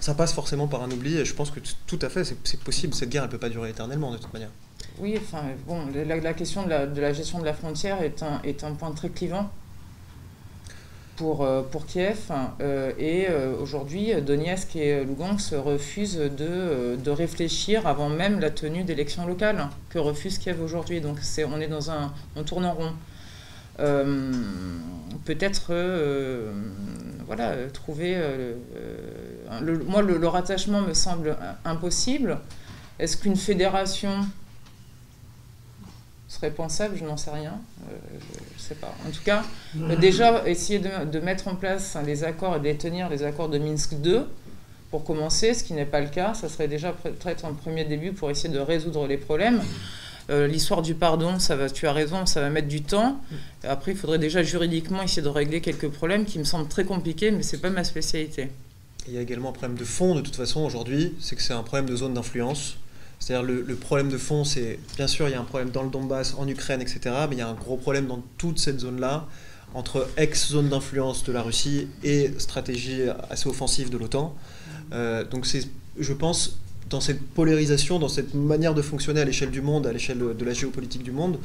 ça 0.01 0.14
passe 0.14 0.33
forcément 0.33 0.68
par 0.68 0.83
un 0.83 0.91
oubli. 0.91 1.16
Et 1.16 1.24
je 1.24 1.35
pense 1.35 1.51
que 1.51 1.61
tout 1.87 1.99
à 2.03 2.09
fait, 2.09 2.24
c'est 2.24 2.61
possible. 2.61 2.95
Cette 2.95 3.11
guerre, 3.11 3.24
elle 3.24 3.31
peut 3.31 3.39
pas 3.39 3.51
durer 3.51 3.70
éternellement 3.70 4.12
de 4.12 4.18
toute 4.18 4.33
manière. 4.33 4.51
Oui, 5.01 5.16
enfin 5.20 5.43
bon, 5.66 5.87
la, 5.95 6.35
question 6.35 6.64
de 6.64 6.70
la, 6.70 6.87
de 6.87 7.01
la, 7.01 7.12
gestion 7.12 7.39
de 7.39 7.45
la 7.45 7.55
frontière 7.55 8.03
est 8.03 8.22
un, 8.22 8.41
est 8.43 8.64
un 8.64 8.72
point 8.72 8.91
très 8.93 9.09
clivant 9.09 9.51
pour, 11.18 11.42
euh, 11.42 11.62
pour 11.62 11.84
Kiev. 11.84 12.30
Euh, 12.60 12.92
et 12.98 13.26
euh, 13.28 13.52
aujourd'hui, 13.60 14.14
Donetsk 14.22 14.76
et 14.76 15.04
Lugansk 15.04 15.52
refusent 15.52 16.16
de, 16.16 16.96
de, 16.96 17.10
réfléchir 17.10 17.86
avant 17.86 18.08
même 18.08 18.38
la 18.40 18.50
tenue 18.50 18.84
d'élections 18.84 19.26
locales 19.26 19.68
que 19.90 19.98
refuse 19.98 20.38
Kiev 20.38 20.62
aujourd'hui. 20.62 21.00
Donc 21.00 21.18
c'est, 21.20 21.44
on 21.44 21.60
est 21.60 21.66
dans 21.66 21.90
un. 21.90 22.12
On 22.36 22.44
tourne 22.44 22.64
en 22.64 22.74
rond. 22.74 22.92
peut-être 25.24 25.72
voilà, 27.26 27.54
trouver. 27.72 28.16
Moi, 29.86 30.02
le, 30.02 30.18
le, 30.18 30.28
rattachement 30.28 30.80
me 30.80 30.94
semble 30.94 31.36
impossible. 31.64 32.38
Est-ce 32.98 33.16
qu'une 33.16 33.36
fédération 33.36 34.26
serait 36.29 36.51
pensable, 36.51 36.97
je 36.97 37.05
n'en 37.05 37.16
sais 37.16 37.31
rien, 37.31 37.59
euh, 37.89 37.95
je 38.20 38.55
ne 38.55 38.61
sais 38.61 38.74
pas. 38.74 38.95
En 39.07 39.11
tout 39.11 39.22
cas, 39.24 39.43
euh, 39.81 39.97
déjà, 39.97 40.47
essayer 40.47 40.79
de, 40.79 41.20
mettre 41.20 41.49
en 41.49 41.55
place 41.55 41.97
les 42.05 42.22
accords 42.22 42.57
et 42.57 42.61
de 42.61 42.79
tenir 42.79 43.09
les 43.09 43.22
accords 43.22 43.49
de 43.49 43.59
Minsk 43.59 43.95
2, 43.95 44.26
pour 44.91 45.05
commencer, 45.05 45.55
ce 45.55 45.64
qui 45.64 45.72
n'est 45.74 45.87
pas 45.87 46.01
le 46.01 46.09
cas, 46.09 46.35
ça 46.35 46.49
serait 46.49 46.68
déjà 46.68 46.93
peut-être 46.93 47.45
un 47.45 47.53
premier 47.53 47.85
début 47.85 48.12
pour 48.12 48.31
essayer 48.31 48.53
de 48.53 48.59
résoudre 48.59 49.07
les 49.07 49.18
problèmes. 49.18 49.61
Euh, 50.31 50.47
l'histoire 50.47 50.83
du 50.83 50.95
pardon, 50.95 51.39
ça 51.39 51.57
va, 51.57 51.70
tu 51.70 51.87
as 51.87 51.93
raison, 51.93 52.26
ça 52.26 52.41
va 52.41 52.51
mettre 52.51 52.68
du 52.68 52.83
temps. 52.83 53.20
Après, 53.64 53.93
il 53.93 53.97
faudrait 53.97 54.18
déjà 54.18 54.43
juridiquement 54.43 55.03
essayer 55.03 55.22
de 55.22 55.29
régler 55.29 55.61
quelques 55.61 55.89
problèmes 55.89 56.26
qui 56.26 56.39
me 56.39 56.45
semblent 56.45 56.68
très 56.68 56.85
compliqués, 56.85 57.31
mais 57.31 57.43
ce 57.43 57.57
n'est 57.57 57.62
pas 57.62 57.70
ma 57.70 57.85
spécialité. 57.85 58.49
Il 59.07 59.14
y 59.14 59.18
a 59.18 59.22
également 59.22 59.51
un 59.51 59.53
problème 59.53 59.79
de 59.79 59.85
fond, 59.85 60.14
de 60.14 60.20
toute 60.20 60.37
façon, 60.37 60.61
aujourd'hui, 60.61 61.14
c'est 61.18 61.37
que 61.37 61.43
c'est 61.43 61.55
un 61.55 61.62
problème 61.62 61.89
de 61.89 61.97
zone 61.97 62.12
d'influence. 62.12 62.76
C'est-à-dire 63.18 63.46
le, 63.46 63.74
problème 63.74 64.10
de 64.10 64.18
fond, 64.18 64.44
c'est 64.44 64.78
bien 64.96 65.06
sûr 65.06 65.28
il 65.28 65.32
y 65.32 65.34
a 65.34 65.40
un 65.40 65.44
problème 65.44 65.70
dans 65.70 65.82
le 65.82 65.90
Donbass, 65.90 66.34
en 66.38 66.46
Ukraine, 66.46 66.80
etc. 66.80 67.00
Mais 67.28 67.36
il 67.36 67.38
y 67.38 67.42
a 67.42 67.48
un 67.48 67.54
gros 67.54 67.76
problème 67.76 68.06
dans 68.06 68.22
toute 68.38 68.58
cette 68.58 68.80
zone-là, 68.80 69.26
entre 69.74 70.08
ex-zone 70.16 70.68
d'influence 70.68 71.24
de 71.24 71.32
la 71.32 71.42
Russie 71.42 71.88
et 72.04 72.32
stratégie 72.38 73.02
assez 73.30 73.48
offensive 73.48 73.90
de 73.90 73.98
l'OTAN. 73.98 74.34
Euh, 74.92 75.24
donc 75.24 75.46
c'est, 75.46 75.68
je 75.98 76.12
pense, 76.12 76.58
dans 76.88 77.00
cette 77.00 77.20
polarisation, 77.20 77.98
dans 77.98 78.08
cette 78.08 78.34
manière 78.34 78.74
de 78.74 78.82
fonctionner 78.82 79.20
à 79.20 79.24
l'échelle 79.24 79.50
du 79.50 79.60
monde, 79.60 79.86
à 79.86 79.92
l'échelle 79.92 80.18
de 80.18 80.44
la 80.44 80.54
géopolitique 80.54 81.02
du 81.02 81.12
monde, 81.12 81.38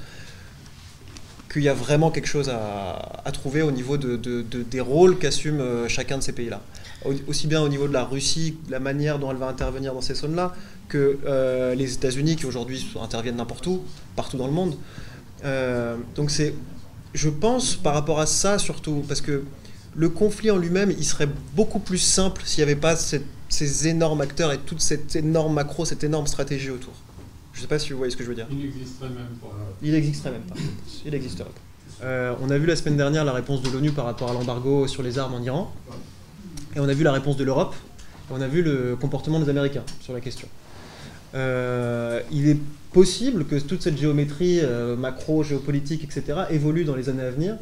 qu'il 1.54 1.64
y 1.64 1.70
a 1.70 1.74
vraiment 1.74 2.10
quelque 2.10 2.28
chose 2.28 2.50
à, 2.50 3.32
trouver 3.32 3.62
au 3.62 3.72
niveau 3.72 3.98
de, 3.98 4.16
de, 4.16 4.42
des 4.42 4.82
rôles 4.82 5.18
qu'assume 5.20 5.60
euh, 5.60 5.88
chacun 5.88 6.18
de 6.18 6.24
ces 6.24 6.32
pays-là. 6.32 6.62
Aussi 7.28 7.48
bien 7.48 7.62
au 7.62 7.70
niveau 7.70 7.88
de 7.88 7.94
la 7.94 8.06
Russie, 8.06 8.58
la 8.70 8.80
manière 8.80 9.20
dont 9.20 9.30
elle 9.30 9.38
va 9.38 9.48
intervenir 9.48 9.94
dans 9.94 10.02
ces 10.02 10.16
zones-là, 10.16 10.56
que 10.94 11.18
euh, 11.26 11.74
les 11.74 11.94
États-Unis 11.94 12.36
qui 12.36 12.46
aujourd'hui 12.46 12.88
interviennent 13.02 13.38
n'importe 13.38 13.66
où, 13.66 13.82
partout 14.16 14.38
dans 14.38 14.46
le 14.46 14.54
monde. 14.54 14.76
Euh, 15.44 15.98
donc 16.16 16.30
c'est, 16.30 16.54
je 17.16 17.30
pense, 17.30 17.76
par 17.76 17.96
rapport 17.96 18.20
à 18.20 18.28
ça 18.28 18.60
surtout, 18.60 19.04
parce 19.08 19.22
que 19.22 19.44
le 19.96 20.10
conflit 20.10 20.52
en 20.52 20.58
lui-même, 20.58 20.92
il 20.92 21.04
serait 21.04 21.30
beaucoup 21.56 21.80
plus 21.80 21.98
simple 21.98 22.44
s'il 22.46 22.64
n'y 22.64 22.72
avait 22.72 22.80
pas 22.80 22.96
ces 22.96 23.88
énormes 23.88 24.22
acteurs 24.22 24.52
et 24.54 24.60
toute 24.60 24.82
cette 24.82 25.16
énorme 25.16 25.56
macro, 25.56 25.84
cette 25.84 26.04
énorme 26.04 26.28
stratégie 26.28 26.70
autour. 26.70 26.94
Je 27.54 27.60
ne 27.60 27.62
sais 27.64 27.68
pas 27.68 27.80
si 27.80 27.92
vous 27.92 27.98
voyez 27.98 28.12
ce 28.12 28.18
que 28.18 28.24
je 28.24 28.30
veux 28.30 28.36
dire. 28.36 28.48
Il 28.52 28.58
n'existerait 28.60 29.10
même 29.10 29.38
pas. 29.42 29.52
Il 29.82 29.92
n'existerait 29.94 30.32
même 30.32 30.42
pas. 30.42 30.56
Il 31.06 31.12
n'existerait 31.12 31.50
pas. 31.50 32.06
Euh, 32.06 32.36
on 32.42 32.50
a 32.52 32.58
vu 32.58 32.68
la 32.68 32.76
semaine 32.76 32.98
dernière 32.98 33.26
la 33.26 33.34
réponse 33.34 33.64
de 33.64 33.70
l'ONU 33.70 33.92
par 33.92 34.06
rapport 34.06 34.30
à 34.30 34.34
l'embargo 34.34 34.88
sur 34.88 35.02
les 35.02 35.18
armes 35.18 35.34
en 35.34 35.42
Iran. 35.42 35.74
Et 36.76 36.80
on 36.80 36.88
a 36.88 36.94
vu 36.94 37.04
la 37.04 37.12
réponse 37.12 37.38
de 37.38 37.44
l'Europe. 37.44 37.76
Et 38.30 38.34
on 38.34 38.42
a 38.42 38.48
vu 38.48 38.62
le 38.62 38.96
comportement 38.96 39.40
des 39.40 39.50
Américains 39.50 39.84
sur 40.02 40.14
la 40.14 40.22
question. 40.22 40.48
Euh, 41.36 42.22
il 42.32 42.48
est 42.48 42.58
possible 42.92 43.46
que 43.46 43.56
toute 43.60 43.82
cette 43.82 43.98
géométrie 43.98 44.60
euh, 44.62 44.96
macro, 44.96 45.44
géopolitique, 45.44 46.04
etc., 46.04 46.42
évolue 46.52 46.86
dans 46.86 46.96
les 46.96 47.10
années 47.10 47.24
à 47.24 47.32
venir. 47.32 47.56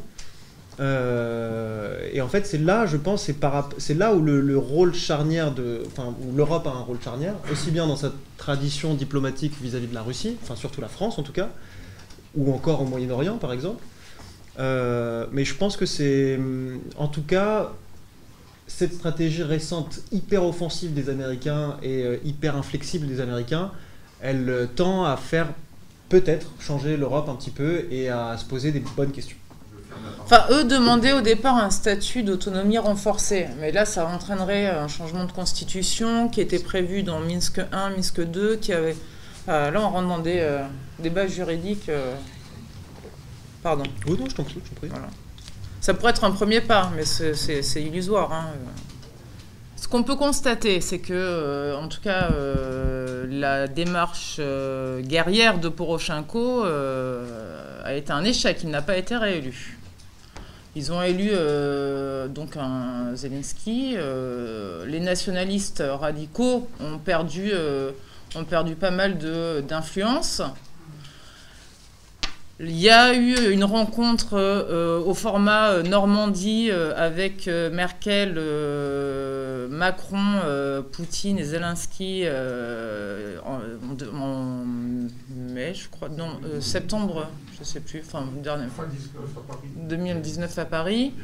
Euh, 0.80 2.08
et 2.12 2.20
en 2.20 2.28
fait, 2.28 2.46
c'est 2.46 2.58
là, 2.58 2.86
je 2.86 2.96
pense, 2.96 3.30
c'est 3.78 3.94
là 3.94 4.14
où 4.14 4.22
le, 4.22 4.58
rôle 4.58 4.94
charnière 4.94 5.52
de, 5.52 5.82
enfin, 5.86 6.14
où 6.26 6.34
l'Europe 6.36 6.66
a 6.66 6.70
un 6.70 6.80
rôle 6.80 7.00
charnière, 7.02 7.34
aussi 7.50 7.70
bien 7.70 7.86
dans 7.86 7.96
sa 7.96 8.12
tradition 8.36 8.94
diplomatique 8.94 9.54
vis-à-vis 9.60 9.86
de 9.86 9.94
la 9.94 10.02
Russie, 10.02 10.36
enfin 10.42 10.56
surtout 10.56 10.80
la 10.80 10.88
France 10.88 11.18
en 11.18 11.22
tout 11.22 11.32
cas, 11.32 11.50
ou 12.34 12.52
encore 12.52 12.80
au 12.80 12.86
Moyen-Orient 12.86 13.36
par 13.36 13.52
exemple. 13.52 13.82
mais 14.58 15.44
je 15.44 15.54
pense 15.54 15.76
que 15.76 15.86
c'est, 15.86 16.40
en 16.96 17.08
tout 17.08 17.22
cas, 17.22 17.72
cette 18.66 18.94
stratégie 18.94 19.42
récente 19.42 20.00
hyper 20.12 20.44
offensive 20.44 20.94
des 20.94 21.08
Américains 21.10 21.76
et 21.82 22.04
euh, 22.04 22.16
hyper 22.24 22.56
inflexible 22.56 23.06
des 23.06 23.20
Américains, 23.20 23.70
elle 24.20 24.48
euh, 24.48 24.66
tend 24.66 25.04
à 25.04 25.16
faire 25.16 25.48
peut-être 26.08 26.46
changer 26.60 26.96
l'Europe 26.96 27.28
un 27.28 27.34
petit 27.34 27.50
peu 27.50 27.86
et 27.90 28.08
à 28.08 28.36
se 28.38 28.44
poser 28.44 28.70
des 28.72 28.82
bonnes 28.96 29.12
questions. 29.12 29.36
Enfin, 30.24 30.44
eux 30.50 30.64
demandaient 30.64 31.12
au 31.12 31.20
départ 31.20 31.56
un 31.56 31.70
statut 31.70 32.22
d'autonomie 32.22 32.78
renforcé, 32.78 33.46
mais 33.60 33.72
là, 33.72 33.84
ça 33.84 34.06
entraînerait 34.06 34.66
un 34.68 34.88
changement 34.88 35.24
de 35.24 35.32
constitution 35.32 36.28
qui 36.28 36.40
était 36.40 36.58
prévu 36.58 37.02
dans 37.02 37.20
Minsk 37.20 37.60
1, 37.72 37.90
Minsk 37.90 38.20
2, 38.20 38.56
qui 38.56 38.72
avait 38.72 38.96
Ah, 39.48 39.70
là, 39.70 39.80
on 39.82 39.90
rentre 39.90 40.08
dans 40.08 40.18
des 40.18 40.38
euh, 40.40 40.62
débats 40.98 41.26
juridiques. 41.26 41.88
euh, 41.88 42.14
Pardon. 43.62 43.84
Oui, 44.06 44.16
non, 44.18 44.26
je 44.28 44.34
t'en 44.34 44.44
prie, 44.44 44.60
je 44.64 44.70
t'en 44.70 44.76
prie. 44.76 44.88
Voilà. 44.88 45.08
Ça 45.82 45.94
pourrait 45.94 46.10
être 46.12 46.22
un 46.22 46.30
premier 46.30 46.60
pas, 46.60 46.92
mais 46.94 47.04
c'est- 47.04 47.82
illusoire. 47.82 48.32
hein. 48.32 48.46
Ce 49.74 49.88
qu'on 49.88 50.04
peut 50.04 50.14
constater, 50.14 50.80
c'est 50.80 51.00
que, 51.00 51.12
euh, 51.12 51.76
en 51.76 51.88
tout 51.88 52.00
cas, 52.00 52.30
euh, 52.30 53.26
la 53.28 53.66
démarche 53.66 54.36
euh, 54.38 55.00
guerrière 55.00 55.58
de 55.58 55.68
Poroshenko 55.68 56.62
a 56.62 57.94
été 57.94 58.12
un 58.12 58.22
échec. 58.22 58.60
Il 58.62 58.70
n'a 58.70 58.80
pas 58.80 58.96
été 58.96 59.16
réélu. 59.16 59.76
Ils 60.76 60.92
ont 60.92 61.02
élu 61.02 61.32
donc 62.30 62.56
un 62.56 63.16
Zelensky. 63.16 63.96
les 64.86 65.00
nationalistes 65.00 65.82
radicaux 65.84 66.68
ont 66.80 66.98
perdu, 66.98 67.50
ont 68.36 68.44
perdu 68.44 68.76
pas 68.76 68.92
mal 68.92 69.18
d'influence. 69.66 70.42
Il 72.64 72.78
y 72.78 72.90
a 72.90 73.12
eu 73.12 73.50
une 73.50 73.64
rencontre 73.64 74.34
euh, 74.34 75.00
au 75.00 75.14
format 75.14 75.70
euh, 75.70 75.82
Normandie 75.82 76.68
euh, 76.70 76.92
avec 76.96 77.48
Merkel, 77.48 78.34
euh, 78.36 79.66
Macron, 79.68 80.40
Poutine 80.92 81.40
et 81.40 81.44
Zelensky 81.44 82.24
en, 83.44 84.16
en 84.16 84.64
mai, 85.36 85.74
je 85.74 85.88
crois, 85.88 86.08
non, 86.08 86.38
septembre, 86.60 87.28
je 87.58 87.64
sais 87.64 87.80
plus, 87.80 88.00
enfin, 88.06 88.26
dernier, 88.44 88.66
2019 89.76 90.56
à 90.58 90.64
Paris. 90.64 91.14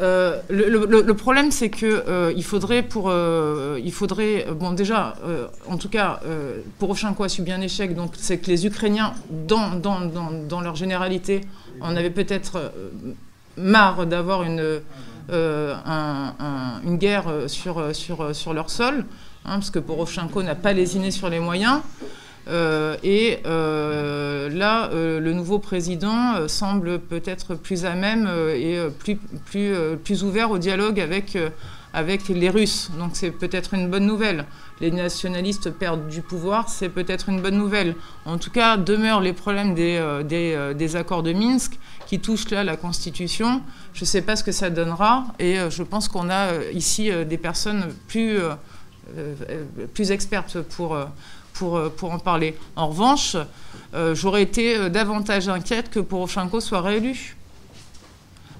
Euh, 0.00 0.40
le, 0.48 1.12
problème, 1.14 1.50
c'est 1.50 1.68
que 1.70 1.86
euh, 1.86 2.32
il 2.36 2.44
faudrait 2.44 2.82
pour, 2.82 3.08
euh, 3.10 3.78
il 3.82 3.92
faudrait, 3.92 4.46
bon 4.58 4.72
déjà, 4.72 5.14
en 5.68 5.76
tout 5.76 5.88
cas, 5.88 6.20
Poroshenko 6.78 7.24
a 7.24 7.28
subi 7.28 7.52
un 7.52 7.60
échec, 7.60 7.94
donc 7.94 8.12
c'est 8.16 8.38
que 8.38 8.46
les 8.46 8.66
Ukrainiens, 8.66 9.14
dans, 9.30 9.70
dans, 9.74 10.00
dans, 10.00 10.30
dans 10.48 10.60
leur 10.60 10.76
généralité, 10.76 11.42
en 11.80 11.96
avaient 11.96 12.10
peut-être 12.10 12.72
marre 13.56 14.06
d'avoir 14.06 14.42
une, 14.42 14.80
un- 15.32 16.34
un- 16.38 16.80
une 16.84 16.96
guerre 16.96 17.24
sur, 17.46 17.94
sur, 17.94 18.34
sur 18.34 18.52
leur 18.54 18.70
sol, 18.70 19.04
hein, 19.44 19.54
parce 19.54 19.70
que 19.70 19.78
Poroshenko 19.78 20.42
n'a 20.42 20.54
pas 20.54 20.72
lésiné 20.72 21.10
sur 21.10 21.28
les 21.28 21.40
moyens. 21.40 21.80
Euh, 22.46 22.96
et 23.02 23.38
euh, 23.46 24.50
là, 24.50 24.90
euh, 24.92 25.18
le 25.20 25.32
nouveau 25.32 25.58
président 25.58 26.46
semble 26.48 26.98
peut-être 26.98 27.54
plus 27.54 27.84
à 27.84 27.94
même 27.94 28.28
et 28.54 28.78
plus, 28.98 29.16
plus, 29.16 29.74
plus 30.02 30.24
ouvert 30.24 30.50
au 30.50 30.58
dialogue 30.58 31.00
avec, 31.00 31.38
avec 31.92 32.28
les 32.28 32.50
Russes. 32.50 32.90
Donc 32.98 33.10
c'est 33.14 33.30
peut-être 33.30 33.74
une 33.74 33.88
bonne 33.88 34.06
nouvelle. 34.06 34.44
Les 34.80 34.90
nationalistes 34.90 35.70
perdent 35.70 36.08
du 36.08 36.20
pouvoir, 36.20 36.68
c'est 36.68 36.88
peut-être 36.88 37.28
une 37.28 37.40
bonne 37.40 37.56
nouvelle. 37.56 37.94
En 38.24 38.38
tout 38.38 38.50
cas, 38.50 38.76
demeurent 38.76 39.20
les 39.20 39.32
problèmes 39.32 39.74
des, 39.74 40.02
des, 40.24 40.72
des 40.76 40.96
accords 40.96 41.22
de 41.22 41.32
Minsk 41.32 41.78
qui 42.06 42.20
touchent 42.20 42.50
là 42.50 42.64
la 42.64 42.76
Constitution. 42.76 43.62
Je 43.94 44.02
ne 44.02 44.06
sais 44.06 44.22
pas 44.22 44.36
ce 44.36 44.44
que 44.44 44.52
ça 44.52 44.70
donnera 44.70 45.26
et 45.38 45.56
je 45.70 45.82
pense 45.82 46.08
qu'on 46.08 46.28
a 46.28 46.48
ici 46.72 47.10
des 47.24 47.38
personnes 47.38 47.86
plus, 48.08 48.38
plus 49.94 50.10
expertes 50.10 50.60
pour... 50.60 50.98
euh, 51.62 51.88
pour, 51.88 52.12
en 52.12 52.18
parler. 52.18 52.56
En 52.76 52.88
revanche, 52.88 53.36
euh, 53.94 54.14
j'aurais 54.14 54.42
été 54.42 54.76
euh, 54.76 54.88
davantage 54.88 55.48
inquiète 55.48 55.90
que 55.90 56.00
Poroshenko 56.00 56.60
soit 56.60 56.80
réélu. 56.80 57.36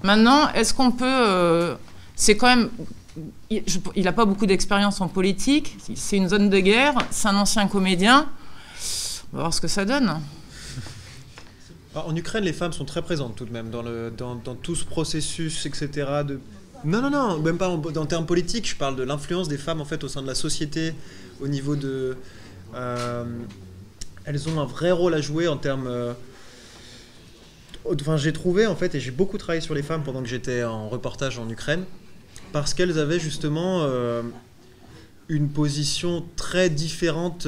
Maintenant, 0.03 0.51
est-ce 0.53 0.73
qu'on 0.73 0.91
peut... 0.91 1.75
c'est 2.15 2.37
quand 2.37 2.47
même... 2.47 2.69
Il 3.49 4.03
n'a 4.03 4.11
pas 4.11 4.25
beaucoup 4.25 4.45
d'expérience 4.45 5.01
en 5.01 5.07
politique, 5.07 5.77
c'est 5.95 6.17
une 6.17 6.29
zone 6.29 6.49
de 6.49 6.59
guerre, 6.59 6.93
c'est 7.11 7.27
un 7.27 7.35
ancien 7.37 7.67
comédien. 7.67 8.27
On 9.33 9.37
va 9.37 9.43
voir 9.43 9.53
ce 9.53 9.61
que 9.61 9.67
ça 9.67 9.83
donne. 9.85 10.19
Alors, 11.93 12.09
en 12.09 12.15
Ukraine, 12.15 12.43
les 12.43 12.53
femmes 12.53 12.73
sont 12.73 12.85
très 12.85 13.01
présentes 13.01 13.35
tout 13.35 13.45
de 13.45 13.51
même 13.51 13.71
dans, 13.71 14.55
tout 14.61 14.75
ce 14.75 14.85
processus, 14.85 15.65
etc. 15.65 16.07
Non, 16.83 17.01
non, 17.01 17.09
non, 17.09 17.39
même 17.39 17.57
pas 17.57 17.69
en, 17.69 17.81
en 17.81 18.05
termes 18.05 18.25
politiques. 18.25 18.69
Je 18.69 18.75
parle 18.75 18.95
de 18.95 19.03
l'influence 19.03 19.47
des 19.47 19.57
femmes 19.57 19.81
en 19.81 19.85
fait 19.85 20.03
au 20.03 20.07
sein 20.07 20.21
de 20.21 20.27
la 20.27 20.35
société, 20.35 20.93
au 21.41 21.47
niveau 21.47 21.75
de. 21.75 22.17
Euh, 22.75 23.25
elles 24.25 24.49
ont 24.49 24.59
un 24.59 24.65
vrai 24.65 24.91
rôle 24.91 25.13
à 25.13 25.21
jouer 25.21 25.47
en 25.47 25.57
termes. 25.57 25.87
euh, 25.87 26.13
Enfin, 27.87 28.17
j'ai 28.17 28.33
trouvé 28.33 28.65
en 28.65 28.75
fait, 28.75 28.95
et 28.95 28.99
j'ai 28.99 29.11
beaucoup 29.11 29.37
travaillé 29.37 29.61
sur 29.61 29.75
les 29.75 29.83
femmes 29.83 30.01
pendant 30.03 30.23
que 30.23 30.27
j'étais 30.27 30.63
en 30.63 30.89
reportage 30.89 31.37
en 31.37 31.47
Ukraine, 31.47 31.83
parce 32.51 32.73
qu'elles 32.73 32.97
avaient 32.97 33.19
justement 33.19 33.83
euh, 33.83 34.23
une 35.29 35.49
position 35.49 36.25
très 36.35 36.71
différente, 36.71 37.47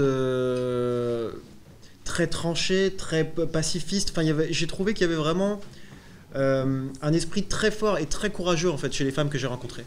très 2.03 2.27
tranchée, 2.27 2.93
très 2.95 3.23
pacifiste. 3.23 4.11
Enfin, 4.11 4.21
j'ai 4.51 4.67
trouvé 4.67 4.93
qu'il 4.93 5.07
y 5.07 5.09
avait 5.09 5.19
vraiment 5.19 5.59
un 6.35 7.13
esprit 7.13 7.41
très 7.41 7.71
fort 7.71 7.97
et 7.97 8.05
très 8.05 8.29
courageux 8.29 8.69
en 8.69 8.77
fait 8.77 8.93
chez 8.93 9.05
les 9.05 9.11
femmes 9.11 9.29
que 9.29 9.39
j'ai 9.39 9.47
rencontrées, 9.47 9.85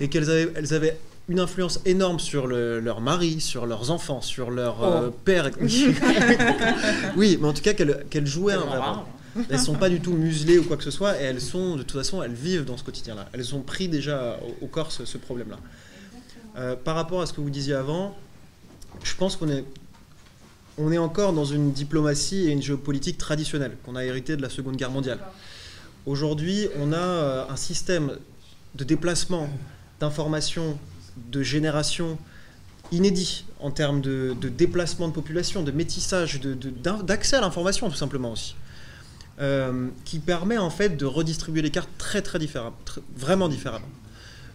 et 0.00 0.08
qu'elles 0.10 0.28
avaient, 0.28 0.52
elles 0.54 0.74
avaient 0.74 0.98
une 1.28 1.40
influence 1.40 1.80
énorme 1.84 2.18
sur 2.20 2.46
le- 2.46 2.80
leur 2.80 3.00
mari, 3.00 3.40
sur 3.40 3.66
leurs 3.66 3.90
enfants, 3.90 4.20
sur 4.20 4.50
leur 4.50 4.82
euh, 4.82 5.08
Oh. 5.08 5.14
père. 5.24 5.50
oui, 7.16 7.38
mais 7.40 7.48
en 7.48 7.52
tout 7.52 7.62
cas 7.62 7.74
qu'elles 7.74 8.04
qu'elles 8.10 8.26
jouaient 8.26 8.54
un 8.54 8.60
vrai 8.60 8.78
rôle. 8.78 8.98
Elles 9.50 9.58
sont 9.60 9.74
pas 9.74 9.88
du 9.88 10.00
tout 10.00 10.12
muselées 10.14 10.58
ou 10.58 10.64
quoi 10.64 10.76
que 10.76 10.82
ce 10.82 10.90
soit, 10.90 11.20
et 11.20 11.24
elles 11.24 11.40
sont, 11.40 11.76
de 11.76 11.82
toute 11.82 11.96
façon, 11.98 12.22
elles 12.22 12.32
vivent 12.32 12.64
dans 12.64 12.76
ce 12.76 12.82
quotidien-là. 12.82 13.28
Elles 13.32 13.54
ont 13.54 13.60
pris 13.60 13.88
déjà 13.88 14.38
au, 14.60 14.64
au 14.64 14.68
corps 14.68 14.90
ce, 14.90 15.04
ce 15.04 15.16
problème-là. 15.18 15.58
Euh, 16.56 16.74
par 16.74 16.96
rapport 16.96 17.20
à 17.20 17.26
ce 17.26 17.32
que 17.32 17.40
vous 17.40 17.50
disiez 17.50 17.74
avant, 17.74 18.16
je 19.04 19.14
pense 19.14 19.36
qu'on 19.36 19.48
est, 19.48 19.64
on 20.76 20.90
est 20.90 20.98
encore 20.98 21.32
dans 21.34 21.44
une 21.44 21.70
diplomatie 21.72 22.48
et 22.48 22.50
une 22.50 22.62
géopolitique 22.62 23.16
traditionnelle 23.18 23.76
qu'on 23.84 23.94
a 23.94 24.04
hérité 24.04 24.36
de 24.36 24.42
la 24.42 24.48
Seconde 24.50 24.76
Guerre 24.76 24.90
mondiale. 24.90 25.20
Aujourd'hui, 26.04 26.66
on 26.80 26.92
a 26.92 26.96
euh, 26.96 27.44
un 27.48 27.56
système 27.56 28.12
de 28.74 28.82
déplacement, 28.82 29.48
d'information, 30.00 30.76
de 31.30 31.42
génération 31.42 32.18
inédit 32.92 33.44
en 33.60 33.70
termes 33.70 34.00
de, 34.00 34.34
déplacement 34.48 35.08
de 35.08 35.12
population, 35.12 35.62
de 35.62 35.70
métissage, 35.70 36.40
d'accès 36.40 37.36
à 37.36 37.40
l'information 37.40 37.90
tout 37.90 37.96
simplement 37.96 38.32
aussi. 38.32 38.54
Euh, 39.40 39.88
qui 40.04 40.18
permet 40.18 40.58
en 40.58 40.70
fait 40.70 40.96
de 40.96 41.04
redistribuer 41.04 41.62
les 41.62 41.70
cartes 41.70 41.90
très 41.96 42.22
très 42.22 42.40
différemment, 42.40 42.76
vraiment 43.16 43.48
différemment. 43.48 43.86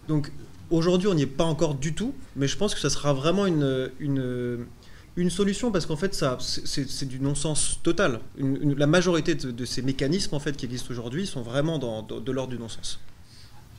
Donc 0.08 0.30
aujourd'hui 0.68 1.08
on 1.08 1.14
n'y 1.14 1.22
est 1.22 1.26
pas 1.26 1.44
encore 1.44 1.74
du 1.74 1.94
tout, 1.94 2.14
mais 2.36 2.46
je 2.48 2.58
pense 2.58 2.74
que 2.74 2.80
ça 2.80 2.90
sera 2.90 3.14
vraiment 3.14 3.46
une, 3.46 5.30
solution 5.30 5.72
parce 5.72 5.86
qu'en 5.86 5.96
fait 5.96 6.14
c'est- 6.40 7.04
du 7.06 7.18
non-sens 7.18 7.80
total. 7.82 8.20
La 8.36 8.86
majorité 8.86 9.34
de, 9.34 9.64
ces 9.64 9.80
mécanismes 9.80 10.34
en 10.34 10.40
fait 10.40 10.54
qui 10.54 10.66
existent 10.66 10.90
aujourd'hui 10.90 11.26
sont 11.26 11.40
vraiment 11.40 11.78
dans- 11.78 12.02
de 12.02 12.32
l'ordre 12.32 12.52
du 12.52 12.58
non-sens. 12.58 12.98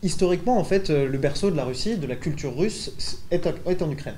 Historiquement 0.05 0.59
en 0.59 0.63
fait 0.63 0.91
euh, 0.91 1.09
le 1.09 1.17
berceau 1.17 1.49
de 1.49 1.57
la 1.57 1.65
Russie, 1.65 1.97
de 1.97 2.05
la 2.05 2.15
culture 2.15 2.55
russe 2.55 3.17
est, 3.31 3.47
en 3.81 3.91
Ukraine. 3.91 4.13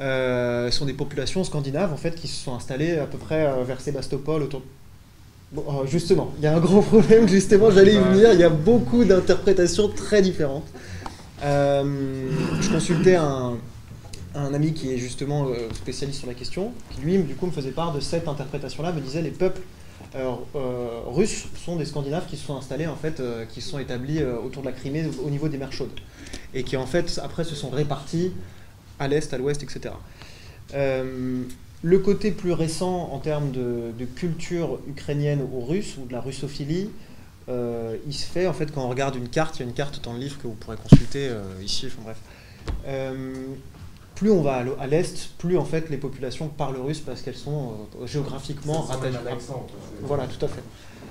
Euh, 0.00 0.70
ce 0.70 0.78
sont 0.78 0.86
des 0.86 0.94
populations 0.94 1.44
scandinaves 1.44 1.92
en 1.92 1.98
fait 1.98 2.14
qui 2.14 2.28
se 2.28 2.42
sont 2.42 2.54
installées 2.54 2.96
à 2.98 3.04
peu 3.04 3.18
près 3.18 3.44
euh, 3.44 3.62
vers 3.62 3.78
Sébastopol 3.78 4.42
autour 4.42 4.62
justement, 5.84 6.32
il 6.38 6.44
y 6.44 6.46
a 6.46 6.56
un 6.56 6.60
gros 6.60 6.80
problème, 6.92 7.28
justement, 7.28 7.70
j'allais 7.70 7.94
y 7.94 7.98
venir, 7.98 8.32
il 8.32 8.40
y 8.40 8.42
a 8.42 8.48
beaucoup 8.48 9.04
d'interprétations 9.04 9.88
très 9.88 10.20
différentes. 10.20 10.66
Je 11.40 12.72
consultais 12.72 13.14
un, 13.14 13.52
un 14.34 14.54
ami 14.54 14.72
qui 14.72 14.92
est 14.92 14.98
justement 14.98 15.46
spécialiste 15.72 16.18
sur 16.18 16.28
la 16.28 16.34
question, 16.34 16.72
qui 16.90 17.00
lui, 17.02 17.16
du 17.18 17.36
coup, 17.36 17.46
me 17.46 17.52
faisait 17.52 17.70
part 17.70 17.92
de 17.92 18.00
cette 18.00 18.26
interprétation-là, 18.26 18.92
me 18.92 19.00
disait 19.00 19.22
les 19.22 19.30
peuples 19.30 19.62
russes 20.14 21.46
sont 21.64 21.76
des 21.76 21.84
Scandinaves 21.84 22.26
qui 22.26 22.36
se 22.36 22.46
sont 22.46 22.56
installés, 22.56 22.86
en 22.86 22.96
fait, 22.96 23.20
euh, 23.20 23.44
qui 23.44 23.60
se 23.60 23.70
sont 23.70 23.78
établis 23.78 24.22
euh, 24.22 24.38
autour 24.38 24.62
de 24.62 24.68
la 24.68 24.72
Crimée 24.72 25.08
au 25.24 25.30
niveau 25.30 25.48
des 25.48 25.58
mers 25.58 25.72
chaudes. 25.72 26.00
Et 26.54 26.62
qui, 26.62 26.76
en 26.76 26.86
fait, 26.86 27.20
après, 27.22 27.44
se 27.44 27.54
sont 27.54 27.70
répartis 27.70 28.32
à 28.98 29.08
l'est, 29.08 29.32
à 29.32 29.38
l'ouest, 29.38 29.62
etc. 29.62 29.94
Euh, 30.74 31.42
le 31.82 31.98
côté 31.98 32.32
plus 32.32 32.52
récent 32.52 33.10
en 33.12 33.18
termes 33.18 33.52
de, 33.52 33.92
culture 34.16 34.78
ukrainienne 34.88 35.40
ou 35.52 35.64
russe, 35.64 35.96
ou 35.98 36.06
de 36.06 36.12
la 36.12 36.20
russophilie, 36.20 36.90
euh, 37.48 37.96
il 38.06 38.14
se 38.14 38.26
fait 38.26 38.48
en 38.48 38.52
fait 38.52 38.72
quand 38.72 38.84
on 38.84 38.88
regarde 38.88 39.14
une 39.14 39.28
carte, 39.28 39.56
il 39.56 39.60
y 39.60 39.62
a 39.64 39.68
une 39.68 39.74
carte 39.74 40.02
dans 40.02 40.14
le 40.14 40.18
livre 40.18 40.36
que 40.38 40.48
vous 40.48 40.54
pourrez 40.54 40.76
consulter 40.76 41.28
euh, 41.28 41.42
ici, 41.62 41.86
enfin 41.86 42.02
bref. 42.02 42.18
Plus 44.16 44.30
on 44.30 44.42
va 44.42 44.64
à 44.80 44.86
l'est, 44.86 45.28
plus 45.38 45.56
en 45.58 45.64
fait 45.64 45.88
les 45.90 45.96
populations 45.98 46.48
parlent 46.48 46.78
russe 46.78 47.00
parce 47.00 47.22
qu'elles 47.22 47.36
sont 47.36 47.74
euh, 48.02 48.06
géographiquement 48.06 48.82
rattachées. 48.82 49.18
Voilà, 50.02 50.24
tout 50.26 50.44
à 50.44 50.48
fait. 50.48 50.62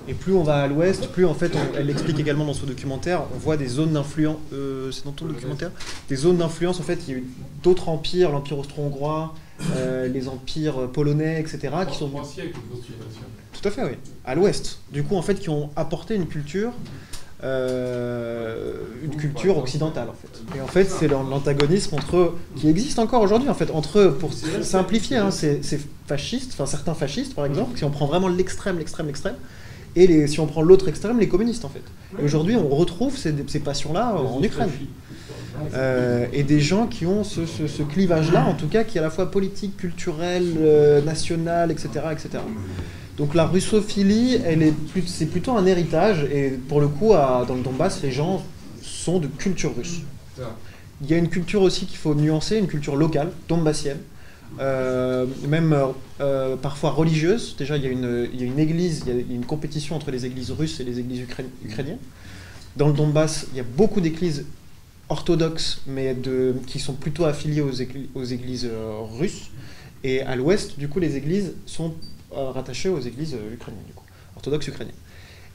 Et 0.08 0.14
plus 0.14 0.34
on 0.34 0.42
va 0.44 0.62
à 0.62 0.66
l'ouest, 0.68 1.08
plus 1.12 1.24
en 1.26 1.34
fait, 1.34 1.52
on- 1.56 1.76
elle 1.76 1.86
l'explique 1.86 2.18
également 2.20 2.44
dans 2.44 2.54
son 2.54 2.66
documentaire, 2.66 3.22
on 3.34 3.38
voit 3.38 3.56
des 3.56 3.66
zones 3.66 3.92
d'influence. 3.94 4.36
euh, 4.52 4.90
c'est 4.92 5.04
dans 5.04 5.10
ton 5.12 5.24
documentaire 5.26 5.70
Des 6.08 6.14
zones 6.16 6.36
d'influence, 6.36 6.78
en 6.78 6.84
fait, 6.84 6.98
il 7.08 7.10
y 7.10 7.14
a 7.14 7.18
eu 7.18 7.26
d'autres 7.62 7.88
empires, 7.88 8.30
l'empire 8.30 8.58
austro-hongrois, 8.58 9.34
euh, 9.76 10.06
les 10.06 10.28
empires 10.28 10.88
polonais, 10.92 11.40
etc., 11.40 11.58
qui 11.90 11.96
sont. 11.98 12.08
Tout 13.60 13.68
à 13.68 13.70
fait, 13.72 13.82
oui. 13.84 13.96
À 14.24 14.34
l'ouest. 14.36 14.78
Du 14.92 15.02
coup, 15.02 15.16
en 15.16 15.22
fait, 15.22 15.34
qui 15.40 15.48
ont 15.48 15.70
apporté 15.74 16.14
une 16.14 16.26
culture 16.26 16.70
une 17.42 19.16
culture 19.16 19.58
occidentale 19.58 20.08
en 20.08 20.14
fait. 20.14 20.58
Et 20.58 20.60
en 20.60 20.66
fait, 20.66 20.90
c'est 20.90 21.08
l'antagonisme 21.08 21.94
entre 21.94 22.34
qui 22.56 22.68
existe 22.68 22.98
encore 22.98 23.22
aujourd'hui 23.22 23.48
en 23.48 23.54
fait 23.54 23.70
entre 23.70 24.06
pour 24.06 24.32
simplifier, 24.32 25.18
hein, 25.18 25.30
c'est 25.30 25.60
fascistes, 26.06 26.52
enfin 26.54 26.66
certains 26.66 26.94
fascistes 26.94 27.34
par 27.34 27.46
exemple, 27.46 27.76
si 27.76 27.84
on 27.84 27.90
prend 27.90 28.06
vraiment 28.06 28.28
l'extrême, 28.28 28.78
l'extrême, 28.78 29.06
l'extrême, 29.06 29.34
et 29.96 30.06
les, 30.06 30.26
si 30.26 30.40
on 30.40 30.46
prend 30.46 30.62
l'autre 30.62 30.88
extrême, 30.88 31.18
les 31.18 31.28
communistes 31.28 31.64
en 31.64 31.70
fait. 31.70 31.82
Et 32.20 32.24
aujourd'hui, 32.24 32.56
on 32.56 32.68
retrouve 32.68 33.16
ces, 33.16 33.34
ces 33.48 33.60
passions-là 33.60 34.14
en 34.14 34.42
Ukraine. 34.42 34.70
Euh, 35.74 36.26
et 36.32 36.42
des 36.42 36.60
gens 36.60 36.86
qui 36.86 37.06
ont 37.06 37.24
ce, 37.24 37.46
ce, 37.46 37.82
clivage-là, 37.82 38.44
en 38.44 38.54
tout 38.54 38.68
cas, 38.68 38.84
qui 38.84 38.98
est 38.98 39.00
à 39.00 39.04
la 39.04 39.10
fois 39.10 39.30
politique, 39.30 39.76
culturel, 39.76 40.54
euh, 40.58 41.00
national, 41.00 41.70
etc., 41.70 41.88
etc. 42.12 42.28
Donc 43.16 43.34
la 43.34 43.46
russophilie, 43.46 44.38
elle 44.44 44.62
est 44.62 44.74
c'est 45.06 45.26
plutôt 45.26 45.52
un 45.52 45.64
héritage, 45.64 46.24
et 46.24 46.50
pour 46.50 46.80
le 46.80 46.88
coup, 46.88 47.12
dans 47.12 47.54
le 47.54 47.62
Donbass, 47.62 48.02
les 48.02 48.12
gens 48.12 48.44
sont 48.82 49.18
de 49.18 49.26
culture 49.26 49.74
russe. 49.76 50.00
Il 51.02 51.10
y 51.10 51.14
a 51.14 51.18
une 51.18 51.28
culture 51.28 51.62
aussi 51.62 51.86
qu'il 51.86 51.98
faut 51.98 52.14
nuancer, 52.14 52.56
une 52.56 52.66
culture 52.66 52.96
locale, 52.96 53.30
donbassienne, 53.48 53.98
euh, 54.60 55.26
même 55.46 55.76
euh, 56.20 56.56
parfois 56.56 56.90
religieuse. 56.90 57.54
Déjà, 57.58 57.76
il 57.76 57.84
y, 57.84 57.86
a 57.86 57.90
une, 57.90 58.28
il 58.32 58.40
y 58.40 58.44
a 58.44 58.46
une 58.46 58.58
église, 58.58 59.04
il 59.06 59.14
y 59.14 59.16
a 59.16 59.34
une 59.34 59.44
compétition 59.44 59.96
entre 59.96 60.10
les 60.10 60.24
églises 60.24 60.50
russes 60.50 60.80
et 60.80 60.84
les 60.84 60.98
églises 60.98 61.20
ukrainiennes. 61.20 61.98
Dans 62.76 62.88
le 62.88 62.94
Donbass, 62.94 63.46
il 63.52 63.56
y 63.56 63.60
a 63.60 63.64
beaucoup 63.76 64.00
d'églises 64.00 64.44
orthodoxes, 65.08 65.82
mais 65.86 66.14
de, 66.14 66.54
qui 66.66 66.78
sont 66.78 66.94
plutôt 66.94 67.24
affiliées 67.24 67.60
aux, 67.60 67.72
églises, 67.72 68.08
aux 68.14 68.24
églises 68.24 68.68
euh, 68.70 69.00
russes. 69.18 69.50
Et 70.02 70.22
à 70.22 70.36
l'ouest, 70.36 70.78
du 70.78 70.88
coup, 70.88 71.00
les 71.00 71.16
églises 71.16 71.54
sont 71.66 71.94
euh, 72.34 72.50
rattachées 72.50 72.88
aux 72.88 73.00
églises 73.00 73.34
euh, 73.34 73.54
ukrainiennes, 73.54 73.84
du 73.86 73.92
coup, 73.92 74.04
orthodoxes 74.36 74.68
ukrainiennes. 74.68 74.96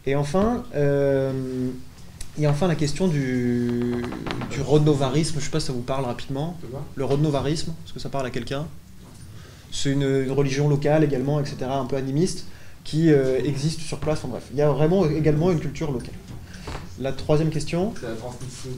Et 0.05 0.15
enfin, 0.15 0.63
il 0.73 2.43
y 2.43 2.45
a 2.45 2.49
enfin 2.49 2.67
la 2.67 2.75
question 2.75 3.07
du, 3.07 4.03
du 4.49 4.61
rodnovarisme. 4.61 5.33
Je 5.33 5.39
ne 5.39 5.43
sais 5.43 5.51
pas 5.51 5.59
si 5.59 5.67
ça 5.67 5.73
vous 5.73 5.81
parle 5.81 6.05
rapidement. 6.05 6.57
Le 6.95 7.05
rodnovarisme, 7.05 7.73
est-ce 7.85 7.93
que 7.93 7.99
ça 7.99 8.09
parle 8.09 8.25
à 8.25 8.31
quelqu'un? 8.31 8.65
C'est 9.71 9.91
une, 9.91 10.31
religion 10.31 10.67
locale 10.67 11.03
également, 11.03 11.39
etc., 11.39 11.57
un 11.69 11.85
peu 11.85 11.97
animiste, 11.97 12.45
qui 12.83 13.09
existe 13.09 13.81
sur 13.81 13.99
place. 13.99 14.19
Enfin 14.19 14.29
bref, 14.29 14.45
il 14.51 14.57
y 14.57 14.63
a 14.63 14.71
vraiment 14.71 15.07
également 15.07 15.51
une 15.51 15.59
culture 15.59 15.91
locale. 15.91 16.15
La 16.99 17.11
troisième 17.11 17.51
question. 17.51 17.93
C'est 17.99 18.07
la 18.07 18.15
Transnistrie. 18.15 18.69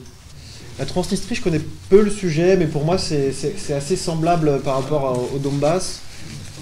La 0.78 0.86
Transnistrie, 0.86 1.34
je 1.36 1.42
connais 1.42 1.60
peu 1.88 2.02
le 2.02 2.10
sujet, 2.10 2.56
mais 2.56 2.66
pour 2.66 2.84
moi, 2.84 2.98
c'est 2.98 3.32
assez 3.72 3.96
semblable 3.96 4.60
par 4.60 4.82
rapport 4.82 5.32
au 5.34 5.38
Donbass. 5.38 6.02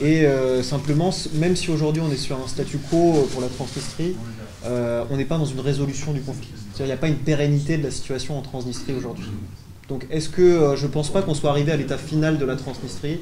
Et 0.00 0.24
euh, 0.24 0.62
simplement, 0.62 1.10
même 1.34 1.54
si 1.54 1.70
aujourd'hui 1.70 2.02
on 2.04 2.10
est 2.10 2.16
sur 2.16 2.36
un 2.42 2.48
statu 2.48 2.78
quo 2.78 3.28
pour 3.32 3.40
la 3.40 3.48
Transnistrie, 3.48 4.16
euh, 4.64 5.04
on 5.10 5.16
n'est 5.16 5.24
pas 5.24 5.38
dans 5.38 5.44
une 5.44 5.60
résolution 5.60 6.12
du 6.12 6.20
conflit. 6.22 6.48
C'est-à-dire 6.72 6.86
n'y 6.86 6.92
a 6.92 6.96
pas 6.96 7.08
une 7.08 7.16
pérennité 7.16 7.76
de 7.76 7.82
la 7.82 7.90
situation 7.90 8.38
en 8.38 8.42
Transnistrie 8.42 8.94
aujourd'hui. 8.94 9.26
Donc 9.88 10.06
est-ce 10.10 10.28
que 10.28 10.42
euh, 10.42 10.76
je 10.76 10.86
ne 10.86 10.92
pense 10.92 11.10
pas 11.10 11.22
qu'on 11.22 11.34
soit 11.34 11.50
arrivé 11.50 11.72
à 11.72 11.76
l'état 11.76 11.98
final 11.98 12.38
de 12.38 12.44
la 12.44 12.56
Transnistrie 12.56 13.20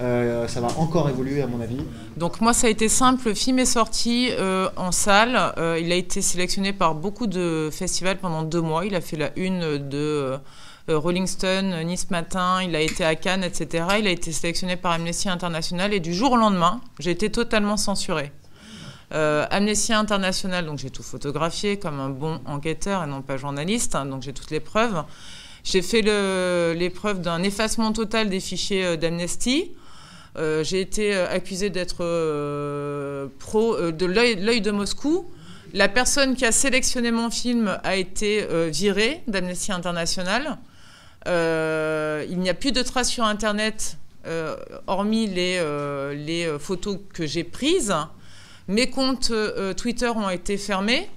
euh, 0.00 0.46
ça 0.46 0.60
va 0.60 0.68
encore 0.78 1.08
évoluer 1.08 1.42
à 1.42 1.48
mon 1.48 1.60
avis. 1.60 1.78
Donc 2.16 2.40
moi 2.40 2.52
ça 2.52 2.68
a 2.68 2.70
été 2.70 2.88
simple, 2.88 3.28
le 3.28 3.34
film 3.34 3.58
est 3.58 3.64
sorti 3.64 4.28
euh, 4.30 4.68
en 4.76 4.92
salle, 4.92 5.36
euh, 5.58 5.78
il 5.80 5.90
a 5.90 5.96
été 5.96 6.22
sélectionné 6.22 6.72
par 6.72 6.94
beaucoup 6.94 7.26
de 7.26 7.68
festivals 7.72 8.18
pendant 8.18 8.42
deux 8.42 8.60
mois, 8.60 8.86
il 8.86 8.94
a 8.94 9.00
fait 9.00 9.16
la 9.16 9.36
une 9.36 9.88
de 9.88 10.36
Rolling 10.88 11.26
Stone, 11.26 11.82
Nice 11.84 12.10
Matin, 12.10 12.62
il 12.62 12.74
a 12.74 12.80
été 12.80 13.04
à 13.04 13.14
Cannes, 13.14 13.44
etc. 13.44 13.86
Il 13.98 14.06
a 14.06 14.10
été 14.10 14.32
sélectionné 14.32 14.76
par 14.76 14.92
Amnesty 14.92 15.28
International 15.28 15.92
et 15.92 16.00
du 16.00 16.14
jour 16.14 16.32
au 16.32 16.36
lendemain, 16.36 16.80
j'ai 16.98 17.10
été 17.10 17.30
totalement 17.30 17.76
censuré. 17.76 18.32
Amnesty 19.10 19.94
International, 19.94 20.66
donc 20.66 20.78
j'ai 20.78 20.90
tout 20.90 21.02
photographié 21.02 21.78
comme 21.78 21.98
un 21.98 22.10
bon 22.10 22.40
enquêteur 22.44 23.04
et 23.04 23.06
non 23.06 23.22
pas 23.22 23.38
journaliste, 23.38 23.94
hein, 23.94 24.04
donc 24.04 24.22
j'ai 24.22 24.34
toutes 24.34 24.50
les 24.50 24.60
preuves. 24.60 25.02
J'ai 25.64 25.82
fait 25.82 26.02
l'épreuve 26.74 27.20
d'un 27.20 27.42
effacement 27.42 27.92
total 27.92 28.28
des 28.28 28.40
fichiers 28.40 28.96
d'Amnesty. 28.96 29.72
Euh, 30.36 30.62
j'ai 30.62 30.80
été 30.80 31.14
euh, 31.14 31.28
accusé 31.28 31.68
d'être 31.70 31.98
euh, 32.00 33.26
pro 33.38 33.90
de 33.90 34.06
l'œil 34.06 34.60
de 34.60 34.70
Moscou. 34.70 35.28
La 35.74 35.88
personne 35.88 36.36
qui 36.36 36.46
a 36.46 36.52
sélectionné 36.52 37.10
mon 37.10 37.28
film 37.28 37.78
a 37.82 37.96
été 37.96 38.46
virée 38.70 39.20
d'Amnesty 39.26 39.70
International. 39.70 40.56
Il 41.26 42.38
n'y 42.38 42.48
a 42.48 42.54
plus 42.54 42.72
de 42.72 42.82
traces 42.82 43.10
sur 43.10 43.24
Internet, 43.24 43.98
hormis 44.86 45.26
les, 45.26 45.62
les, 46.16 46.56
photos 46.58 46.98
que 47.12 47.26
j'ai 47.26 47.44
prises. 47.44 47.94
Mes 48.68 48.90
comptes 48.90 49.32
Twitter 49.76 50.08
ont 50.08 50.30
été 50.30 50.56
fermés 50.56 51.08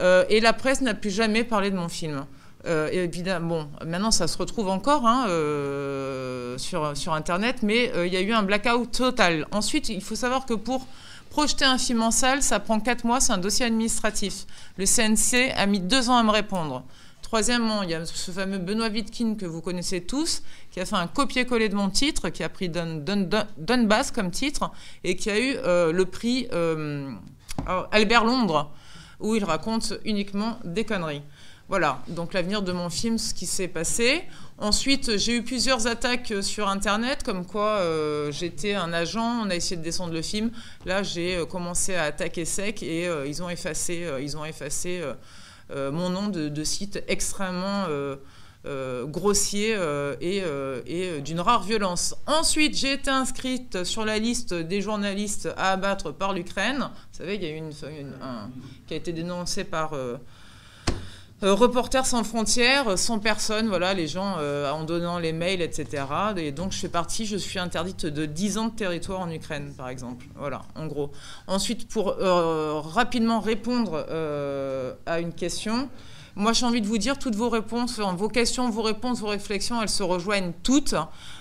et 0.00 0.40
la 0.40 0.52
presse 0.52 0.80
n'a 0.80 0.94
plus 0.94 1.10
jamais 1.10 1.44
parlé 1.44 1.70
de 1.70 1.76
mon 1.76 1.88
film. 1.88 2.24
Euh, 2.66 2.88
évidemment, 2.92 3.64
bon, 3.64 3.68
maintenant 3.84 4.12
ça 4.12 4.28
se 4.28 4.38
retrouve 4.38 4.68
encore 4.68 5.04
hein, 5.06 5.26
euh, 5.28 6.56
sur, 6.58 7.12
Internet, 7.12 7.56
mais 7.62 7.92
euh, 7.94 8.06
il 8.06 8.12
y 8.12 8.16
a 8.16 8.20
eu 8.20 8.32
un 8.32 8.44
blackout 8.44 8.90
total. 8.92 9.46
Ensuite, 9.50 9.88
il 9.88 10.00
faut 10.00 10.14
savoir 10.14 10.46
que 10.46 10.54
pour 10.54 10.86
projeter 11.30 11.64
un 11.64 11.78
film 11.78 12.02
en 12.02 12.12
salle, 12.12 12.42
ça 12.42 12.60
prend 12.60 12.78
4 12.78 13.04
mois, 13.04 13.18
c'est 13.18 13.32
un 13.32 13.38
dossier 13.38 13.66
administratif. 13.66 14.46
Le 14.76 14.86
CNC 14.86 15.52
a 15.56 15.66
mis 15.66 15.80
2 15.80 16.10
ans 16.10 16.16
à 16.16 16.22
me 16.22 16.30
répondre. 16.30 16.84
Troisièmement, 17.32 17.82
il 17.82 17.88
y 17.88 17.94
a 17.94 18.04
ce 18.04 18.30
fameux 18.30 18.58
Benoît 18.58 18.90
Wittkin 18.90 19.36
que 19.36 19.46
vous 19.46 19.62
connaissez 19.62 20.02
tous, 20.02 20.42
qui 20.70 20.80
a 20.80 20.84
fait 20.84 20.96
un 20.96 21.06
copier-coller 21.06 21.70
de 21.70 21.74
mon 21.74 21.88
titre, 21.88 22.28
qui 22.28 22.44
a 22.44 22.50
pris 22.50 22.68
Donbass 22.68 24.10
comme 24.10 24.30
titre, 24.30 24.70
et 25.02 25.16
qui 25.16 25.30
a 25.30 25.40
eu 25.40 25.54
le 25.64 26.02
prix 26.04 26.46
Albert 27.90 28.26
Londres, 28.26 28.70
où 29.18 29.34
il 29.34 29.44
raconte 29.44 29.94
uniquement 30.04 30.58
des 30.62 30.84
conneries. 30.84 31.22
Voilà, 31.70 32.02
donc 32.08 32.34
l'avenir 32.34 32.60
de 32.60 32.70
mon 32.70 32.90
film, 32.90 33.16
ce 33.16 33.32
qui 33.32 33.46
s'est 33.46 33.66
passé. 33.66 34.24
Ensuite, 34.58 35.16
j'ai 35.16 35.36
eu 35.36 35.42
plusieurs 35.42 35.86
attaques 35.86 36.34
sur 36.42 36.68
Internet, 36.68 37.22
comme 37.22 37.46
quoi 37.46 37.78
euh, 37.78 38.30
j'étais 38.30 38.74
un 38.74 38.92
agent, 38.92 39.46
on 39.46 39.48
a 39.48 39.54
essayé 39.54 39.78
de 39.78 39.82
descendre 39.82 40.12
le 40.12 40.20
film. 40.20 40.50
Là, 40.84 41.02
j'ai 41.02 41.36
euh, 41.36 41.46
commencé 41.46 41.94
à 41.94 42.02
attaquer 42.02 42.44
sec 42.44 42.82
et 42.82 43.08
euh, 43.08 43.26
ils 43.26 43.42
ont 43.42 43.48
effacé, 43.48 44.06
ils 44.20 44.36
ont 44.36 44.44
effacé 44.44 45.02
mon 45.74 46.10
nom 46.10 46.28
de, 46.28 46.64
site 46.64 47.02
extrêmement 47.08 47.86
grossier 49.06 49.76
et, 50.20 51.20
d'une 51.20 51.40
rare 51.40 51.62
violence. 51.62 52.14
Ensuite, 52.26 52.76
j'ai 52.76 52.92
été 52.92 53.10
inscrite 53.10 53.84
sur 53.84 54.04
la 54.04 54.18
liste 54.18 54.54
des 54.54 54.80
journalistes 54.80 55.48
à 55.56 55.72
abattre 55.72 56.12
par 56.12 56.32
l'Ukraine. 56.32 56.78
Vous 57.12 57.18
savez, 57.18 57.36
il 57.36 57.42
y 57.42 57.46
a 57.46 57.50
eu 57.50 57.56
une, 57.56 57.72
un, 58.22 58.50
qui 58.86 58.94
a 58.94 58.96
été 58.96 59.12
dénoncé 59.12 59.64
par 59.64 59.94
euh, 59.94 60.16
Reporters 61.42 62.06
sans 62.06 62.22
frontières, 62.22 62.96
sans 62.96 63.18
personne, 63.18 63.66
voilà, 63.66 63.94
les 63.94 64.06
gens 64.06 64.36
euh, 64.38 64.70
en 64.70 64.84
donnant 64.84 65.18
les 65.18 65.32
mails, 65.32 65.60
etc. 65.60 66.04
Et 66.36 66.52
donc 66.52 66.70
je 66.70 66.78
fais 66.78 66.88
partie, 66.88 67.26
je 67.26 67.36
suis 67.36 67.58
interdite 67.58 68.06
de 68.06 68.26
10 68.26 68.58
ans 68.58 68.68
de 68.68 68.76
territoire 68.76 69.20
en 69.20 69.28
Ukraine, 69.28 69.74
par 69.76 69.88
exemple. 69.88 70.26
Voilà, 70.36 70.62
en 70.76 70.86
gros. 70.86 71.10
Ensuite, 71.48 71.88
pour 71.88 72.10
euh, 72.10 72.80
rapidement 72.80 73.40
répondre 73.40 74.06
à 75.04 75.18
une 75.18 75.32
question, 75.32 75.88
moi 76.36 76.52
j'ai 76.52 76.64
envie 76.64 76.80
de 76.80 76.86
vous 76.86 76.98
dire, 76.98 77.18
toutes 77.18 77.34
vos 77.34 77.48
réponses, 77.48 77.98
vos 77.98 78.28
questions, 78.28 78.70
vos 78.70 78.82
réponses, 78.82 79.18
vos 79.18 79.26
réflexions, 79.26 79.82
elles 79.82 79.88
se 79.88 80.04
rejoignent 80.04 80.52
toutes. 80.62 80.94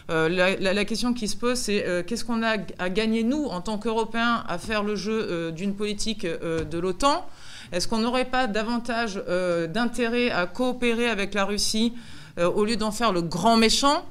La, 0.10 0.56
la, 0.56 0.86
question 0.86 1.14
qui 1.14 1.28
se 1.28 1.38
pose, 1.38 1.60
c'est 1.60 2.04
qu'est-ce 2.08 2.26
qu'on 2.26 2.42
a 2.42 2.58
à 2.80 2.90
gagner, 2.90 3.22
nous, 3.24 3.46
en 3.46 3.62
tant 3.62 3.78
qu'Européens, 3.78 4.44
à 4.48 4.58
faire 4.58 4.82
le 4.82 4.96
jeu 4.96 5.52
d'une 5.52 5.76
politique 5.76 6.26
de 6.26 6.78
l'OTAN? 6.80 7.24
Est-ce 7.72 7.88
qu'on 7.88 8.00
n'aurait 8.00 8.26
pas 8.26 8.48
davantage 8.48 9.22
euh, 9.30 9.68
d'intérêt 9.68 10.30
à 10.30 10.46
coopérer 10.46 11.08
avec 11.08 11.34
la 11.34 11.46
Russie 11.46 11.94
euh, 12.38 12.50
au 12.50 12.66
lieu 12.66 12.76
d'en 12.76 12.92
faire 12.92 13.14
le 13.14 13.22
grand 13.22 13.56
méchant? 13.56 14.06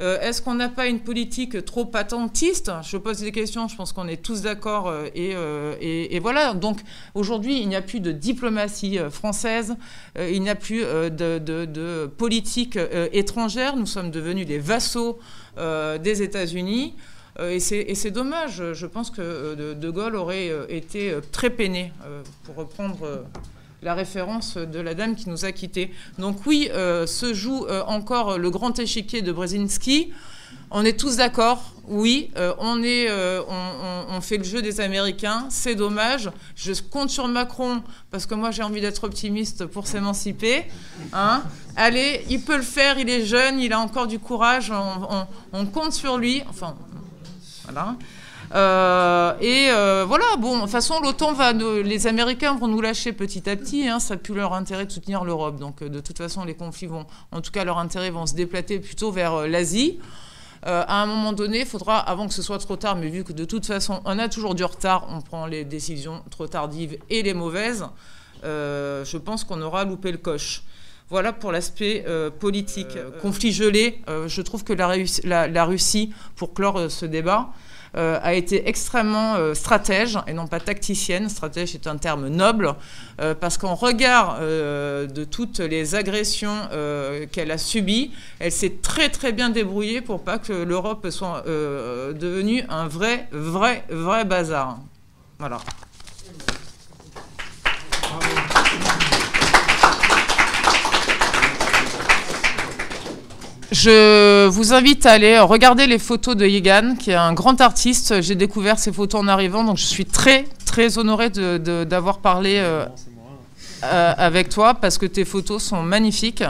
Euh, 0.00 0.18
Est-ce 0.20 0.40
qu'on 0.40 0.54
n'a 0.54 0.70
pas 0.70 0.86
une 0.86 1.00
politique 1.00 1.62
trop 1.66 1.84
patentiste 1.84 2.72
Je 2.82 2.96
pose 2.96 3.18
des 3.18 3.30
questions, 3.30 3.68
je 3.68 3.76
pense 3.76 3.92
qu'on 3.92 4.08
est 4.08 4.22
tous 4.22 4.40
d'accord. 4.40 4.90
Et, 5.14 6.18
voilà, 6.20 6.54
donc 6.54 6.80
aujourd'hui, 7.14 7.60
il 7.60 7.68
n'y 7.68 7.76
a 7.76 7.82
plus 7.82 8.00
de 8.00 8.10
diplomatie 8.10 8.98
française, 9.10 9.76
il 10.18 10.40
n'y 10.40 10.48
a 10.48 10.54
plus 10.54 10.80
de, 10.80 12.06
politique 12.06 12.78
étrangère, 13.12 13.76
nous 13.76 13.84
sommes 13.84 14.10
devenus 14.10 14.48
les 14.48 14.58
vassaux 14.58 15.18
des 15.58 16.22
États-Unis. 16.22 16.94
Euh, 17.38 17.50
et 17.50 17.94
c'est 17.94 18.10
dommage. 18.10 18.62
Je 18.72 18.86
pense 18.86 19.10
que 19.10 19.20
euh, 19.20 19.74
De, 19.74 19.90
Gaulle 19.90 20.16
aurait 20.16 20.48
euh, 20.50 20.66
été 20.68 21.14
très 21.30 21.50
peiné, 21.50 21.92
pour 22.44 22.56
reprendre 22.56 23.24
la 23.82 23.94
référence 23.94 24.56
de 24.56 24.78
la 24.78 24.94
dame 24.94 25.16
qui 25.16 25.28
nous 25.28 25.44
a 25.44 25.52
quittés. 25.52 25.92
Donc 26.18 26.46
oui, 26.46 26.70
se 26.72 27.34
joue 27.34 27.66
encore 27.86 28.38
le 28.38 28.50
grand 28.50 28.78
échiquier 28.78 29.22
de 29.22 29.32
Brzezinski. 29.32 30.12
On 30.70 30.84
est 30.84 30.98
tous 30.98 31.16
d'accord, 31.16 31.72
oui, 31.88 32.30
on, 32.36 32.82
on, 34.08 34.20
fait 34.20 34.38
le 34.38 34.44
jeu 34.44 34.62
des 34.62 34.80
Américains, 34.80 35.46
c'est 35.50 35.74
dommage. 35.74 36.30
Je 36.54 36.72
compte 36.90 37.10
sur 37.10 37.26
Macron 37.26 37.82
parce 38.10 38.24
que 38.24 38.34
moi 38.34 38.52
j'ai 38.52 38.62
envie 38.62 38.80
d'être 38.80 39.04
optimiste 39.04 39.66
pour 39.66 39.86
s'émanciper. 39.86 40.64
Hein. 41.12 41.42
Allez, 41.76 42.24
il 42.30 42.40
peut 42.42 42.56
le 42.56 42.62
faire, 42.62 42.98
il 42.98 43.10
est 43.10 43.24
jeune, 43.24 43.58
il 43.58 43.72
a 43.72 43.80
encore 43.80 44.06
du 44.06 44.18
courage, 44.18 44.72
on, 45.52 45.66
compte 45.66 45.92
sur 45.92 46.18
lui. 46.18 46.42
Enfin, 46.48 46.74
voilà. 47.64 47.96
Euh, 48.54 49.34
et 49.40 49.70
euh, 49.70 50.04
voilà, 50.06 50.24
bon, 50.38 50.56
de 50.56 50.60
toute 50.62 50.70
façon, 50.70 51.00
l'OTAN 51.00 51.32
va, 51.32 51.52
les 51.52 52.06
Américains 52.06 52.54
vont 52.54 52.68
nous 52.68 52.80
lâcher 52.80 53.12
petit 53.12 53.48
à 53.48 53.56
petit. 53.56 53.88
Hein, 53.88 54.00
ça 54.00 54.16
plus 54.16 54.34
leur 54.34 54.52
intérêt 54.52 54.86
de 54.86 54.92
soutenir 54.92 55.24
l'Europe. 55.24 55.58
Donc, 55.58 55.82
de 55.82 56.00
toute 56.00 56.18
façon, 56.18 56.44
les 56.44 56.54
conflits 56.54 56.86
vont, 56.86 57.06
en 57.30 57.40
tout 57.40 57.50
cas, 57.50 57.64
leur 57.64 57.78
intérêt 57.78 58.10
vont 58.10 58.26
se 58.26 58.34
déplacer 58.34 58.80
plutôt 58.80 59.10
vers 59.10 59.46
l'Asie. 59.46 59.98
à 60.64 61.02
un 61.02 61.06
moment 61.06 61.32
donné, 61.32 61.60
il 61.60 61.66
faudra, 61.66 61.98
avant 61.98 62.28
que 62.28 62.34
ce 62.34 62.42
soit 62.42 62.58
trop 62.58 62.76
tard, 62.76 62.96
mais 62.96 63.08
vu 63.08 63.24
que 63.24 63.32
de 63.32 63.44
toute 63.44 63.66
façon, 63.66 64.00
on 64.04 64.18
a 64.18 64.28
toujours 64.28 64.54
du 64.54 64.64
retard, 64.64 65.06
on 65.08 65.20
prend 65.20 65.46
les 65.46 65.64
décisions 65.64 66.22
trop 66.30 66.46
tardives 66.46 66.98
et 67.10 67.22
les 67.22 67.34
mauvaises, 67.34 67.86
je 68.42 69.16
pense 69.16 69.44
qu'on 69.44 69.62
aura 69.62 69.84
loupé 69.84 70.12
le 70.12 70.18
coche. 70.18 70.62
Voilà 71.10 71.32
pour 71.32 71.52
l'aspect 71.52 72.04
politique. 72.38 72.96
Conflit 73.20 73.52
gelé, 73.52 74.00
je 74.26 74.40
trouve 74.40 74.64
que 74.64 74.72
la, 74.72 75.64
Russie, 75.64 76.12
pour 76.36 76.54
clore 76.54 76.90
ce 76.90 77.04
débat, 77.04 77.52
euh, 77.94 78.18
a 78.22 78.32
été 78.32 78.70
extrêmement 78.70 79.34
euh, 79.34 79.52
stratège 79.52 80.18
et 80.26 80.32
non 80.32 80.46
pas 80.46 80.60
tacticienne. 80.60 81.28
Stratège 81.28 81.74
est 81.74 81.86
un 81.86 81.98
terme 81.98 82.28
noble 82.28 82.74
euh, 83.20 83.34
parce 83.34 83.58
qu'en 83.58 83.74
regard 83.74 84.40
de 84.40 85.24
toutes 85.24 85.58
les 85.58 85.94
agressions 85.94 86.68
qu'elle 87.30 87.50
a 87.50 87.58
subies, 87.58 88.12
elle 88.38 88.52
s'est 88.52 88.76
très 88.82 89.08
très 89.08 89.32
bien 89.32 89.50
débrouillée 89.50 90.00
pour 90.00 90.22
pas 90.22 90.38
que 90.38 90.52
l'Europe 90.52 91.08
soit 91.10 91.44
devenue 91.46 92.64
un 92.68 92.88
vrai, 92.88 93.28
vrai, 93.30 93.84
vrai 93.90 94.24
bazar. 94.24 94.78
Voilà. 95.38 95.58
Je 103.72 104.48
vous 104.48 104.74
invite 104.74 105.06
à 105.06 105.12
aller 105.12 105.38
regarder 105.38 105.86
les 105.86 105.98
photos 105.98 106.36
de 106.36 106.46
Yegan, 106.46 106.94
qui 106.98 107.10
est 107.10 107.14
un 107.14 107.32
grand 107.32 107.58
artiste. 107.62 108.20
J'ai 108.20 108.34
découvert 108.34 108.78
ses 108.78 108.92
photos 108.92 109.22
en 109.22 109.28
arrivant, 109.28 109.64
donc 109.64 109.78
je 109.78 109.86
suis 109.86 110.04
très, 110.04 110.44
très 110.66 110.98
honorée 110.98 111.30
d'avoir 111.30 112.18
parlé 112.18 112.56
euh, 112.58 112.84
euh, 113.84 114.14
avec 114.18 114.50
toi, 114.50 114.74
parce 114.74 114.98
que 114.98 115.06
tes 115.06 115.24
photos 115.24 115.62
sont 115.62 115.82
magnifiques. 115.82 116.44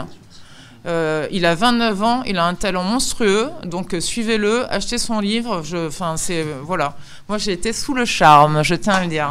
Euh, 0.85 1.25
il 1.31 1.45
a 1.45 1.55
29 1.55 2.03
ans, 2.03 2.23
il 2.25 2.37
a 2.37 2.45
un 2.45 2.55
talent 2.55 2.83
monstrueux, 2.83 3.49
donc 3.63 3.95
suivez-le, 4.01 4.69
achetez 4.69 4.97
son 4.97 5.21
livre. 5.21 5.63
Voilà. 6.61 6.97
Moi, 7.29 7.37
j'ai 7.37 7.53
été 7.53 7.71
sous 7.71 7.93
le 7.93 8.03
charme, 8.03 8.65
je 8.65 8.75
tiens 8.75 8.95
à 8.95 9.01
le 9.03 9.07
dire. 9.07 9.29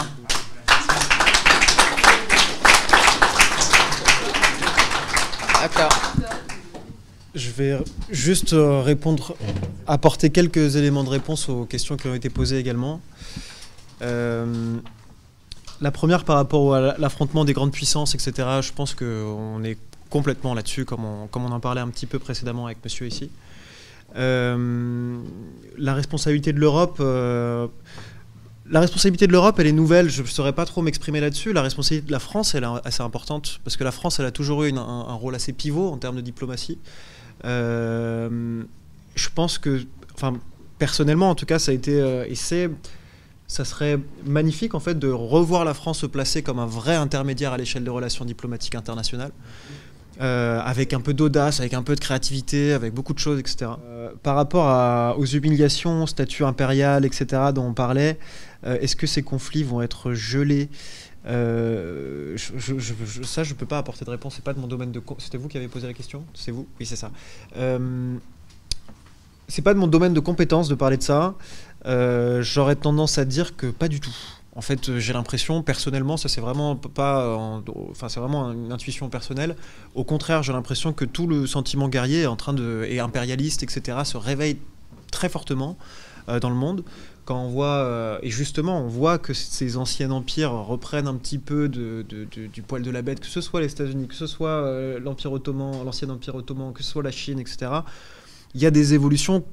Je 7.34 7.50
vais 7.50 7.78
juste 8.10 8.52
euh, 8.52 8.82
répondre, 8.82 9.34
apporter 9.86 10.28
quelques 10.30 10.76
éléments 10.76 11.02
de 11.02 11.08
réponse 11.08 11.48
aux 11.48 11.64
questions 11.64 11.96
qui 11.96 12.06
ont 12.08 12.14
été 12.14 12.28
posées 12.28 12.58
également. 12.58 13.00
Euh, 14.02 14.76
la 15.80 15.90
première 15.90 16.24
par 16.24 16.36
rapport 16.36 16.74
à 16.74 16.98
l'affrontement 16.98 17.44
des 17.44 17.54
grandes 17.54 17.72
puissances, 17.72 18.14
etc. 18.14 18.32
Je 18.60 18.72
pense 18.72 18.94
qu'on 18.94 19.64
est 19.64 19.78
complètement 20.10 20.52
là-dessus, 20.52 20.84
comme 20.84 21.04
on, 21.04 21.28
en 21.34 21.60
parlait 21.60 21.80
un 21.80 21.88
petit 21.88 22.06
peu 22.06 22.18
précédemment 22.18 22.66
avec 22.66 22.78
monsieur 22.84 23.06
ici. 23.06 23.30
Euh, 24.14 25.18
la 25.78 25.94
responsabilité 25.94 26.52
de 26.52 26.60
l'Europe, 26.60 27.00
la 28.72 28.80
responsabilité 28.80 29.26
de 29.26 29.32
l'Europe, 29.32 29.58
elle 29.58 29.66
est 29.66 29.72
nouvelle. 29.72 30.08
Je 30.08 30.22
ne 30.22 30.26
saurais 30.26 30.52
pas 30.52 30.64
trop 30.64 30.82
m'exprimer 30.82 31.20
là-dessus. 31.20 31.52
La 31.52 31.62
responsabilité 31.62 32.06
de 32.06 32.12
la 32.12 32.18
France, 32.18 32.54
elle 32.54 32.64
est 32.64 32.86
assez 32.86 33.02
importante 33.02 33.60
parce 33.64 33.76
que 33.76 33.84
la 33.84 33.90
France, 33.92 34.20
elle 34.20 34.26
a 34.26 34.30
toujours 34.30 34.64
eu 34.64 34.72
un, 34.72 35.14
rôle 35.14 35.34
assez 35.34 35.52
pivot 35.52 35.88
en 35.88 35.98
termes 35.98 36.16
de 36.16 36.20
diplomatie. 36.20 36.78
Euh, 37.44 38.62
je 39.14 39.28
pense 39.34 39.58
que, 39.58 39.82
enfin, 40.14 40.34
personnellement, 40.78 41.30
en 41.30 41.34
tout 41.34 41.46
cas, 41.46 41.58
ça 41.58 41.72
a 41.72 41.74
été 41.74 42.00
euh, 42.00 42.24
et 42.28 42.34
c'est 42.34 42.70
ça 43.48 43.66
serait 43.66 43.98
magnifique 44.24 44.74
en 44.74 44.80
fait 44.80 44.98
de 44.98 45.08
revoir 45.08 45.66
la 45.66 45.74
France 45.74 45.98
se 45.98 46.06
placer 46.06 46.42
comme 46.42 46.58
un 46.58 46.66
vrai 46.66 46.96
intermédiaire 46.96 47.52
à 47.52 47.58
l'échelle 47.58 47.84
des 47.84 47.90
relations 47.90 48.24
diplomatiques 48.24 48.74
internationales. 48.74 49.32
Euh, 50.20 50.60
avec 50.60 50.92
un 50.92 51.00
peu 51.00 51.14
d'audace, 51.14 51.60
avec 51.60 51.74
un 51.74 51.82
peu 51.82 51.94
de 51.94 52.00
créativité, 52.00 52.72
avec 52.74 52.92
beaucoup 52.94 53.14
de 53.14 53.18
choses, 53.18 53.40
etc. 53.40 53.72
par 54.22 54.36
rapport 54.36 55.18
aux 55.18 55.24
humiliations, 55.24 56.06
statut 56.06 56.44
impérial, 56.44 57.04
etc., 57.04 57.26
dont 57.54 57.64
on 57.64 57.72
parlait, 57.72 58.18
est-ce 58.64 58.94
que 58.94 59.06
ces 59.06 59.22
conflits 59.22 59.64
vont 59.64 59.80
être 59.80 60.12
gelés? 60.12 60.68
Euh, 61.26 62.36
je, 62.36 63.22
ça, 63.22 63.44
je 63.44 63.54
peux 63.54 63.66
pas 63.66 63.78
apporter 63.78 64.04
de 64.04 64.10
réponse. 64.10 64.34
C'est 64.36 64.44
pas 64.44 64.52
de 64.52 64.58
mon 64.58 64.66
domaine. 64.66 64.92
C'était 65.18 65.38
vous 65.38 65.48
qui 65.48 65.56
avez 65.56 65.68
posé 65.68 65.86
la 65.86 65.94
question 65.94 66.24
C'est 66.34 66.50
vous 66.50 66.66
Oui, 66.80 66.86
c'est 66.86 66.96
ça. 66.96 67.10
Euh, 67.56 68.16
c'est 69.48 69.62
pas 69.62 69.74
de 69.74 69.78
mon 69.78 69.86
domaine 69.86 70.14
de 70.14 70.20
compétence 70.20 70.68
de 70.68 70.74
parler 70.74 70.96
de 70.96 71.02
ça. 71.02 71.34
Euh, 71.86 72.42
j'aurais 72.42 72.76
tendance 72.76 73.18
à 73.18 73.24
dire 73.24 73.56
que 73.56 73.66
pas 73.66 73.88
du 73.88 74.00
tout. 74.00 74.14
En 74.54 74.60
fait, 74.60 74.98
j'ai 74.98 75.14
l'impression, 75.14 75.62
personnellement, 75.62 76.18
ça 76.18 76.28
c'est 76.28 76.42
vraiment 76.42 76.76
pas, 76.76 77.38
enfin 77.90 78.10
c'est 78.10 78.20
vraiment 78.20 78.52
une 78.52 78.70
intuition 78.70 79.08
personnelle. 79.08 79.56
Au 79.94 80.04
contraire, 80.04 80.42
j'ai 80.42 80.52
l'impression 80.52 80.92
que 80.92 81.06
tout 81.06 81.26
le 81.26 81.46
sentiment 81.46 81.88
guerrier 81.88 82.26
en 82.26 82.36
train 82.36 82.52
de 82.52 82.86
et 82.86 83.00
impérialiste, 83.00 83.62
etc., 83.62 83.98
se 84.04 84.18
réveille 84.18 84.58
très 85.10 85.30
fortement 85.30 85.78
dans 86.28 86.50
le 86.50 86.54
monde 86.54 86.84
quand 87.24 87.40
on 87.40 87.48
voit, 87.48 87.66
euh, 87.66 88.18
et 88.22 88.30
justement, 88.30 88.80
on 88.80 88.88
voit 88.88 89.18
que 89.18 89.32
ces 89.32 89.76
anciens 89.76 90.10
empires 90.10 90.52
reprennent 90.52 91.06
un 91.06 91.14
petit 91.14 91.38
peu 91.38 91.68
du 91.68 92.62
poil 92.66 92.82
de 92.82 92.90
la 92.90 93.02
bête, 93.02 93.20
que 93.20 93.26
ce 93.26 93.40
soit 93.40 93.60
les 93.60 93.70
États-Unis, 93.70 94.08
que 94.08 94.14
ce 94.14 94.26
soit 94.26 94.48
euh, 94.48 94.98
l'Empire 94.98 95.32
ottoman, 95.32 95.84
l'ancien 95.84 96.10
Empire 96.10 96.34
ottoman, 96.34 96.72
que 96.72 96.82
ce 96.82 96.90
soit 96.90 97.02
la 97.02 97.12
Chine, 97.12 97.38
etc. 97.38 97.70
Il 98.54 98.60
y 98.60 98.66
a 98.66 98.70
des 98.70 98.94
évolutions 98.94 99.44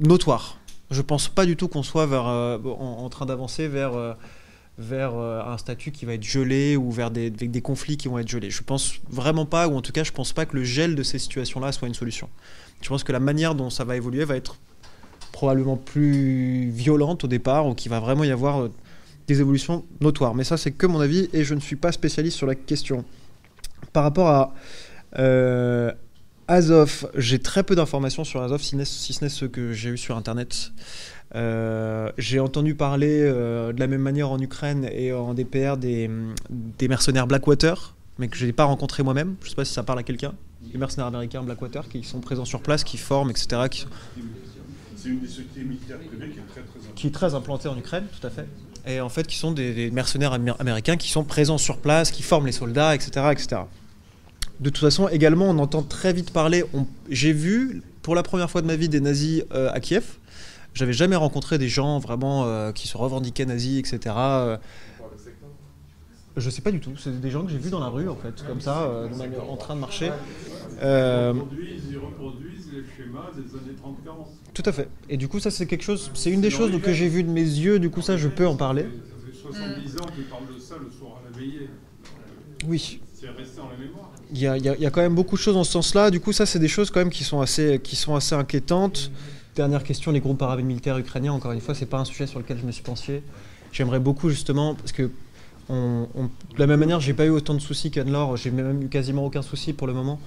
notoires. 0.00 0.58
Je 0.90 1.02
pense 1.02 1.28
pas 1.28 1.46
du 1.46 1.56
tout 1.56 1.68
qu'on 1.68 1.82
soit 1.84 2.10
euh, 2.10 2.58
en, 2.58 3.08
train 3.08 3.26
d'avancer 3.26 3.68
vers, 3.68 3.94
un 3.96 5.58
statut 5.58 5.92
qui 5.92 6.04
va 6.06 6.14
être 6.14 6.24
gelé 6.24 6.76
ou 6.76 6.90
vers 6.90 7.12
des, 7.12 7.62
conflits 7.62 7.96
qui 7.96 8.08
vont 8.08 8.18
être 8.18 8.28
gelés. 8.28 8.50
Je 8.50 8.62
pense 8.64 8.94
vraiment 9.08 9.46
pas, 9.46 9.68
ou 9.68 9.76
en 9.76 9.82
tout 9.82 9.92
cas, 9.92 10.02
je 10.02 10.12
pense 10.12 10.32
pas 10.32 10.46
que 10.46 10.56
le 10.56 10.64
gel 10.64 10.96
de 10.96 11.02
ces 11.04 11.20
situations-là 11.20 11.70
soit 11.70 11.86
une 11.86 11.94
solution. 11.94 12.28
Je 12.82 12.88
pense 12.88 13.04
que 13.04 13.12
la 13.12 13.20
manière 13.20 13.54
dont 13.54 13.70
ça 13.70 13.84
va 13.84 13.96
évoluer 13.96 14.24
va 14.24 14.34
être 14.36 14.56
probablement 15.34 15.76
plus 15.76 16.70
violente 16.70 17.24
au 17.24 17.26
départ, 17.26 17.66
ou 17.66 17.74
qu'il 17.74 17.90
va 17.90 17.98
vraiment 17.98 18.22
y 18.22 18.30
avoir 18.30 18.62
euh, 18.62 18.70
des 19.26 19.40
évolutions 19.40 19.84
notoires. 20.00 20.34
Mais 20.34 20.44
ça, 20.44 20.56
c'est 20.56 20.70
que 20.70 20.86
mon 20.86 21.00
avis, 21.00 21.28
et 21.32 21.42
je 21.42 21.54
ne 21.54 21.60
suis 21.60 21.76
pas 21.76 21.90
spécialiste 21.90 22.36
sur 22.36 22.46
la 22.46 22.54
question. 22.54 23.04
Par 23.92 24.04
rapport 24.04 24.28
à 24.28 24.54
euh, 25.18 25.92
Azov, 26.46 27.10
j'ai 27.16 27.40
très 27.40 27.64
peu 27.64 27.74
d'informations 27.74 28.22
sur 28.22 28.42
Azov, 28.42 28.62
si, 28.62 28.70
ce 29.12 29.24
n'est 29.24 29.28
ce 29.28 29.44
que 29.44 29.72
j'ai 29.72 29.90
eu 29.90 29.98
sur 29.98 30.16
Internet. 30.16 30.70
Euh, 31.34 32.12
j'ai 32.16 32.38
entendu 32.38 32.76
parler 32.76 33.22
de 33.24 33.78
la 33.78 33.86
même 33.88 34.02
manière 34.02 34.30
en 34.30 34.38
Ukraine 34.38 34.88
et 34.92 35.12
en 35.12 35.34
DPR 35.34 35.76
des, 35.76 36.08
des 36.50 36.86
mercenaires 36.86 37.26
Blackwater, 37.26 37.96
mais 38.18 38.28
que 38.28 38.36
je 38.36 38.46
n'ai 38.46 38.52
pas 38.52 38.64
rencontré 38.64 39.02
moi-même. 39.02 39.34
Je 39.40 39.46
ne 39.46 39.50
sais 39.50 39.56
pas 39.56 39.64
si 39.64 39.72
ça 39.72 39.82
parle 39.82 39.98
à 39.98 40.04
quelqu'un. 40.04 40.32
Les 40.72 40.78
mercenaires 40.78 41.06
américains 41.06 41.42
Blackwater 41.42 41.88
qui 41.88 42.04
sont 42.04 42.20
présents 42.20 42.44
sur 42.44 42.60
place, 42.60 42.84
qui 42.84 42.98
forment, 42.98 43.30
etc. 43.30 43.84
c'est 45.04 45.10
une 45.10 45.20
des 45.20 45.28
sociétés 45.28 45.60
militaires 45.60 45.98
privées 45.98 46.30
qui 46.30 46.38
est 46.38 46.42
très 46.42 46.62
très 46.62 46.92
Qui 46.94 47.06
est 47.08 47.10
très 47.10 47.34
implantée 47.34 47.68
en 47.68 47.76
Ukraine, 47.76 48.04
tout 48.18 48.26
à 48.26 48.30
fait. 48.30 48.46
Et 48.86 49.00
en 49.00 49.08
fait, 49.08 49.26
qui 49.26 49.36
sont 49.36 49.52
des, 49.52 49.90
mercenaires 49.90 50.32
américains 50.32 50.96
qui 50.96 51.10
sont 51.10 51.24
présents 51.24 51.58
sur 51.58 51.78
place, 51.78 52.10
qui 52.10 52.22
forment 52.22 52.46
les 52.46 52.52
soldats, 52.52 52.94
etc. 52.94 53.26
etc. 53.32 53.62
De 54.60 54.70
toute 54.70 54.78
façon, 54.78 55.08
également, 55.08 55.46
on 55.46 55.58
entend 55.58 55.82
très 55.82 56.12
vite 56.12 56.30
parler. 56.30 56.64
J'ai 57.10 57.32
vu 57.32 57.82
pour 58.02 58.14
la 58.14 58.22
première 58.22 58.50
fois 58.50 58.62
de 58.62 58.66
ma 58.66 58.76
vie 58.76 58.88
des 58.88 59.00
nazis 59.00 59.42
euh, 59.52 59.70
à 59.72 59.80
Kiev. 59.80 60.04
J'avais 60.72 60.92
jamais 60.92 61.16
rencontré 61.16 61.58
des 61.58 61.68
gens 61.68 61.98
vraiment 61.98 62.44
euh, 62.44 62.72
qui 62.72 62.88
se 62.88 62.96
revendiquaient 62.96 63.46
nazis, 63.46 63.78
etc. 63.78 64.14
Euh, 66.36 66.40
je 66.40 66.50
sais 66.50 66.62
pas 66.62 66.72
du 66.72 66.80
tout. 66.80 66.92
C'est 66.96 67.20
des 67.20 67.30
gens 67.30 67.44
que 67.44 67.50
j'ai 67.50 67.58
vus 67.58 67.70
dans 67.70 67.80
la 67.80 67.88
rue, 67.88 68.08
en 68.08 68.16
fait, 68.16 68.44
comme 68.46 68.60
ça, 68.60 68.90
en 69.48 69.56
train 69.56 69.74
de 69.74 69.80
marcher. 69.80 70.10
ils 70.82 71.98
reproduisent 71.98 72.70
les 72.72 72.84
schémas 72.96 73.30
des 73.34 73.50
années 73.56 73.76
30-40. 73.82 74.26
Tout 74.52 74.62
à 74.66 74.72
fait. 74.72 74.88
Et 75.08 75.16
du 75.16 75.28
coup, 75.28 75.40
ça, 75.40 75.50
c'est 75.50 75.66
quelque 75.66 75.84
chose, 75.84 76.10
c'est 76.14 76.30
une 76.30 76.40
des 76.40 76.50
choses 76.50 76.80
que 76.80 76.92
j'ai 76.92 77.08
vu 77.08 77.22
de 77.24 77.30
mes 77.30 77.42
yeux, 77.42 77.78
du 77.78 77.90
coup, 77.90 78.02
ça, 78.02 78.16
je 78.16 78.28
peux 78.28 78.46
en 78.46 78.56
parler. 78.56 78.82
Ça 78.82 79.26
fait 79.26 79.36
70 79.36 79.96
ans 79.96 80.06
qu'il 80.14 80.24
parle 80.24 80.54
de 80.54 80.60
ça 80.60 80.76
le 80.82 80.90
soir 80.90 81.20
à 81.20 81.30
la 81.30 81.38
veillée. 81.38 81.68
Oui. 82.66 83.00
C'est 83.12 83.28
resté 83.28 83.60
en 83.60 83.68
la 83.68 83.76
mémoire. 83.76 84.10
Il 84.32 84.38
y, 84.38 84.46
a, 84.46 84.56
il, 84.56 84.64
y 84.64 84.86
a, 84.86 84.90
quand 84.90 85.00
même 85.00 85.14
beaucoup 85.14 85.36
de 85.36 85.40
choses 85.40 85.56
en 85.56 85.64
ce 85.64 85.72
sens-là. 85.72 86.10
Du 86.10 86.20
coup, 86.20 86.32
ça, 86.32 86.46
c'est 86.46 86.58
des 86.58 86.68
choses 86.68 86.90
quand 86.90 87.00
même 87.00 87.10
qui 87.10 87.24
sont 87.24 87.40
assez, 87.40 87.80
qui 87.82 87.96
sont 87.96 88.14
assez 88.14 88.34
inquiétantes. 88.34 89.10
Dernière 89.54 89.84
question, 89.84 90.10
les 90.10 90.20
groupes 90.20 90.38
paramilitaires 90.38 90.98
ukrainiens, 90.98 91.32
encore 91.32 91.52
une 91.52 91.60
fois, 91.60 91.74
c'est 91.74 91.86
pas 91.86 91.98
un 91.98 92.04
sujet 92.04 92.26
sur 92.26 92.38
lequel 92.38 92.58
je 92.58 92.66
me 92.66 92.72
suis 92.72 92.82
penché. 92.82 93.22
J'aimerais 93.72 94.00
beaucoup, 94.00 94.30
justement, 94.30 94.74
parce 94.74 94.92
que 94.92 95.10
on, 95.68 96.06
de 96.14 96.58
la 96.58 96.66
même 96.66 96.80
manière, 96.80 97.00
j'ai 97.00 97.14
pas 97.14 97.24
eu 97.24 97.30
autant 97.30 97.54
de 97.54 97.58
soucis 97.58 97.90
qu'Anne-Laure, 97.90 98.36
j'ai 98.36 98.50
même 98.50 98.82
eu 98.82 98.88
quasiment 98.88 99.24
aucun 99.24 99.42
souci 99.42 99.72
pour 99.72 99.86
le 99.86 99.92
moment. 99.94 100.20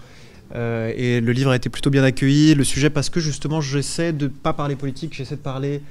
Euh, 0.55 0.93
et 0.95 1.19
le 1.19 1.31
livre 1.31 1.51
a 1.51 1.55
été 1.55 1.69
plutôt 1.69 1.89
bien 1.89 2.03
accueilli. 2.03 2.55
Le 2.55 2.63
sujet, 2.63 2.89
parce 2.89 3.09
que 3.09 3.19
justement, 3.19 3.61
j'essaie 3.61 4.13
de 4.13 4.27
pas 4.27 4.53
parler 4.53 4.75
politique, 4.75 5.13
j'essaie 5.13 5.35
de 5.35 5.41
parler 5.41 5.81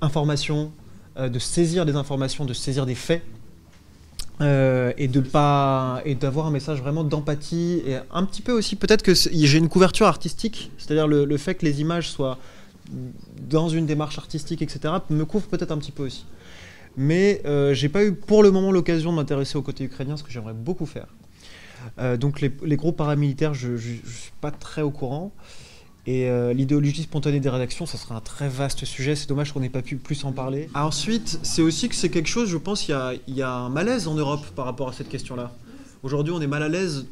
information, 0.00 0.70
euh, 1.18 1.28
de 1.28 1.38
saisir 1.38 1.84
des 1.84 1.96
informations, 1.96 2.44
de 2.44 2.54
saisir 2.54 2.86
des 2.86 2.94
faits. 2.94 3.22
Euh, 4.40 4.94
et 4.96 5.06
de 5.06 5.20
pas 5.20 6.00
et 6.06 6.14
d'avoir 6.14 6.46
un 6.46 6.50
message 6.50 6.80
vraiment 6.80 7.04
d'empathie 7.04 7.82
et 7.86 7.98
un 8.10 8.24
petit 8.24 8.40
peu 8.40 8.52
aussi 8.52 8.74
peut-être 8.74 9.02
que 9.02 9.12
j'ai 9.12 9.58
une 9.58 9.68
couverture 9.68 10.06
artistique 10.06 10.70
c'est-à-dire 10.78 11.06
le, 11.06 11.36
fait 11.36 11.56
que 11.56 11.66
les 11.66 11.82
images 11.82 12.08
soient 12.08 12.38
dans 13.48 13.68
une 13.68 13.86
démarche 13.86 14.18
artistique, 14.18 14.62
etc., 14.62 14.94
me 15.10 15.24
couvre 15.24 15.46
peut-être 15.46 15.72
un 15.72 15.78
petit 15.78 15.92
peu 15.92 16.04
aussi. 16.04 16.24
Mais 16.96 17.40
euh, 17.44 17.72
j'ai 17.74 17.88
pas 17.88 18.04
eu 18.04 18.12
pour 18.12 18.42
le 18.42 18.50
moment 18.50 18.72
l'occasion 18.72 19.10
de 19.10 19.16
m'intéresser 19.16 19.56
au 19.56 19.62
côté 19.62 19.84
ukrainien, 19.84 20.16
ce 20.16 20.22
que 20.22 20.30
j'aimerais 20.30 20.54
beaucoup 20.54 20.86
faire. 20.86 21.06
Euh, 21.98 22.16
donc 22.16 22.40
les, 22.40 22.52
les, 22.62 22.76
groupes 22.76 22.96
paramilitaires, 22.96 23.54
je 23.54 23.72
ne 23.72 23.78
suis 23.78 24.32
pas 24.40 24.50
très 24.50 24.82
au 24.82 24.90
courant. 24.90 25.32
Et 26.06 26.28
euh, 26.28 26.52
l'idéologie 26.52 27.02
spontanée 27.02 27.40
des 27.40 27.48
rédactions, 27.48 27.84
ça 27.86 27.98
sera 27.98 28.16
un 28.16 28.20
très 28.20 28.48
vaste 28.48 28.84
sujet. 28.84 29.14
C'est 29.14 29.28
dommage 29.28 29.52
qu'on 29.52 29.60
n'ait 29.60 29.68
pas 29.68 29.82
pu 29.82 29.96
plus 29.96 30.24
en 30.24 30.32
parler. 30.32 30.68
Ah, 30.74 30.86
ensuite, 30.86 31.38
c'est 31.42 31.62
aussi 31.62 31.88
que 31.88 31.94
c'est 31.94 32.08
quelque 32.08 32.28
chose, 32.28 32.48
je 32.48 32.56
pense, 32.56 32.88
il 32.88 32.96
y, 33.28 33.42
a, 33.42 33.52
un 33.52 33.68
malaise 33.68 34.08
en 34.08 34.14
Europe 34.14 34.46
par 34.56 34.64
rapport 34.64 34.88
à 34.88 34.92
cette 34.92 35.08
question-là. 35.08 35.52
Aujourd'hui, 36.02 36.32
on 36.32 36.40
est 36.40 36.46
mal 36.46 36.62
à 36.62 36.68
l'aise. 36.68 37.06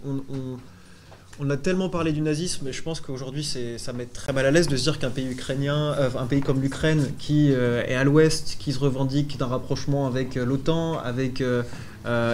On, 1.40 1.50
a 1.50 1.56
tellement 1.56 1.88
parlé 1.88 2.12
du 2.12 2.20
nazisme, 2.20 2.68
et 2.68 2.72
je 2.72 2.82
pense 2.82 3.00
qu'aujourd'hui, 3.00 3.44
ça 3.76 3.92
met 3.92 4.06
très 4.06 4.32
mal 4.32 4.46
à 4.46 4.50
l'aise 4.50 4.68
de 4.68 4.76
se 4.76 4.82
dire 4.82 4.98
qu'un 4.98 5.10
pays 5.10 5.30
ukrainien, 5.30 5.94
euh, 5.98 6.10
un 6.18 6.26
pays 6.26 6.40
comme 6.40 6.60
l'Ukraine, 6.60 7.12
qui 7.18 7.52
euh, 7.52 7.82
est 7.86 7.94
à 7.94 8.04
l'ouest, 8.04 8.56
qui 8.58 8.72
se 8.72 8.78
revendique 8.78 9.38
d'un 9.38 9.46
rapprochement 9.46 10.06
avec 10.06 10.36
euh, 10.36 10.44
l'OTAN, 10.44 10.98
avec 10.98 11.42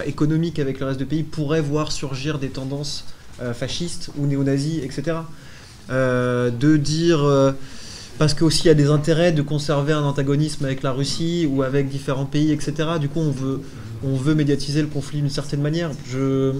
économique 0.05 0.59
avec 0.59 0.79
le 0.79 0.85
reste 0.85 0.99
du 0.99 1.05
pays, 1.05 1.23
pourrait 1.23 1.61
voir 1.61 1.91
surgir 1.91 2.39
des 2.39 2.47
tendances 2.47 3.03
fascistes 3.53 4.09
ou 4.17 4.25
néo-nazis, 4.25 4.81
etc. 4.81 5.17
De 5.89 6.77
dire 6.77 7.53
parce 8.17 8.33
qu'aussi 8.33 8.63
il 8.63 8.67
y 8.67 8.69
a 8.69 8.75
des 8.75 8.89
intérêts 8.89 9.33
de 9.33 9.41
conserver 9.41 9.91
un 9.91 10.03
antagonisme 10.03 10.63
avec 10.63 10.81
la 10.81 10.93
Russie 10.93 11.45
ou 11.51 11.61
avec 11.61 11.89
différents 11.89 12.25
pays, 12.25 12.53
etc. 12.53 12.73
Du 13.01 13.09
coup, 13.09 13.19
on 13.19 13.31
veut, 13.31 13.59
on 14.03 14.15
veut 14.15 14.33
médiatiser 14.33 14.81
le 14.81 14.87
conflit 14.87 15.19
d'une 15.19 15.29
certaine 15.29 15.61
manière. 15.61 15.91
Je 16.09 16.53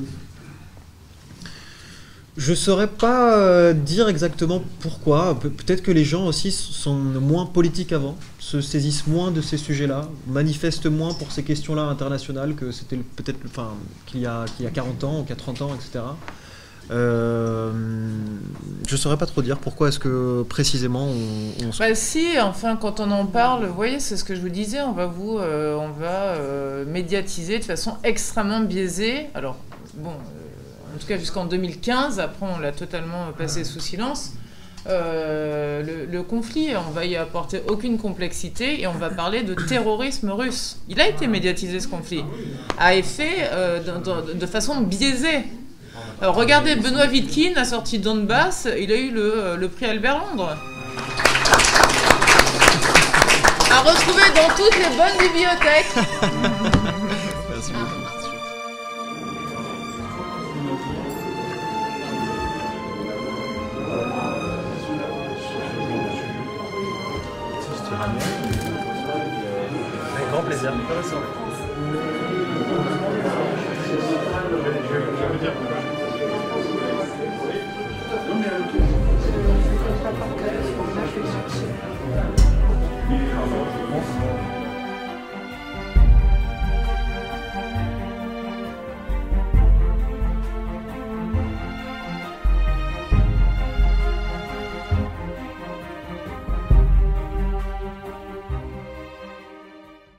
je 2.37 2.53
saurais 2.53 2.87
pas 2.87 3.37
euh, 3.37 3.73
dire 3.73 4.09
exactement 4.09 4.61
pourquoi. 4.79 5.39
Pe 5.39 5.49
peut-être 5.49 5.81
que 5.81 5.91
les 5.91 6.03
gens 6.03 6.25
aussi 6.25 6.51
sont 6.51 6.95
moins 6.95 7.45
politiques 7.45 7.93
avant, 7.93 8.15
se 8.39 8.61
saisissent 8.61 9.07
moins 9.07 9.31
de 9.31 9.41
ces 9.41 9.57
sujets-là, 9.57 10.09
manifestent 10.27 10.87
moins 10.87 11.13
pour 11.13 11.31
ces 11.31 11.43
questions-là 11.43 11.83
internationales 11.83 12.55
que 12.55 12.71
c'était 12.71 12.97
peut-être 12.97 13.39
enfin, 13.45 13.73
qu'il 14.05 14.21
y, 14.21 14.25
a, 14.25 14.45
qu'il 14.55 14.65
y 14.65 14.67
a 14.67 14.71
40 14.71 15.03
ans 15.03 15.19
ou 15.21 15.23
40 15.23 15.61
ans, 15.61 15.71
etc. 15.75 16.03
Euh, 16.91 17.71
je 18.87 18.95
saurais 18.95 19.17
pas 19.17 19.25
trop 19.25 19.41
dire 19.41 19.57
pourquoi 19.57 19.87
est-ce 19.87 19.97
que 19.97 20.43
précisément 20.43 21.07
on, 21.07 21.65
on. 21.65 21.69
Bah 21.79 21.95
si, 21.95 22.39
enfin 22.39 22.75
quand 22.75 22.99
on 22.99 23.09
en 23.09 23.25
parle, 23.25 23.65
vous 23.65 23.73
voyez, 23.73 23.99
c'est 23.99 24.17
ce 24.17 24.23
que 24.23 24.35
je 24.35 24.41
vous 24.41 24.49
disais, 24.49 24.81
on 24.81 24.91
va 24.91 25.07
vous, 25.07 25.39
euh, 25.39 25.75
on 25.75 25.89
va 25.89 26.35
euh, 26.35 26.85
médiatiser 26.85 27.57
de 27.57 27.63
façon 27.63 27.95
extrêmement 28.03 28.59
biaisée. 28.59 29.27
Alors 29.33 29.57
bon, 29.95 30.11
en 30.95 30.97
tout 30.97 31.07
cas 31.07 31.17
jusqu'en 31.17 31.45
2015, 31.45 32.19
après 32.19 32.45
on 32.45 32.59
l'a 32.59 32.71
totalement 32.71 33.31
passé 33.37 33.63
sous 33.63 33.79
silence. 33.79 34.31
Euh, 34.87 35.81
le, 35.83 36.05
le, 36.05 36.23
conflit, 36.23 36.69
on 36.75 36.91
va 36.91 37.05
y 37.05 37.15
apporter 37.15 37.61
aucune 37.67 37.97
complexité 37.97 38.81
et 38.81 38.87
on 38.87 38.93
va 38.93 39.09
parler 39.09 39.41
de 39.41 39.55
terrorisme 39.55 40.29
russe. 40.29 40.77
Il 40.87 41.01
a 41.01 41.07
été 41.07 41.25
médiatisé 41.25 41.79
ce 41.79 41.87
conflit, 41.87 42.23
à 42.77 42.93
effet 42.95 43.49
euh, 43.51 43.79
de, 43.79 44.31
de, 44.31 44.33
de 44.33 44.45
façon 44.45 44.81
biaisée. 44.81 45.43
Alors 46.21 46.35
regardez, 46.35 46.75
Benoît 46.75 47.07
Wittkin 47.07 47.53
a 47.55 47.65
sorti 47.65 47.99
Donbass, 47.99 48.67
il 48.79 48.91
a 48.91 48.95
eu 48.95 49.09
le, 49.09 49.33
euh, 49.35 49.57
le 49.57 49.67
prix 49.67 49.85
Albert 49.87 50.19
Londres. 50.19 50.55
À 53.71 53.79
retrouver 53.81 54.23
dans 54.35 54.55
toutes 54.55 54.77
les 54.77 54.95
bonnes 54.95 55.17
bibliothèques. 55.19 56.81